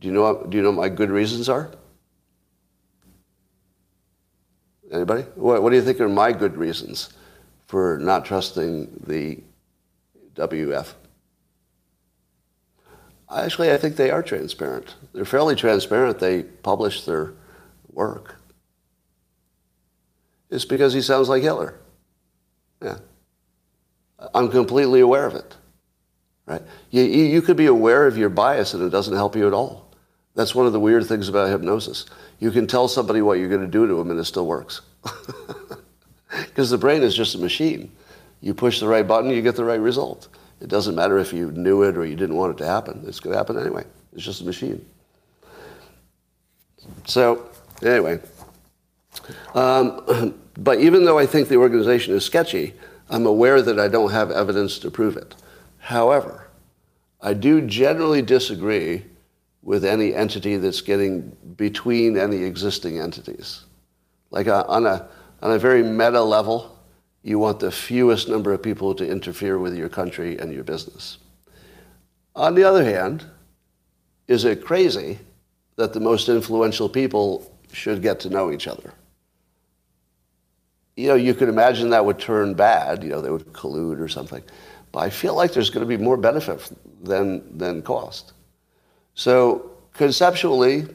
Do 0.00 0.08
you 0.08 0.14
know 0.14 0.22
what, 0.22 0.50
do 0.50 0.56
you 0.56 0.62
know 0.62 0.70
what 0.70 0.78
my 0.78 0.88
good 0.88 1.10
reasons 1.10 1.48
are? 1.48 1.70
Anybody? 4.92 5.22
What, 5.34 5.62
what 5.62 5.70
do 5.70 5.76
you 5.76 5.82
think 5.82 6.00
are 6.00 6.08
my 6.08 6.32
good 6.32 6.56
reasons 6.56 7.10
for 7.66 7.98
not 7.98 8.24
trusting 8.24 9.02
the 9.06 9.40
WEF? 10.34 10.94
Actually, 13.30 13.70
I 13.70 13.76
think 13.76 13.94
they 13.94 14.10
are 14.10 14.22
transparent. 14.22 14.94
They're 15.12 15.24
fairly 15.24 15.54
transparent. 15.54 16.18
They 16.18 16.42
publish 16.42 17.04
their 17.04 17.34
work. 17.92 18.39
It's 20.50 20.64
because 20.64 20.92
he 20.92 21.00
sounds 21.00 21.28
like 21.28 21.42
Hitler. 21.42 21.74
Yeah. 22.82 22.98
I'm 24.34 24.50
completely 24.50 25.00
aware 25.00 25.26
of 25.26 25.34
it. 25.34 25.56
Right? 26.46 26.62
You, 26.90 27.02
you 27.02 27.42
could 27.42 27.56
be 27.56 27.66
aware 27.66 28.06
of 28.06 28.18
your 28.18 28.28
bias 28.28 28.74
and 28.74 28.82
it 28.82 28.90
doesn't 28.90 29.14
help 29.14 29.36
you 29.36 29.46
at 29.46 29.52
all. 29.54 29.86
That's 30.34 30.54
one 30.54 30.66
of 30.66 30.72
the 30.72 30.80
weird 30.80 31.06
things 31.06 31.28
about 31.28 31.48
hypnosis. 31.48 32.06
You 32.38 32.50
can 32.50 32.66
tell 32.66 32.88
somebody 32.88 33.22
what 33.22 33.38
you're 33.38 33.48
going 33.48 33.60
to 33.60 33.66
do 33.66 33.86
to 33.86 33.94
them 33.94 34.10
and 34.10 34.18
it 34.18 34.24
still 34.24 34.46
works. 34.46 34.80
Because 36.30 36.70
the 36.70 36.78
brain 36.78 37.02
is 37.02 37.14
just 37.14 37.34
a 37.34 37.38
machine. 37.38 37.90
You 38.40 38.54
push 38.54 38.80
the 38.80 38.88
right 38.88 39.06
button, 39.06 39.30
you 39.30 39.42
get 39.42 39.56
the 39.56 39.64
right 39.64 39.80
result. 39.80 40.28
It 40.60 40.68
doesn't 40.68 40.94
matter 40.94 41.18
if 41.18 41.32
you 41.32 41.50
knew 41.52 41.82
it 41.82 41.96
or 41.96 42.04
you 42.04 42.16
didn't 42.16 42.36
want 42.36 42.54
it 42.54 42.58
to 42.58 42.66
happen. 42.66 43.02
It's 43.06 43.20
going 43.20 43.32
to 43.32 43.38
happen 43.38 43.58
anyway. 43.58 43.84
It's 44.12 44.24
just 44.24 44.40
a 44.42 44.44
machine. 44.44 44.84
So, 47.06 47.48
anyway, 47.82 48.20
um, 49.54 50.34
but 50.58 50.80
even 50.80 51.04
though 51.04 51.18
I 51.18 51.26
think 51.26 51.48
the 51.48 51.56
organization 51.56 52.14
is 52.14 52.24
sketchy, 52.24 52.74
I'm 53.08 53.26
aware 53.26 53.60
that 53.62 53.78
I 53.78 53.88
don't 53.88 54.12
have 54.12 54.30
evidence 54.30 54.78
to 54.80 54.90
prove 54.90 55.16
it. 55.16 55.34
However, 55.78 56.48
I 57.20 57.34
do 57.34 57.60
generally 57.60 58.22
disagree 58.22 59.04
with 59.62 59.84
any 59.84 60.14
entity 60.14 60.56
that's 60.56 60.80
getting 60.80 61.36
between 61.56 62.16
any 62.16 62.44
existing 62.44 62.98
entities. 62.98 63.64
Like 64.30 64.46
uh, 64.46 64.64
on, 64.68 64.86
a, 64.86 65.08
on 65.42 65.52
a 65.52 65.58
very 65.58 65.82
meta 65.82 66.22
level, 66.22 66.78
you 67.22 67.38
want 67.38 67.60
the 67.60 67.70
fewest 67.70 68.28
number 68.28 68.52
of 68.52 68.62
people 68.62 68.94
to 68.94 69.06
interfere 69.06 69.58
with 69.58 69.76
your 69.76 69.88
country 69.88 70.38
and 70.38 70.52
your 70.52 70.64
business. 70.64 71.18
On 72.34 72.54
the 72.54 72.64
other 72.64 72.84
hand, 72.84 73.24
is 74.28 74.44
it 74.44 74.64
crazy 74.64 75.18
that 75.76 75.92
the 75.92 76.00
most 76.00 76.28
influential 76.28 76.88
people 76.88 77.52
should 77.72 78.00
get 78.00 78.20
to 78.20 78.30
know 78.30 78.50
each 78.50 78.66
other? 78.66 78.94
You 81.00 81.08
know, 81.08 81.14
you 81.14 81.34
could 81.34 81.48
imagine 81.48 81.90
that 81.90 82.04
would 82.04 82.18
turn 82.18 82.52
bad, 82.52 83.02
you 83.02 83.08
know, 83.08 83.22
they 83.22 83.30
would 83.30 83.52
collude 83.54 84.00
or 84.00 84.08
something. 84.08 84.42
But 84.92 85.00
I 85.00 85.10
feel 85.10 85.34
like 85.34 85.52
there's 85.54 85.70
going 85.70 85.88
to 85.88 85.96
be 85.96 86.02
more 86.02 86.16
benefit 86.16 86.70
than, 87.02 87.56
than 87.56 87.80
cost. 87.80 88.34
So 89.14 89.70
conceptually, 89.94 90.86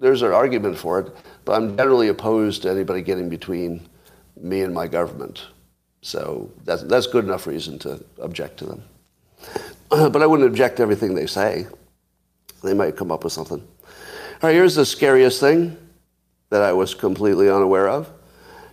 there's 0.00 0.22
an 0.22 0.32
argument 0.32 0.76
for 0.76 0.98
it, 1.00 1.16
but 1.44 1.52
I'm 1.52 1.76
generally 1.76 2.08
opposed 2.08 2.62
to 2.62 2.70
anybody 2.70 3.02
getting 3.02 3.28
between 3.28 3.88
me 4.40 4.62
and 4.62 4.74
my 4.74 4.88
government. 4.88 5.46
So 6.02 6.50
that's, 6.64 6.82
that's 6.82 7.06
good 7.06 7.24
enough 7.24 7.46
reason 7.46 7.78
to 7.80 8.04
object 8.20 8.58
to 8.58 8.66
them. 8.66 8.82
but 9.90 10.22
I 10.22 10.26
wouldn't 10.26 10.48
object 10.48 10.78
to 10.78 10.82
everything 10.82 11.14
they 11.14 11.26
say. 11.26 11.66
They 12.64 12.74
might 12.74 12.96
come 12.96 13.12
up 13.12 13.22
with 13.22 13.32
something. 13.32 13.60
All 13.60 14.48
right, 14.48 14.54
here's 14.54 14.74
the 14.74 14.86
scariest 14.86 15.38
thing 15.38 15.76
that 16.50 16.62
I 16.62 16.72
was 16.72 16.94
completely 16.94 17.48
unaware 17.48 17.88
of. 17.88 18.10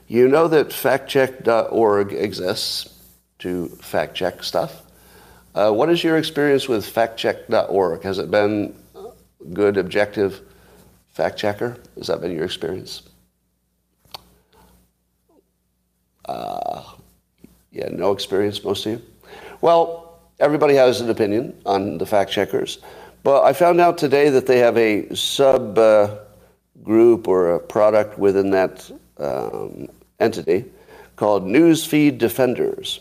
You 0.08 0.28
know 0.28 0.48
that 0.48 0.70
factcheck.org 0.70 2.14
exists 2.14 2.94
to 3.40 3.70
fact 3.82 4.16
check 4.16 4.44
stuff. 4.44 4.84
Uh, 5.56 5.72
what 5.72 5.90
is 5.90 6.04
your 6.04 6.18
experience 6.18 6.68
with 6.68 6.86
factcheck.org? 6.86 8.04
Has 8.04 8.20
it 8.20 8.30
been 8.30 8.76
good, 9.54 9.78
objective 9.78 10.42
fact 11.14 11.38
checker? 11.38 11.78
Has 11.98 12.08
that 12.08 12.22
been 12.22 12.32
your 12.32 12.46
experience? 12.46 13.04
Uh, 16.26 16.84
yeah, 17.72 17.88
no 17.90 18.12
experience, 18.12 18.64
most 18.64 18.86
of 18.86 18.94
you? 18.94 19.02
Well, 19.62 20.20
everybody 20.40 20.76
has 20.76 21.02
an 21.02 21.10
opinion 21.10 21.60
on 21.66 21.98
the 21.98 22.06
fact 22.06 22.32
checkers, 22.32 22.80
but 23.24 23.44
I 23.44 23.54
found 23.54 23.82
out 23.82 23.98
today 23.98 24.30
that 24.30 24.46
they 24.46 24.60
have 24.60 24.78
a 24.78 25.14
sub 25.16 25.78
uh, 25.78 26.18
group 26.84 27.28
or 27.28 27.56
a 27.56 27.60
product 27.60 28.20
within 28.20 28.52
that 28.52 28.92
um, 29.18 29.88
entity 30.20 30.66
called 31.16 31.44
Newsfeed 31.44 32.18
Defenders. 32.18 33.00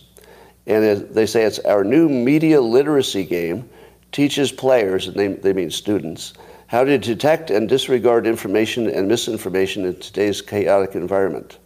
And 0.67 1.09
they 1.11 1.27
say 1.27 1.45
it's 1.45 1.59
our 1.61 1.85
new 1.85 2.09
media 2.09 2.61
literacy 2.61 3.25
game 3.25 3.69
teaches 4.13 4.53
players, 4.53 5.09
and 5.09 5.17
they, 5.17 5.29
they 5.29 5.53
mean 5.53 5.71
students, 5.71 6.33
How 6.69 6.85
to 6.85 6.97
detect 6.99 7.51
and 7.51 7.69
disregard 7.69 8.27
information 8.27 8.89
and 8.89 9.09
misinformation 9.09 9.85
in 9.85 9.99
today's 9.99 10.41
chaotic 10.41 10.95
environment. 10.95 11.59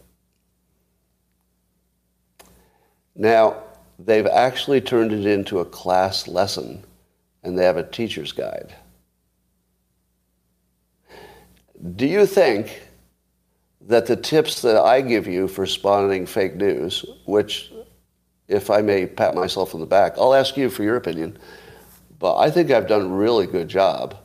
Now, 3.15 3.63
they've 3.99 4.25
actually 4.25 4.81
turned 4.81 5.11
it 5.11 5.25
into 5.25 5.59
a 5.59 5.65
class 5.65 6.27
lesson 6.27 6.83
and 7.43 7.57
they 7.57 7.65
have 7.65 7.77
a 7.77 7.83
teacher's 7.83 8.31
guide. 8.31 8.75
Do 11.95 12.05
you 12.05 12.25
think 12.25 12.81
that 13.81 14.05
the 14.05 14.15
tips 14.15 14.61
that 14.61 14.77
I 14.77 15.01
give 15.01 15.27
you 15.27 15.47
for 15.47 15.65
spotting 15.65 16.25
fake 16.25 16.55
news, 16.55 17.05
which, 17.25 17.71
if 18.47 18.69
I 18.69 18.81
may 18.81 19.05
pat 19.05 19.35
myself 19.35 19.73
on 19.73 19.79
the 19.79 19.87
back, 19.87 20.17
I'll 20.17 20.33
ask 20.33 20.57
you 20.57 20.69
for 20.69 20.83
your 20.83 20.95
opinion, 20.95 21.37
but 22.19 22.37
I 22.37 22.51
think 22.51 22.71
I've 22.71 22.87
done 22.87 23.01
a 23.01 23.07
really 23.07 23.47
good 23.47 23.67
job 23.67 24.17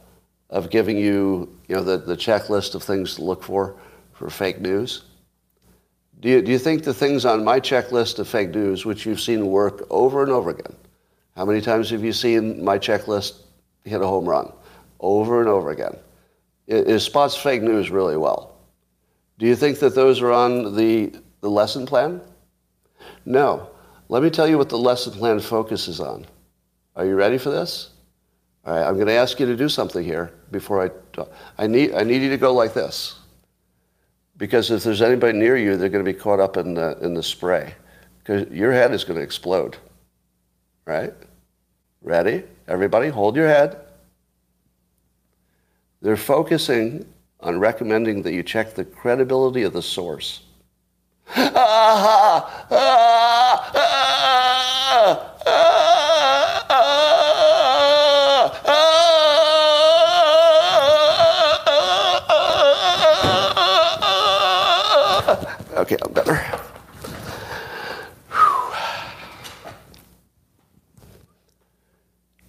of 0.50 0.70
giving 0.70 0.98
you, 0.98 1.56
you 1.68 1.76
know, 1.76 1.82
the, 1.82 1.98
the 1.98 2.16
checklist 2.16 2.74
of 2.74 2.82
things 2.82 3.16
to 3.16 3.24
look 3.24 3.42
for 3.42 3.76
for 4.12 4.30
fake 4.30 4.60
news. 4.60 5.04
Do 6.20 6.28
you, 6.28 6.42
do 6.42 6.52
you 6.52 6.58
think 6.58 6.84
the 6.84 6.94
things 6.94 7.24
on 7.24 7.44
my 7.44 7.60
checklist 7.60 8.18
of 8.18 8.28
fake 8.28 8.54
news, 8.54 8.86
which 8.86 9.04
you've 9.04 9.20
seen 9.20 9.48
work 9.48 9.86
over 9.90 10.22
and 10.22 10.30
over 10.30 10.50
again, 10.50 10.74
how 11.36 11.44
many 11.44 11.60
times 11.60 11.90
have 11.90 12.04
you 12.04 12.12
seen 12.12 12.64
my 12.64 12.78
checklist 12.78 13.42
hit 13.84 14.00
a 14.00 14.06
home 14.06 14.24
run? 14.24 14.52
Over 15.00 15.40
and 15.40 15.48
over 15.48 15.70
again. 15.70 15.96
It, 16.66 16.88
it 16.88 17.00
spots 17.00 17.36
fake 17.36 17.62
news 17.62 17.90
really 17.90 18.16
well. 18.16 18.53
Do 19.38 19.46
you 19.46 19.56
think 19.56 19.78
that 19.80 19.94
those 19.94 20.22
are 20.22 20.32
on 20.32 20.76
the, 20.76 21.12
the 21.40 21.50
lesson 21.50 21.86
plan? 21.86 22.20
No. 23.24 23.68
Let 24.08 24.22
me 24.22 24.30
tell 24.30 24.46
you 24.46 24.58
what 24.58 24.68
the 24.68 24.78
lesson 24.78 25.12
plan 25.12 25.40
focuses 25.40 26.00
on. 26.00 26.26
Are 26.94 27.04
you 27.04 27.16
ready 27.16 27.38
for 27.38 27.50
this? 27.50 27.90
All 28.64 28.74
right, 28.74 28.86
I'm 28.86 28.94
going 28.94 29.08
to 29.08 29.14
ask 29.14 29.40
you 29.40 29.46
to 29.46 29.56
do 29.56 29.68
something 29.68 30.04
here 30.04 30.32
before 30.50 30.82
I 30.82 30.90
talk. 31.12 31.30
I 31.58 31.66
need, 31.66 31.94
I 31.94 32.02
need 32.02 32.22
you 32.22 32.30
to 32.30 32.36
go 32.36 32.54
like 32.54 32.74
this. 32.74 33.18
Because 34.36 34.70
if 34.70 34.82
there's 34.82 35.02
anybody 35.02 35.36
near 35.36 35.56
you, 35.56 35.76
they're 35.76 35.88
going 35.88 36.04
to 36.04 36.12
be 36.12 36.18
caught 36.18 36.40
up 36.40 36.56
in 36.56 36.74
the, 36.74 36.98
in 37.00 37.14
the 37.14 37.22
spray. 37.22 37.74
Because 38.18 38.50
your 38.50 38.72
head 38.72 38.92
is 38.92 39.04
going 39.04 39.18
to 39.18 39.22
explode. 39.22 39.76
Right? 40.86 41.12
Ready? 42.02 42.44
Everybody, 42.68 43.08
hold 43.08 43.36
your 43.36 43.48
head. 43.48 43.78
They're 46.00 46.16
focusing 46.16 47.06
on 47.44 47.60
recommending 47.60 48.22
that 48.22 48.32
you 48.32 48.42
check 48.42 48.74
the 48.74 48.84
credibility 48.84 49.62
of 49.62 49.74
the 49.74 49.82
source. 49.82 50.40
Okay, 65.76 65.96
I'm 66.02 66.12
better. 66.12 66.40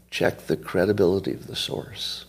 Check 0.09 0.47
the 0.47 0.55
credibility 0.55 1.33
of 1.33 1.47
the 1.47 1.55
source. 1.57 2.25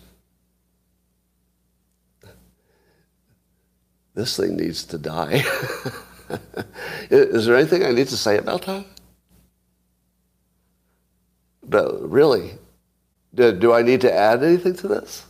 This 4.17 4.35
thing 4.35 4.57
needs 4.57 4.83
to 4.85 4.97
die. 4.97 5.43
Is 7.11 7.45
there 7.45 7.55
anything 7.55 7.85
I 7.85 7.91
need 7.91 8.07
to 8.07 8.17
say 8.17 8.39
about 8.39 8.63
that? 8.63 8.83
But 11.63 12.09
really, 12.09 12.53
do, 13.35 13.51
do 13.51 13.73
I 13.73 13.83
need 13.83 14.01
to 14.01 14.11
add 14.11 14.41
anything 14.41 14.75
to 14.77 14.87
this? 14.87 15.23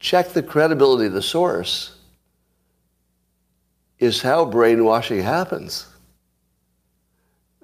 Check 0.00 0.30
the 0.30 0.42
credibility 0.42 1.06
of 1.06 1.12
the 1.12 1.22
source 1.22 1.94
is 4.00 4.20
how 4.20 4.44
brainwashing 4.44 5.22
happens. 5.22 5.86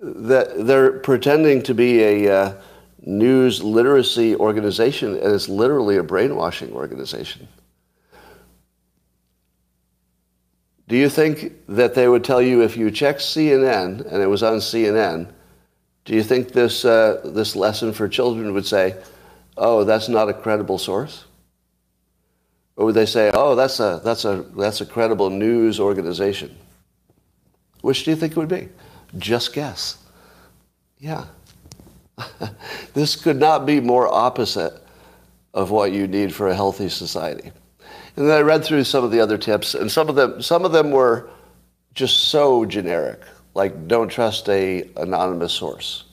That 0.00 0.64
they're 0.64 1.00
pretending 1.00 1.64
to 1.64 1.74
be 1.74 2.04
a 2.04 2.32
uh, 2.32 2.54
news 3.00 3.64
literacy 3.64 4.36
organization, 4.36 5.16
and 5.16 5.34
it's 5.34 5.48
literally 5.48 5.96
a 5.96 6.04
brainwashing 6.04 6.70
organization. 6.72 7.48
Do 10.88 10.96
you 10.96 11.08
think 11.08 11.52
that 11.68 11.94
they 11.94 12.08
would 12.08 12.24
tell 12.24 12.42
you 12.42 12.62
if 12.62 12.76
you 12.76 12.90
checked 12.90 13.20
CNN 13.20 14.04
and 14.12 14.22
it 14.22 14.26
was 14.26 14.42
on 14.42 14.58
CNN? 14.58 15.30
Do 16.04 16.14
you 16.14 16.22
think 16.22 16.52
this 16.52 16.84
uh, 16.84 17.22
this 17.24 17.56
lesson 17.56 17.92
for 17.92 18.08
children 18.08 18.52
would 18.52 18.66
say, 18.66 18.96
"Oh, 19.56 19.84
that's 19.84 20.08
not 20.08 20.28
a 20.28 20.34
credible 20.34 20.78
source"? 20.78 21.24
Or 22.76 22.86
would 22.86 22.94
they 22.94 23.06
say, 23.06 23.30
oh, 23.32 23.54
that's 23.54 23.78
a, 23.80 24.00
that's 24.04 24.24
a, 24.24 24.44
that's 24.56 24.80
a 24.80 24.86
credible 24.86 25.30
news 25.30 25.78
organization? 25.78 26.56
Which 27.82 28.04
do 28.04 28.10
you 28.10 28.16
think 28.16 28.32
it 28.32 28.36
would 28.36 28.48
be? 28.48 28.68
Just 29.16 29.52
guess. 29.52 29.98
Yeah. 30.98 31.26
this 32.94 33.16
could 33.16 33.38
not 33.38 33.66
be 33.66 33.80
more 33.80 34.12
opposite 34.12 34.72
of 35.52 35.70
what 35.70 35.92
you 35.92 36.08
need 36.08 36.34
for 36.34 36.48
a 36.48 36.54
healthy 36.54 36.88
society. 36.88 37.52
And 38.16 38.28
then 38.28 38.36
I 38.36 38.40
read 38.42 38.64
through 38.64 38.84
some 38.84 39.04
of 39.04 39.10
the 39.10 39.20
other 39.20 39.38
tips, 39.38 39.74
and 39.74 39.90
some 39.90 40.08
of 40.08 40.14
them, 40.14 40.40
some 40.40 40.64
of 40.64 40.72
them 40.72 40.90
were 40.90 41.30
just 41.94 42.28
so 42.28 42.64
generic, 42.64 43.20
like 43.54 43.88
don't 43.88 44.08
trust 44.08 44.48
a 44.48 44.88
anonymous 44.96 45.52
source. 45.52 46.04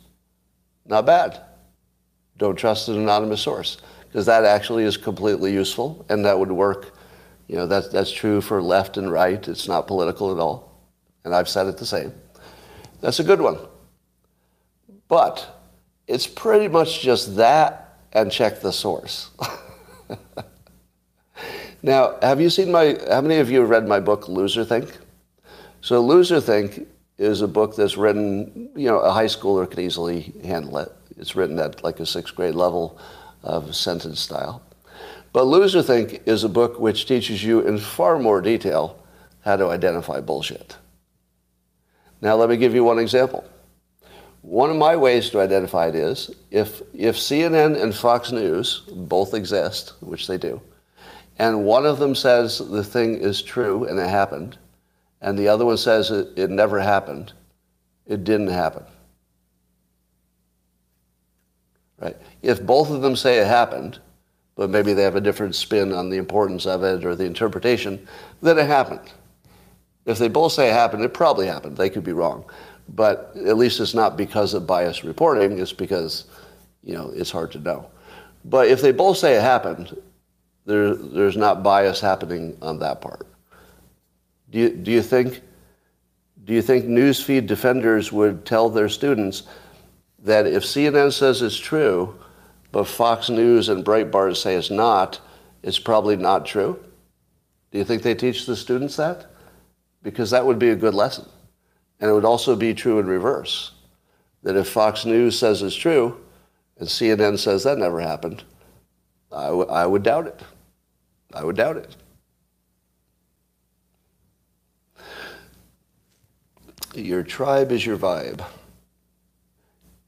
Not 0.86 1.06
bad. 1.06 1.41
Don't 2.38 2.56
trust 2.56 2.88
an 2.88 2.97
anonymous 2.97 3.41
source 3.41 3.78
because 4.08 4.26
that 4.26 4.45
actually 4.45 4.84
is 4.84 4.97
completely 4.97 5.54
useful 5.54 6.06
and 6.10 6.26
that 6.26 6.38
would 6.38 6.52
work. 6.52 6.93
You 7.47 7.56
know, 7.56 7.68
that's, 7.68 7.89
that's 7.89 8.12
true 8.12 8.41
for 8.41 8.62
left 8.62 8.97
and 8.97 9.12
right. 9.12 9.47
It's 9.47 9.68
not 9.68 9.88
political 9.88 10.32
at 10.32 10.39
all. 10.39 10.82
And 11.24 11.36
I've 11.36 11.49
said 11.49 11.68
it 11.68 11.78
the 11.78 11.86
same. 11.86 12.14
That's 12.99 13.20
a 13.20 13.24
good 13.24 13.41
one. 13.41 13.58
But 15.08 15.64
it's 16.08 16.28
pretty 16.28 16.68
much 16.68 17.02
just 17.02 17.36
that 17.36 17.99
and 18.14 18.32
check 18.32 18.62
the 18.62 18.72
source. 18.72 19.30
now, 21.84 22.18
have 22.22 22.40
you 22.40 22.50
seen 22.50 22.72
my, 22.72 22.98
how 23.10 23.22
many 23.22 23.38
of 23.38 23.50
you 23.50 23.62
have 23.62 23.70
read 23.70 23.88
my 23.88 24.00
book, 24.00 24.26
Loserthink? 24.26 24.98
So 25.82 26.04
Loserthink 26.04 26.86
is 27.18 27.42
a 27.42 27.48
book 27.48 27.76
that's 27.76 27.98
written, 27.98 28.70
you 28.76 28.88
know, 28.88 29.00
a 29.00 29.12
high 29.12 29.26
schooler 29.26 29.70
could 29.70 29.80
easily 29.80 30.34
handle 30.44 30.78
it. 30.78 30.92
It's 31.18 31.36
written 31.36 31.60
at 31.60 31.84
like 31.84 32.00
a 32.00 32.06
sixth 32.06 32.36
grade 32.36 32.56
level 32.56 33.00
of 33.44 33.76
sentence 33.76 34.20
style. 34.20 34.62
But 35.34 35.46
Loserthink 35.46 36.22
is 36.26 36.44
a 36.44 36.50
book 36.50 36.80
which 36.80 37.06
teaches 37.06 37.44
you 37.44 37.62
in 37.62 37.78
far 37.78 38.20
more 38.20 38.42
detail 38.42 39.00
how 39.42 39.56
to 39.56 39.70
identify 39.70 40.22
bullshit. 40.22 40.78
Now, 42.22 42.36
let 42.36 42.50
me 42.50 42.58
give 42.58 42.76
you 42.76 42.84
one 42.84 43.00
example. 43.00 43.44
One 44.44 44.70
of 44.70 44.76
my 44.76 44.96
ways 44.96 45.30
to 45.32 45.40
identify 45.40 45.88
it 45.88 45.96
is 45.96 46.32
if, 46.52 46.82
if 46.94 47.16
CNN 47.16 47.82
and 47.82 47.94
Fox 47.94 48.32
News 48.32 48.82
both 48.92 49.34
exist, 49.34 49.94
which 50.02 50.28
they 50.28 50.38
do, 50.38 50.62
and 51.42 51.66
one 51.66 51.88
of 51.88 51.98
them 51.98 52.14
says 52.14 52.60
the 52.60 52.84
thing 52.84 53.16
is 53.16 53.42
true 53.42 53.86
and 53.86 53.98
it 53.98 54.08
happened, 54.08 54.60
and 55.22 55.39
the 55.39 55.48
other 55.48 55.66
one 55.66 55.78
says 55.78 56.12
it, 56.12 56.28
it 56.36 56.52
never 56.52 56.80
happened, 56.80 57.34
it 58.06 58.24
didn't 58.24 58.50
happen. 58.50 58.84
Right? 62.00 62.16
If 62.44 62.64
both 62.64 62.92
of 62.92 63.02
them 63.02 63.16
say 63.16 63.39
it 63.39 63.48
happened, 63.48 63.98
but 64.56 64.70
maybe 64.70 64.94
they 64.94 65.02
have 65.02 65.16
a 65.16 65.22
different 65.22 65.56
spin 65.56 65.92
on 65.94 66.12
the 66.12 66.18
importance 66.18 66.68
of 66.68 66.84
it 66.84 67.04
or 67.04 67.16
the 67.16 67.26
interpretation, 67.26 68.08
then 68.44 68.60
it 68.60 68.68
happened. 68.68 69.12
If 70.06 70.20
they 70.20 70.28
both 70.28 70.52
say 70.52 70.70
it 70.70 70.74
happened, 70.74 71.04
it 71.04 71.12
probably 71.12 71.48
happened. 71.48 71.76
They 71.76 71.89
could 71.89 72.04
be 72.04 72.14
wrong. 72.14 72.46
But 72.88 73.34
at 73.48 73.58
least 73.58 73.80
it's 73.80 73.96
not 73.96 74.16
because 74.16 74.54
of 74.54 74.68
biased 74.68 75.02
reporting, 75.02 75.58
it's 75.58 75.74
because, 75.74 76.26
you 76.84 76.94
know, 76.94 77.12
it's 77.16 77.32
hard 77.32 77.52
to 77.54 77.60
know. 77.60 77.89
But 78.46 78.68
if 78.68 78.80
they 78.80 78.92
both 78.92 79.18
say 79.18 79.36
it 79.36 79.42
happened, 79.42 79.98
there, 80.66 80.95
there's 80.95 81.38
not 81.38 81.64
bias 81.64 81.99
happening 81.99 82.57
on 82.62 82.80
that 82.80 83.01
part. 83.01 83.28
Do 84.49 84.59
you, 84.59 84.70
do 84.70 84.91
you 84.91 85.01
think 85.01 85.41
do 86.43 86.53
you 86.53 86.62
think 86.62 86.86
newsfeed 86.86 87.45
defenders 87.45 88.12
would 88.12 88.45
tell 88.45 88.70
their 88.70 88.89
students 88.89 89.43
that 90.20 90.47
if 90.47 90.64
CNN 90.64 91.14
says 91.14 91.41
it's 91.41 91.57
true, 91.57 92.20
but 92.72 92.88
Fox 92.88 93.30
News 93.30 93.70
and 93.70 93.86
Breitbart 93.86 94.36
say 94.38 94.55
it's 94.55 94.72
not, 94.72 95.20
it's 95.62 95.80
probably 95.80 96.16
not 96.16 96.45
true? 96.45 96.84
Do 97.72 97.78
you 97.78 97.84
think 97.84 98.01
they 98.01 98.16
teach 98.16 98.45
the 98.45 98.55
students 98.55 98.95
that? 98.95 99.28
Because 100.01 100.32
that 100.32 100.45
would 100.45 100.57
be 100.57 100.70
a 100.70 100.76
good 100.76 100.95
lesson. 100.95 101.30
And 101.99 102.09
it 102.09 102.14
would 102.14 102.26
also 102.26 102.55
be 102.55 102.74
true 102.74 102.99
in 102.99 103.05
reverse. 103.05 103.72
That 104.41 104.55
if 104.55 104.68
Fox 104.68 105.05
News 105.05 105.38
says 105.38 105.62
it's 105.62 105.76
true 105.76 106.20
and 106.80 106.88
CNN 106.88 107.38
says 107.38 107.64
that 107.64 107.78
never 107.78 107.99
happened, 107.99 108.43
I, 109.32 109.46
w- 109.48 109.68
I 109.70 109.86
would 109.86 110.04
doubt 110.04 110.28
it. 110.28 110.40
I 111.34 111.44
would 111.44 111.56
doubt 111.56 111.78
it. 111.78 111.96
Your 116.94 117.24
tribe 117.24 117.72
is 117.72 117.86
your 117.86 117.98
vibe 117.98 118.46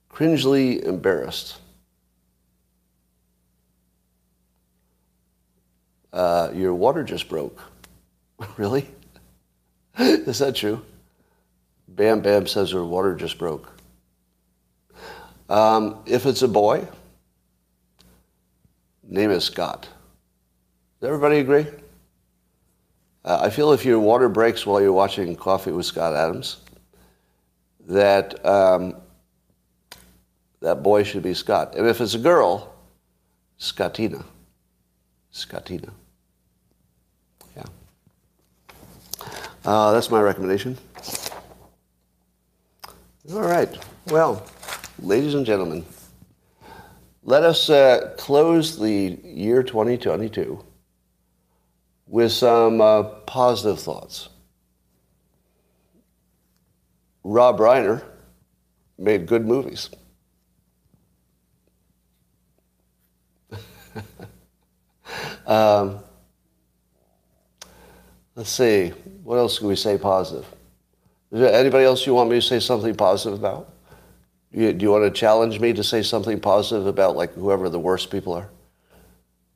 cringely 0.10 0.84
embarrassed. 0.84 1.58
uh, 6.14 6.52
your 6.54 6.74
water 6.74 7.04
just 7.04 7.28
broke. 7.28 7.60
really? 8.58 8.88
Is 9.98 10.40
that 10.40 10.56
true? 10.56 10.82
Bam 11.88 12.22
Bam 12.22 12.48
says 12.48 12.72
her 12.72 12.86
water 12.86 13.16
just 13.16 13.38
broke. 13.38 13.70
Um, 15.50 15.98
if 16.06 16.26
it's 16.26 16.42
a 16.42 16.48
boy, 16.48 16.88
name 19.08 19.32
is 19.32 19.44
Scott. 19.44 19.88
Does 21.00 21.08
everybody 21.08 21.40
agree? 21.40 21.68
Uh, 23.26 23.40
I 23.42 23.50
feel 23.50 23.72
if 23.72 23.86
your 23.86 24.00
water 24.00 24.30
breaks 24.30 24.66
while 24.66 24.82
you're 24.82 24.92
watching 24.92 25.36
Coffee 25.36 25.72
with 25.72 25.86
Scott 25.86 26.14
Adams, 26.16 26.58
that 27.88 28.46
um, 28.46 28.96
that 30.62 30.84
boy 30.84 31.04
should 31.04 31.24
be 31.24 31.34
Scott. 31.34 31.76
And 31.76 31.88
if 31.88 32.02
it's 32.02 32.16
a 32.16 32.20
girl, 32.20 32.74
Scottina. 33.58 34.24
Scottina. 35.32 35.92
Yeah. 37.56 37.64
Uh, 39.66 39.92
that's 39.92 40.10
my 40.10 40.22
recommendation. 40.22 40.78
All 43.32 43.42
right. 43.42 43.70
Well, 44.08 44.46
ladies 45.00 45.34
and 45.34 45.46
gentlemen, 45.46 45.86
let 47.24 47.44
us 47.44 47.70
uh, 47.70 48.14
close 48.18 48.78
the 48.78 49.18
year 49.24 49.64
2022 49.64 50.64
with 52.08 52.32
some 52.32 52.82
uh, 52.82 53.04
positive 53.04 53.80
thoughts. 53.80 54.30
Rob 57.24 57.60
Reiner 57.60 58.04
made 58.98 59.26
good 59.26 59.46
movies. 59.46 59.90
um, 65.48 66.00
let's 68.36 68.50
see, 68.50 68.90
what 69.24 69.38
else 69.38 69.60
can 69.60 69.70
we 69.70 69.78
say 69.78 69.98
positive? 69.98 70.46
Is 71.32 71.40
there 71.40 71.54
anybody 71.54 71.86
else 71.86 72.06
you 72.06 72.14
want 72.14 72.30
me 72.30 72.36
to 72.36 72.42
say 72.42 72.60
something 72.60 72.94
positive 72.96 73.40
about? 73.40 73.73
You, 74.54 74.72
do 74.72 74.84
you 74.84 74.92
want 74.92 75.04
to 75.04 75.20
challenge 75.20 75.60
me 75.60 75.74
to 75.74 75.84
say 75.84 76.04
something 76.04 76.40
positive 76.40 76.86
about 76.86 77.16
like 77.16 77.34
whoever 77.34 77.70
the 77.70 77.80
worst 77.80 78.12
people 78.12 78.34
are? 78.34 78.50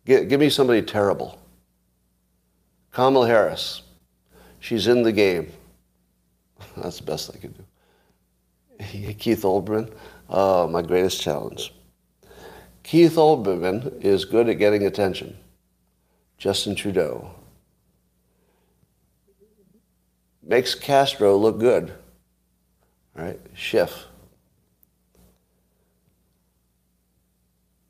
Give, 0.05 0.27
give 0.27 0.39
me 0.39 0.49
somebody 0.49 0.81
terrible. 0.81 1.39
Kamala 2.91 3.27
Harris. 3.27 3.83
She's 4.59 4.87
in 4.87 5.03
the 5.03 5.11
game. 5.11 5.51
That's 6.77 6.97
the 6.97 7.03
best 7.03 7.29
I 7.33 7.37
can 7.37 7.51
do. 7.53 9.13
Keith 9.19 9.43
Olbermann. 9.43 9.93
Oh, 10.29 10.63
uh, 10.63 10.67
my 10.67 10.81
greatest 10.81 11.21
challenge. 11.21 11.73
Keith 12.81 13.15
Olbermann 13.15 14.01
is 14.03 14.25
good 14.25 14.49
at 14.49 14.57
getting 14.57 14.85
attention. 14.85 15.37
Justin 16.37 16.75
Trudeau. 16.75 17.31
Makes 20.41 20.73
Castro 20.75 21.37
look 21.37 21.59
good. 21.59 21.93
All 23.17 23.25
right, 23.25 23.39
Schiff. 23.53 24.06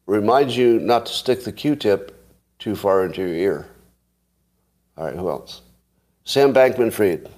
Reminds 0.08 0.56
you 0.56 0.80
not 0.80 1.06
to 1.06 1.14
stick 1.14 1.44
the 1.44 1.52
Q-tip 1.52 2.14
too 2.60 2.76
far 2.76 3.06
into 3.06 3.22
your 3.22 3.36
ear. 3.36 3.68
All 4.98 5.06
right, 5.06 5.16
who 5.16 5.30
else? 5.30 5.62
Sam 6.24 6.54
Bankman 6.54 6.92
Fried. 6.92 7.30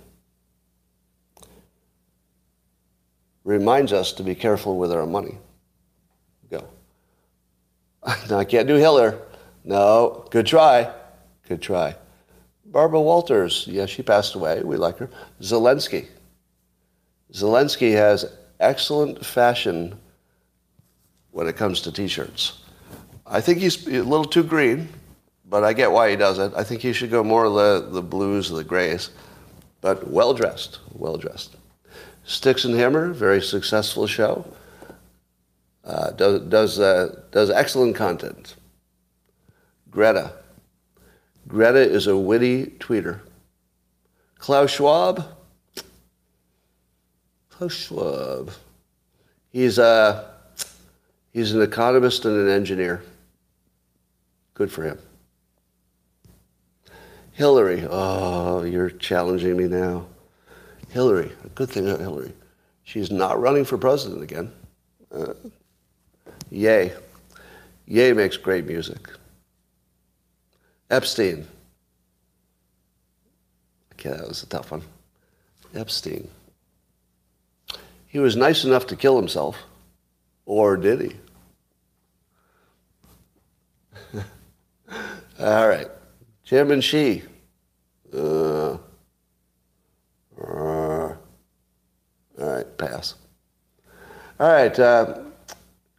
Reminds 3.43 3.91
us 3.91 4.13
to 4.13 4.23
be 4.23 4.35
careful 4.35 4.77
with 4.77 4.91
our 4.91 5.07
money. 5.07 5.37
Go. 6.51 6.67
no, 8.29 8.37
I 8.37 8.45
can't 8.45 8.67
do 8.67 8.75
Hitler. 8.75 9.19
No, 9.63 10.27
good 10.29 10.45
try. 10.45 10.93
Good 11.47 11.61
try. 11.61 11.95
Barbara 12.65 13.01
Walters, 13.01 13.65
yeah, 13.67 13.87
she 13.87 14.03
passed 14.03 14.35
away. 14.35 14.61
We 14.61 14.77
like 14.77 14.99
her. 14.99 15.09
Zelensky. 15.41 16.07
Zelensky 17.33 17.93
has 17.93 18.31
excellent 18.59 19.25
fashion 19.25 19.99
when 21.31 21.47
it 21.47 21.55
comes 21.55 21.81
to 21.81 21.91
t-shirts. 21.91 22.61
I 23.25 23.41
think 23.41 23.59
he's 23.59 23.87
a 23.87 24.01
little 24.01 24.25
too 24.25 24.43
green, 24.43 24.89
but 25.45 25.63
I 25.63 25.73
get 25.73 25.91
why 25.91 26.09
he 26.09 26.15
does 26.15 26.39
it. 26.39 26.51
I 26.55 26.63
think 26.63 26.81
he 26.81 26.93
should 26.93 27.11
go 27.11 27.23
more 27.23 27.49
the, 27.49 27.87
the 27.89 28.01
blues, 28.01 28.49
the 28.49 28.63
grays, 28.63 29.11
but 29.81 30.09
well 30.09 30.33
dressed, 30.33 30.79
well 30.93 31.17
dressed. 31.17 31.55
Sticks 32.23 32.65
and 32.65 32.75
Hammer, 32.75 33.11
very 33.13 33.41
successful 33.41 34.07
show. 34.07 34.45
Uh, 35.83 36.11
does 36.11 36.41
does 36.41 36.79
uh, 36.79 37.21
does 37.31 37.49
excellent 37.49 37.95
content. 37.95 38.55
Greta. 39.89 40.33
Greta 41.47 41.79
is 41.79 42.05
a 42.05 42.15
witty 42.15 42.77
tweeter. 42.77 43.21
Klaus 44.37 44.69
Schwab. 44.69 45.25
Klaus 47.49 47.73
Schwab. 47.73 48.51
He's 49.49 49.79
a 49.79 50.29
he's 51.33 51.53
an 51.53 51.61
economist 51.61 52.25
and 52.25 52.35
an 52.35 52.49
engineer. 52.49 53.03
Good 54.53 54.71
for 54.71 54.83
him. 54.83 54.99
Hillary. 57.31 57.87
Oh, 57.89 58.63
you're 58.63 58.89
challenging 58.89 59.55
me 59.55 59.67
now. 59.67 60.05
Hillary. 60.89 61.31
A 61.45 61.49
good 61.49 61.69
thing 61.69 61.87
about 61.87 62.01
Hillary. 62.01 62.33
She's 62.83 63.11
not 63.11 63.39
running 63.39 63.63
for 63.63 63.77
president 63.77 64.23
again. 64.23 64.51
Uh, 65.11 65.33
yay. 66.49 66.91
Ye 67.85 68.13
makes 68.13 68.35
great 68.35 68.65
music. 68.65 69.09
Epstein. 70.89 71.47
Okay, 73.93 74.09
that 74.09 74.27
was 74.27 74.43
a 74.43 74.47
tough 74.47 74.71
one. 74.71 74.81
Epstein. 75.75 76.27
He 78.07 78.19
was 78.19 78.35
nice 78.35 78.63
enough 78.63 78.87
to 78.87 78.95
kill 78.95 79.15
himself. 79.15 79.57
Or 80.49 80.77
did 80.77 81.01
he? 81.01 81.11
All 85.39 85.69
right. 85.69 85.87
Chairman 86.43 86.81
Xi. 86.81 87.21
Uh, 88.11 88.71
uh, 88.71 88.77
all 90.41 91.17
right, 92.39 92.77
pass. 92.79 93.13
All 94.39 94.51
right. 94.51 94.79
Uh, 94.79 95.19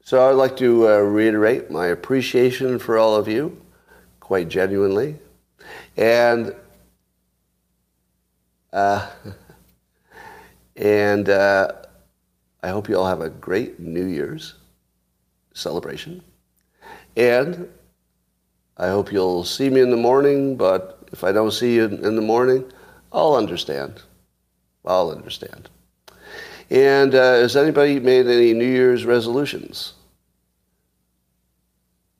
so 0.03 0.29
I'd 0.29 0.33
like 0.33 0.57
to 0.57 0.89
uh, 0.89 0.97
reiterate 0.97 1.71
my 1.71 1.87
appreciation 1.87 2.81
for 2.81 2.99
all 2.99 3.15
of 3.15 3.29
you, 3.29 3.57
quite 4.19 4.49
genuinely. 4.49 5.15
And 5.97 6.57
uh, 8.73 9.09
and 10.77 11.29
uh, 11.29 11.80
I 12.63 12.69
hope 12.69 12.89
you 12.89 12.99
all 12.99 13.07
have 13.07 13.21
a 13.21 13.31
great 13.31 13.81
New 13.81 14.05
Year's 14.05 14.55
celebration. 15.55 16.23
And 17.17 17.69
I 18.77 18.89
hope 18.89 19.13
you'll 19.13 19.45
see 19.45 19.71
me 19.71 19.81
in 19.81 19.91
the 19.91 19.97
morning, 19.97 20.57
but 20.57 21.09
if 21.13 21.25
I 21.25 21.33
don't 21.33 21.53
see 21.53 21.75
you 21.75 21.85
in 21.85 22.17
the 22.17 22.23
morning, 22.23 22.65
I'll 23.13 23.35
understand. 23.35 24.03
I'll 24.85 25.11
understand. 25.11 25.69
And 26.71 27.15
uh, 27.15 27.35
has 27.35 27.57
anybody 27.57 27.99
made 27.99 28.27
any 28.27 28.55
New 28.55 28.65
Year's 28.65 29.05
resolutions? 29.05 29.95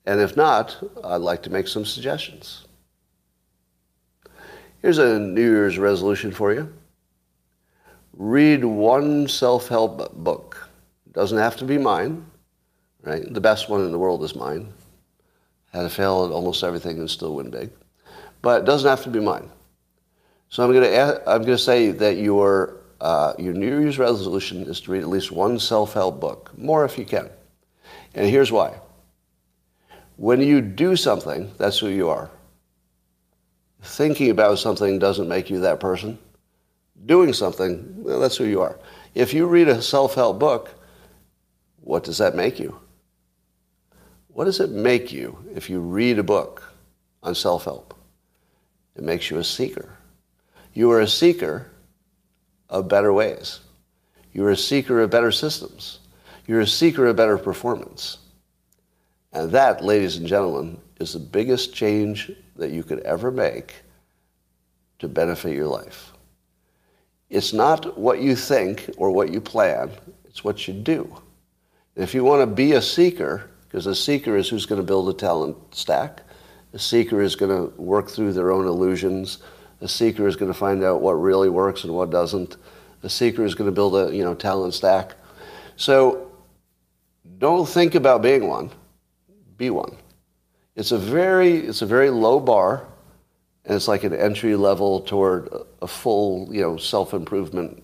And 0.07 0.21
if 0.21 0.37
not, 0.37 0.83
I'd 1.05 1.17
like 1.19 1.43
to 1.45 1.51
make 1.51 1.69
some 1.69 1.85
suggestions. 1.85 2.67
Here's 4.83 4.99
a 4.99 5.19
New 5.19 5.43
Year's 5.43 5.79
resolution 5.79 6.33
for 6.33 6.53
you. 6.53 6.73
Read 8.21 8.67
one 8.67 9.27
self-help 9.29 10.15
book. 10.15 10.69
It 11.07 11.15
doesn't 11.15 11.39
have 11.39 11.57
to 11.57 11.65
be 11.65 11.79
mine, 11.79 12.27
right? 13.01 13.25
The 13.33 13.41
best 13.41 13.71
one 13.71 13.81
in 13.81 13.93
the 13.93 13.99
world 13.99 14.23
is 14.23 14.37
mine. 14.37 14.75
Had 15.73 15.85
to 15.85 15.89
fail 15.89 16.27
at 16.27 16.31
almost 16.31 16.63
everything 16.63 16.99
and 16.99 17.09
still 17.09 17.37
win 17.37 17.49
big. 17.49 17.71
But 18.43 18.61
it 18.61 18.67
doesn't 18.67 18.91
have 18.91 19.03
to 19.05 19.09
be 19.09 19.21
mine. 19.21 19.49
So 20.51 20.63
I'm 20.63 20.71
going 20.71 20.83
to, 20.83 21.23
I'm 21.27 21.41
going 21.45 21.57
to 21.57 21.59
say 21.59 21.93
that 21.93 22.19
your, 22.19 22.77
uh, 23.01 23.33
your 23.39 23.55
New 23.55 23.81
Year's 23.81 23.99
resolution 23.99 24.65
is 24.65 24.83
to 24.83 24.93
read 24.93 25.01
at 25.01 25.09
least 25.09 25.33
one 25.33 25.59
self-help 25.59 26.21
book, 26.21 26.51
more 26.59 26.85
if 26.85 26.99
you 26.99 27.07
can. 27.07 27.31
And 28.15 28.29
here's 28.29 28.53
why. 28.53 28.79
When 30.19 30.43
you 30.43 30.61
do 30.61 30.95
something, 30.95 31.51
that's 31.57 31.79
who 31.79 31.89
you 31.89 32.11
are. 32.11 32.31
Thinking 33.81 34.29
about 34.29 34.59
something 34.59 34.99
doesn't 34.99 35.27
make 35.27 35.49
you 35.49 35.61
that 35.61 35.81
person. 35.81 36.19
Doing 37.07 37.33
something, 37.33 38.03
well, 38.03 38.21
that's 38.21 38.37
who 38.37 38.45
you 38.45 38.61
are. 38.61 38.79
If 39.15 39.33
you 39.35 39.47
read 39.47 39.69
a 39.69 39.83
self-help 39.83 40.39
book, 40.39 40.75
what 41.81 42.05
does 42.05 42.19
that 42.19 42.35
make 42.35 42.59
you? 42.59 42.79
What 44.29 44.45
does 44.45 44.61
it 44.61 44.71
make 44.71 45.13
you 45.13 45.39
if 45.55 45.69
you 45.69 45.81
read 45.81 46.19
a 46.19 46.23
book 46.23 46.63
on 47.23 47.35
self 47.35 47.65
help? 47.65 47.95
It 48.97 49.03
makes 49.03 49.31
you 49.31 49.39
a 49.39 49.45
seeker. 49.45 49.97
You 50.73 50.91
are 50.93 51.01
a 51.01 51.09
seeker 51.09 51.67
of 52.69 52.89
better 52.89 53.13
ways. 53.13 53.61
You're 54.33 54.51
a 54.51 54.57
seeker 54.57 55.01
of 55.01 55.11
better 55.11 55.33
systems. 55.33 55.99
You're 56.47 56.61
a 56.61 56.67
seeker 56.67 57.07
of 57.07 57.17
better 57.17 57.39
performance. 57.39 58.19
And 59.33 59.51
that, 59.53 59.85
ladies 59.85 60.17
and 60.17 60.27
gentlemen, 60.27 60.79
is 61.01 61.13
the 61.13 61.19
biggest 61.19 61.75
change 61.75 62.31
that 62.57 62.71
you 62.71 62.83
could 62.83 63.01
ever 63.01 63.31
make 63.31 63.75
to 64.99 65.09
benefit 65.09 65.55
your 65.55 65.67
life. 65.67 66.10
It's 67.31 67.53
not 67.53 67.97
what 67.97 68.21
you 68.21 68.35
think 68.35 68.91
or 68.97 69.11
what 69.13 69.33
you 69.33 69.41
plan, 69.41 69.91
it's 70.25 70.43
what 70.43 70.67
you 70.67 70.75
do. 70.75 71.17
If 71.95 72.13
you 72.13 72.25
want 72.25 72.43
to 72.43 72.47
be 72.47 72.73
a 72.73 72.83
seeker, 72.83 73.49
because 73.69 73.87
a 73.87 73.95
seeker 73.95 74.37
is 74.37 74.49
who's 74.49 74.67
going 74.67 74.81
to 74.81 74.87
build 74.87 75.09
a 75.09 75.13
talent 75.13 75.57
stack, 75.73 76.23
a 76.73 76.79
seeker 76.79 77.23
is 77.23 77.37
going 77.37 77.51
to 77.51 77.81
work 77.81 78.09
through 78.09 78.33
their 78.33 78.51
own 78.51 78.67
illusions, 78.67 79.39
a 79.81 79.89
seeker 79.89 80.27
is 80.27 80.37
going 80.37 80.53
to 80.53 80.59
find 80.59 80.83
out 80.83 81.03
what 81.03 81.13
really 81.13 81.49
works 81.49 81.85
and 81.85 81.95
what 81.95 82.11
doesn't, 82.11 82.57
a 83.03 83.09
seeker 83.09 83.45
is 83.45 83.55
going 83.55 83.69
to 83.69 83.75
build 83.75 83.95
a 83.97 84.15
you 84.15 84.25
know 84.25 84.35
talent 84.35 84.75
stack. 84.75 85.15
So 85.77 86.31
don't 87.39 87.69
think 87.69 87.95
about 87.95 88.23
being 88.23 88.47
one, 88.47 88.71
be 89.57 89.71
one. 89.71 89.97
It's 90.77 90.93
a 90.93 90.99
very 90.99 91.59
it's 91.59 91.83
a 91.83 91.87
very 91.87 92.11
low 92.11 92.41
bar 92.41 92.87
and 93.65 93.77
it's 93.77 93.89
like 93.89 94.05
an 94.05 94.15
entry 94.15 94.57
level 94.57 95.01
toward 95.01 95.49
a 95.83 95.87
full, 95.87 96.49
you 96.53 96.61
know, 96.61 96.77
self-improvement 96.77 97.83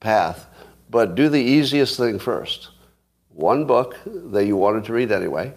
path. 0.00 0.46
But 0.90 1.14
do 1.14 1.28
the 1.28 1.40
easiest 1.40 1.96
thing 1.96 2.18
first. 2.18 2.70
One 3.30 3.66
book 3.66 3.96
that 4.04 4.46
you 4.46 4.56
wanted 4.56 4.84
to 4.84 4.92
read 4.92 5.12
anyway. 5.12 5.54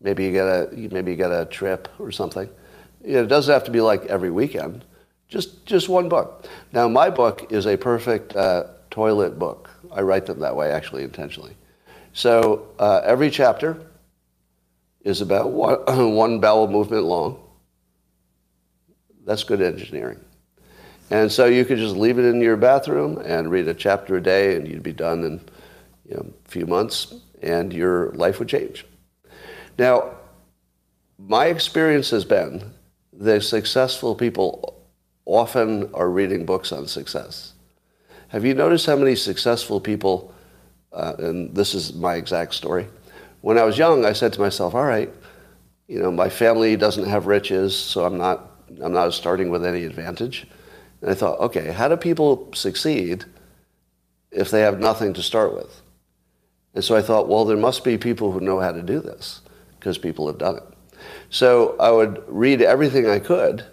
Maybe 0.00 0.24
you 0.24 0.32
get 0.32 0.46
a 0.46 0.68
maybe 0.72 1.12
you 1.12 1.16
get 1.16 1.30
a 1.30 1.46
trip 1.46 1.88
or 1.98 2.10
something. 2.10 2.48
You 3.04 3.14
know, 3.14 3.22
it 3.22 3.28
doesn't 3.28 3.52
have 3.52 3.64
to 3.64 3.70
be 3.70 3.80
like 3.80 4.06
every 4.06 4.30
weekend. 4.30 4.84
Just 5.28 5.64
just 5.66 5.88
one 5.88 6.08
book. 6.08 6.46
Now 6.72 6.88
my 6.88 7.10
book 7.10 7.52
is 7.52 7.66
a 7.66 7.76
perfect 7.76 8.34
uh, 8.34 8.64
toilet 8.90 9.38
book. 9.38 9.70
I 9.90 10.02
write 10.02 10.26
them 10.26 10.40
that 10.40 10.56
way 10.56 10.70
actually 10.70 11.02
intentionally. 11.02 11.56
So 12.12 12.68
uh, 12.78 13.00
every 13.04 13.30
chapter 13.30 13.78
is 15.02 15.20
about 15.20 15.50
one, 15.50 15.78
one 16.14 16.40
bowel 16.40 16.68
movement 16.68 17.04
long 17.04 17.41
that's 19.24 19.44
good 19.44 19.62
engineering. 19.62 20.20
And 21.10 21.30
so 21.30 21.46
you 21.46 21.64
could 21.64 21.78
just 21.78 21.96
leave 21.96 22.18
it 22.18 22.24
in 22.24 22.40
your 22.40 22.56
bathroom 22.56 23.18
and 23.24 23.50
read 23.50 23.68
a 23.68 23.74
chapter 23.74 24.16
a 24.16 24.22
day, 24.22 24.56
and 24.56 24.66
you'd 24.66 24.82
be 24.82 24.92
done 24.92 25.24
in 25.24 25.40
you 26.08 26.14
know, 26.14 26.32
a 26.44 26.48
few 26.48 26.66
months, 26.66 27.14
and 27.42 27.72
your 27.72 28.12
life 28.12 28.38
would 28.38 28.48
change. 28.48 28.86
Now, 29.78 30.12
my 31.18 31.46
experience 31.46 32.10
has 32.10 32.24
been 32.24 32.72
that 33.12 33.42
successful 33.42 34.14
people 34.14 34.82
often 35.24 35.92
are 35.94 36.10
reading 36.10 36.44
books 36.44 36.72
on 36.72 36.86
success. 36.86 37.52
Have 38.28 38.44
you 38.44 38.54
noticed 38.54 38.86
how 38.86 38.96
many 38.96 39.14
successful 39.14 39.80
people, 39.80 40.34
uh, 40.92 41.14
and 41.18 41.54
this 41.54 41.74
is 41.74 41.92
my 41.92 42.14
exact 42.14 42.54
story, 42.54 42.88
when 43.42 43.58
I 43.58 43.64
was 43.64 43.76
young, 43.76 44.04
I 44.04 44.14
said 44.14 44.32
to 44.34 44.40
myself, 44.40 44.74
all 44.74 44.84
right, 44.84 45.12
you 45.88 46.00
know, 46.00 46.10
my 46.10 46.28
family 46.28 46.76
doesn't 46.76 47.04
have 47.04 47.26
riches, 47.26 47.76
so 47.76 48.04
I'm 48.04 48.16
not 48.16 48.51
I'm 48.80 48.92
not 48.92 49.12
starting 49.14 49.50
with 49.50 49.64
any 49.64 49.84
advantage. 49.84 50.46
And 51.00 51.10
I 51.10 51.14
thought, 51.14 51.40
okay, 51.40 51.72
how 51.72 51.88
do 51.88 51.96
people 51.96 52.48
succeed 52.54 53.24
if 54.30 54.50
they 54.50 54.60
have 54.60 54.78
nothing 54.78 55.12
to 55.14 55.22
start 55.22 55.54
with? 55.54 55.82
And 56.74 56.82
so 56.82 56.96
I 56.96 57.02
thought, 57.02 57.28
well, 57.28 57.44
there 57.44 57.56
must 57.56 57.84
be 57.84 57.98
people 57.98 58.32
who 58.32 58.40
know 58.40 58.60
how 58.60 58.72
to 58.72 58.82
do 58.82 59.00
this 59.00 59.40
because 59.78 59.98
people 59.98 60.26
have 60.26 60.38
done 60.38 60.56
it. 60.56 60.62
So 61.30 61.76
I 61.78 61.90
would 61.90 62.22
read 62.28 62.62
everything 62.62 63.08
I 63.08 63.18
could. 63.18 63.64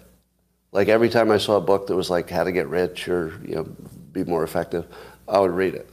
Like 0.72 0.88
every 0.88 1.08
time 1.08 1.30
I 1.30 1.38
saw 1.38 1.56
a 1.56 1.60
book 1.60 1.86
that 1.86 1.96
was 1.96 2.10
like 2.10 2.30
how 2.30 2.44
to 2.44 2.52
get 2.52 2.68
rich 2.68 3.08
or 3.08 3.40
you 3.44 3.56
know 3.56 3.64
be 4.12 4.24
more 4.24 4.44
effective, 4.44 4.86
I 5.28 5.40
would 5.40 5.50
read 5.52 5.74
it. 5.74 5.88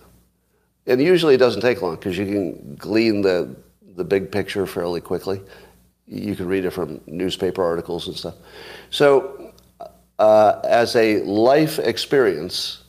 And 0.85 1.01
usually 1.01 1.35
it 1.35 1.39
doesn't 1.39 1.61
take 1.61 1.81
long 1.81 1.95
because 1.95 2.17
you 2.17 2.25
can 2.25 2.75
glean 2.75 3.21
the 3.21 3.55
the 3.95 4.03
big 4.03 4.31
picture 4.31 4.65
fairly 4.65 5.01
quickly. 5.01 5.41
You 6.07 6.35
can 6.35 6.47
read 6.47 6.65
it 6.65 6.71
from 6.71 7.01
newspaper 7.05 7.63
articles 7.63 8.07
and 8.07 8.15
stuff. 8.15 8.35
So, 8.89 9.53
uh, 10.19 10.61
as 10.63 10.95
a 10.95 11.21
life 11.23 11.79
experience, 11.79 12.83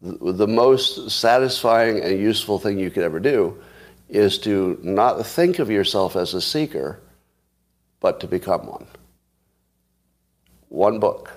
the, 0.00 0.46
most 0.46 1.10
satisfying 1.10 2.00
and 2.00 2.18
useful 2.18 2.58
thing 2.58 2.78
you 2.78 2.90
could 2.90 3.02
ever 3.02 3.20
do 3.20 3.60
is 4.08 4.38
to 4.38 4.78
not 4.82 5.24
think 5.26 5.58
of 5.58 5.70
yourself 5.70 6.16
as 6.16 6.34
a 6.34 6.40
seeker, 6.40 7.00
but 8.00 8.20
to 8.20 8.26
become 8.26 8.66
one. 8.66 8.86
One 10.68 11.00
book. 11.00 11.32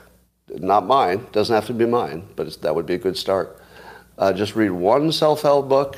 Not 0.50 0.86
mine, 0.86 1.26
doesn't 1.32 1.54
have 1.54 1.68
to 1.68 1.74
be 1.74 1.86
mine, 1.86 2.28
but 2.36 2.62
that 2.62 2.76
would 2.76 2.86
be 2.86 2.96
a 2.96 3.00
good 3.00 3.18
start. 3.18 3.62
Uh, 4.18 4.34
just 4.34 4.56
read 4.56 4.72
one 4.72 5.12
self 5.12 5.42
help 5.42 5.70
book, 5.70 5.98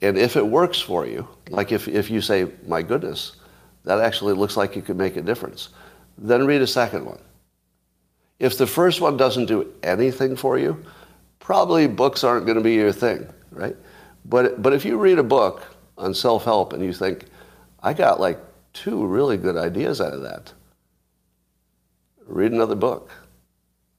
and 0.00 0.16
if 0.16 0.36
it 0.36 0.46
works 0.46 0.80
for 0.80 1.06
you, 1.06 1.28
like 1.50 1.72
if, 1.72 1.88
if 1.88 2.10
you 2.10 2.20
say, 2.20 2.48
my 2.66 2.82
goodness, 2.82 3.36
that 3.84 4.00
actually 4.00 4.34
looks 4.34 4.56
like 4.56 4.76
it 4.76 4.84
could 4.84 4.96
make 4.96 5.16
a 5.16 5.22
difference, 5.22 5.70
then 6.16 6.46
read 6.46 6.60
a 6.60 6.66
second 6.66 7.04
one. 7.04 7.20
If 8.38 8.58
the 8.58 8.66
first 8.66 9.00
one 9.00 9.16
doesn't 9.16 9.46
do 9.46 9.72
anything 9.82 10.36
for 10.36 10.58
you, 10.58 10.84
probably 11.38 11.86
books 11.86 12.22
aren't 12.22 12.46
going 12.46 12.58
to 12.58 12.64
be 12.64 12.74
your 12.74 12.92
thing, 12.92 13.26
right? 13.50 13.76
But, 14.24 14.62
but 14.62 14.72
if 14.72 14.84
you 14.84 14.98
read 14.98 15.18
a 15.18 15.24
book 15.24 15.64
on 15.96 16.14
self 16.14 16.44
help 16.44 16.72
and 16.72 16.84
you 16.84 16.92
think, 16.92 17.24
I 17.82 17.92
got 17.94 18.20
like 18.20 18.38
two 18.72 19.06
really 19.06 19.36
good 19.36 19.56
ideas 19.56 20.00
out 20.00 20.12
of 20.12 20.22
that, 20.22 20.52
read 22.26 22.52
another 22.52 22.74
book. 22.74 23.10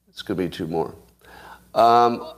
It's 0.08 0.22
going 0.22 0.38
to 0.38 0.44
be 0.44 0.50
two 0.50 0.68
more. 0.68 0.94
Um, 1.74 2.34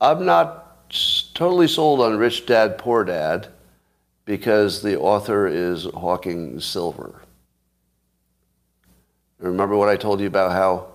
I'm 0.00 0.24
not 0.26 0.90
totally 1.34 1.68
sold 1.68 2.00
on 2.00 2.16
Rich 2.18 2.46
Dad, 2.46 2.78
Poor 2.78 3.04
Dad 3.04 3.48
because 4.26 4.82
the 4.82 4.98
author 4.98 5.46
is 5.46 5.84
hawking 5.84 6.60
silver. 6.60 7.22
Remember 9.38 9.76
what 9.76 9.88
I 9.88 9.96
told 9.96 10.20
you 10.20 10.26
about 10.26 10.52
how 10.52 10.88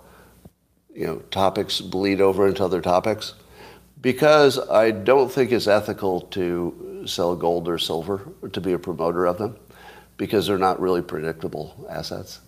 you 0.94 1.08
know 1.08 1.16
topics 1.32 1.82
bleed 1.82 2.22
over 2.22 2.48
into 2.48 2.64
other 2.64 2.82
topics? 2.82 3.34
Because 4.02 4.60
I 4.70 4.92
don't 4.92 5.32
think 5.32 5.52
it's 5.52 5.68
ethical 5.68 6.22
to 6.22 7.04
sell 7.06 7.36
gold 7.36 7.68
or 7.68 7.78
silver 7.78 8.28
or 8.42 8.50
to 8.50 8.62
be 8.62 8.74
a 8.74 8.80
promoter 8.80 9.26
of 9.26 9.38
them 9.38 9.58
because 10.18 10.48
they're 10.48 10.58
not 10.58 10.80
really 10.80 11.02
predictable 11.02 11.88
assets. 11.90 12.42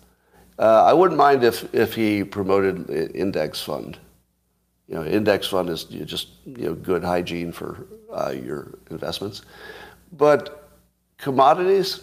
Uh, 0.58 0.84
I 0.84 0.92
wouldn't 0.92 1.18
mind 1.18 1.42
if, 1.42 1.72
if 1.74 1.94
he 1.94 2.22
promoted 2.22 2.90
index 3.14 3.60
fund. 3.60 3.98
You 4.88 4.96
know, 4.96 5.04
index 5.04 5.46
fund 5.46 5.70
is 5.70 5.84
just 5.84 6.28
you 6.44 6.66
know 6.66 6.74
good 6.74 7.02
hygiene 7.02 7.52
for 7.52 7.86
uh, 8.12 8.30
your 8.30 8.78
investments, 8.90 9.42
but 10.12 10.63
commodities, 11.18 12.02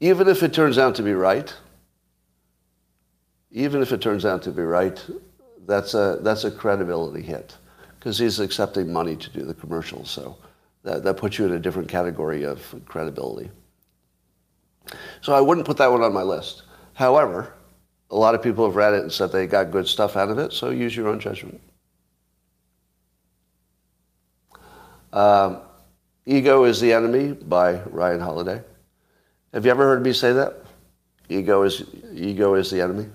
even 0.00 0.28
if 0.28 0.42
it 0.42 0.52
turns 0.52 0.78
out 0.78 0.94
to 0.96 1.02
be 1.02 1.12
right, 1.12 1.54
even 3.50 3.82
if 3.82 3.92
it 3.92 4.00
turns 4.00 4.24
out 4.24 4.42
to 4.42 4.50
be 4.50 4.62
right, 4.62 5.04
that's 5.66 5.94
a, 5.94 6.18
that's 6.22 6.44
a 6.44 6.50
credibility 6.50 7.22
hit 7.22 7.56
because 7.98 8.18
he's 8.18 8.40
accepting 8.40 8.92
money 8.92 9.14
to 9.14 9.30
do 9.30 9.44
the 9.44 9.54
commercials. 9.54 10.10
So 10.10 10.36
that, 10.82 11.04
that 11.04 11.16
puts 11.16 11.38
you 11.38 11.46
in 11.46 11.52
a 11.52 11.58
different 11.58 11.88
category 11.88 12.44
of 12.44 12.74
credibility. 12.86 13.50
So 15.20 15.32
I 15.32 15.40
wouldn't 15.40 15.66
put 15.66 15.76
that 15.76 15.90
one 15.90 16.02
on 16.02 16.12
my 16.12 16.22
list. 16.22 16.64
However, 16.94 17.54
a 18.10 18.16
lot 18.16 18.34
of 18.34 18.42
people 18.42 18.66
have 18.66 18.76
read 18.76 18.94
it 18.94 19.02
and 19.02 19.12
said 19.12 19.32
they 19.32 19.46
got 19.46 19.70
good 19.70 19.86
stuff 19.86 20.16
out 20.16 20.28
of 20.28 20.38
it, 20.38 20.52
so 20.52 20.70
use 20.70 20.96
your 20.96 21.08
own 21.08 21.20
judgment. 21.20 21.60
Um, 25.12 25.60
Ego 26.24 26.64
is 26.64 26.80
the 26.80 26.92
Enemy 26.92 27.32
by 27.32 27.80
Ryan 27.82 28.20
Holiday. 28.20 28.62
Have 29.52 29.64
you 29.64 29.70
ever 29.70 29.84
heard 29.84 30.02
me 30.02 30.12
say 30.12 30.32
that? 30.32 30.54
Ego 31.28 31.62
is, 31.62 31.82
ego 32.12 32.54
is 32.54 32.70
the 32.70 32.80
enemy? 32.80 33.06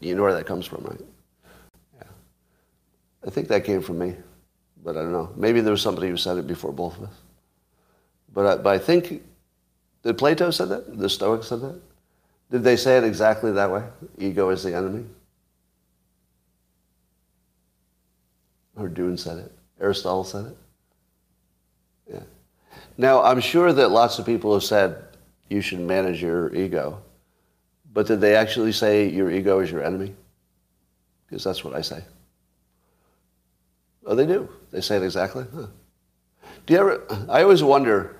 You 0.00 0.14
know 0.14 0.22
where 0.22 0.34
that 0.34 0.46
comes 0.46 0.66
from, 0.66 0.84
right? 0.84 1.00
Yeah. 1.96 2.08
I 3.26 3.30
think 3.30 3.48
that 3.48 3.64
came 3.64 3.80
from 3.80 3.98
me, 3.98 4.14
but 4.82 4.96
I 4.96 5.00
don't 5.00 5.12
know. 5.12 5.32
Maybe 5.36 5.60
there 5.60 5.70
was 5.70 5.82
somebody 5.82 6.08
who 6.08 6.16
said 6.16 6.36
it 6.36 6.46
before 6.46 6.72
both 6.72 6.96
of 6.98 7.04
us. 7.04 7.14
But 8.32 8.46
I, 8.46 8.62
but 8.62 8.74
I 8.74 8.78
think, 8.78 9.22
did 10.02 10.18
Plato 10.18 10.50
said 10.50 10.68
that? 10.68 10.98
The 10.98 11.08
Stoics 11.08 11.48
said 11.48 11.60
that? 11.62 11.80
Did 12.50 12.62
they 12.62 12.76
say 12.76 12.98
it 12.98 13.04
exactly 13.04 13.52
that 13.52 13.70
way? 13.70 13.84
Ego 14.18 14.50
is 14.50 14.62
the 14.62 14.74
enemy? 14.74 15.04
Or 18.76 18.88
Dune 18.88 19.16
said 19.16 19.38
it? 19.38 19.52
Aristotle 19.80 20.24
said 20.24 20.46
it? 20.46 20.56
Now, 22.96 23.22
I'm 23.22 23.40
sure 23.40 23.72
that 23.72 23.88
lots 23.90 24.18
of 24.18 24.26
people 24.26 24.52
have 24.54 24.62
said 24.62 25.04
you 25.48 25.60
should 25.60 25.80
manage 25.80 26.22
your 26.22 26.54
ego. 26.54 27.02
But 27.92 28.06
did 28.06 28.20
they 28.20 28.34
actually 28.34 28.72
say 28.72 29.08
your 29.08 29.30
ego 29.30 29.60
is 29.60 29.70
your 29.70 29.84
enemy? 29.84 30.14
Because 31.26 31.44
that's 31.44 31.64
what 31.64 31.74
I 31.74 31.80
say. 31.80 32.02
Oh, 34.06 34.14
they 34.14 34.26
do. 34.26 34.48
They 34.70 34.80
say 34.80 34.96
it 34.96 35.02
exactly. 35.02 35.46
Huh. 35.54 35.66
Do 36.66 36.74
you 36.74 36.80
ever? 36.80 37.02
I 37.28 37.42
always 37.42 37.62
wonder 37.62 38.16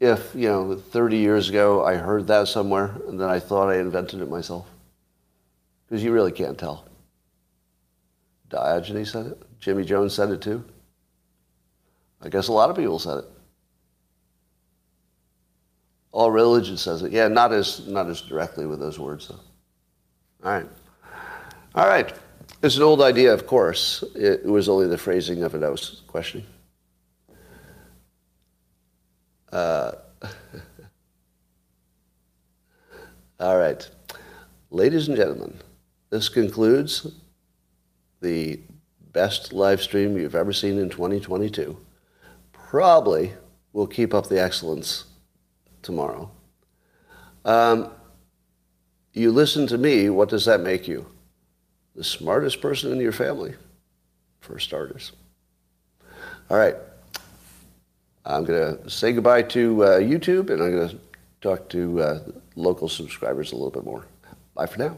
if 0.00 0.34
you 0.34 0.48
know, 0.48 0.76
30 0.76 1.16
years 1.16 1.48
ago 1.48 1.84
I 1.84 1.94
heard 1.94 2.26
that 2.26 2.48
somewhere 2.48 2.96
and 3.08 3.18
then 3.18 3.28
I 3.28 3.38
thought 3.38 3.70
I 3.70 3.78
invented 3.78 4.20
it 4.20 4.28
myself. 4.28 4.66
Because 5.88 6.02
you 6.02 6.12
really 6.12 6.32
can't 6.32 6.58
tell. 6.58 6.84
Diogenes 8.48 9.12
said 9.12 9.26
it. 9.26 9.42
Jimmy 9.60 9.84
Jones 9.84 10.14
said 10.14 10.30
it 10.30 10.42
too. 10.42 10.64
I 12.22 12.28
guess 12.28 12.48
a 12.48 12.52
lot 12.52 12.70
of 12.70 12.76
people 12.76 12.98
said 12.98 13.18
it. 13.18 13.24
All 16.16 16.30
religion 16.30 16.78
says 16.78 17.02
it. 17.02 17.12
Yeah, 17.12 17.28
not 17.28 17.52
as 17.52 17.86
not 17.86 18.08
as 18.08 18.22
directly 18.22 18.64
with 18.64 18.80
those 18.80 18.98
words 18.98 19.28
though. 19.28 19.34
All 20.42 20.52
right. 20.52 20.66
All 21.74 21.86
right. 21.86 22.10
It's 22.62 22.76
an 22.76 22.82
old 22.82 23.02
idea, 23.02 23.34
of 23.34 23.46
course. 23.46 24.02
It 24.14 24.42
was 24.46 24.66
only 24.66 24.86
the 24.86 24.96
phrasing 24.96 25.42
of 25.42 25.54
it 25.54 25.62
I 25.62 25.68
was 25.68 26.00
questioning. 26.06 26.46
Uh, 29.52 29.92
all 33.38 33.58
right. 33.58 33.86
Ladies 34.70 35.08
and 35.08 35.18
gentlemen, 35.18 35.60
this 36.08 36.30
concludes 36.30 37.12
the 38.22 38.58
best 39.12 39.52
live 39.52 39.82
stream 39.82 40.16
you've 40.16 40.34
ever 40.34 40.54
seen 40.54 40.78
in 40.78 40.88
2022. 40.88 41.76
Probably 42.54 43.34
will 43.74 43.86
keep 43.86 44.14
up 44.14 44.30
the 44.30 44.40
excellence 44.40 45.04
tomorrow. 45.86 46.30
Um, 47.44 47.90
you 49.12 49.30
listen 49.32 49.66
to 49.68 49.78
me, 49.78 50.10
what 50.10 50.28
does 50.28 50.44
that 50.44 50.60
make 50.60 50.86
you? 50.86 51.06
The 51.94 52.04
smartest 52.04 52.60
person 52.60 52.92
in 52.92 53.00
your 53.00 53.12
family, 53.12 53.54
for 54.40 54.58
starters. 54.58 55.12
All 56.50 56.58
right. 56.58 56.76
I'm 58.26 58.44
going 58.44 58.76
to 58.76 58.90
say 58.90 59.12
goodbye 59.12 59.42
to 59.42 59.84
uh, 59.84 59.98
YouTube 60.00 60.50
and 60.50 60.60
I'm 60.60 60.72
going 60.72 60.88
to 60.88 60.98
talk 61.40 61.68
to 61.70 62.00
uh, 62.02 62.20
local 62.56 62.88
subscribers 62.88 63.52
a 63.52 63.54
little 63.54 63.70
bit 63.70 63.84
more. 63.84 64.04
Bye 64.54 64.66
for 64.66 64.78
now. 64.78 64.96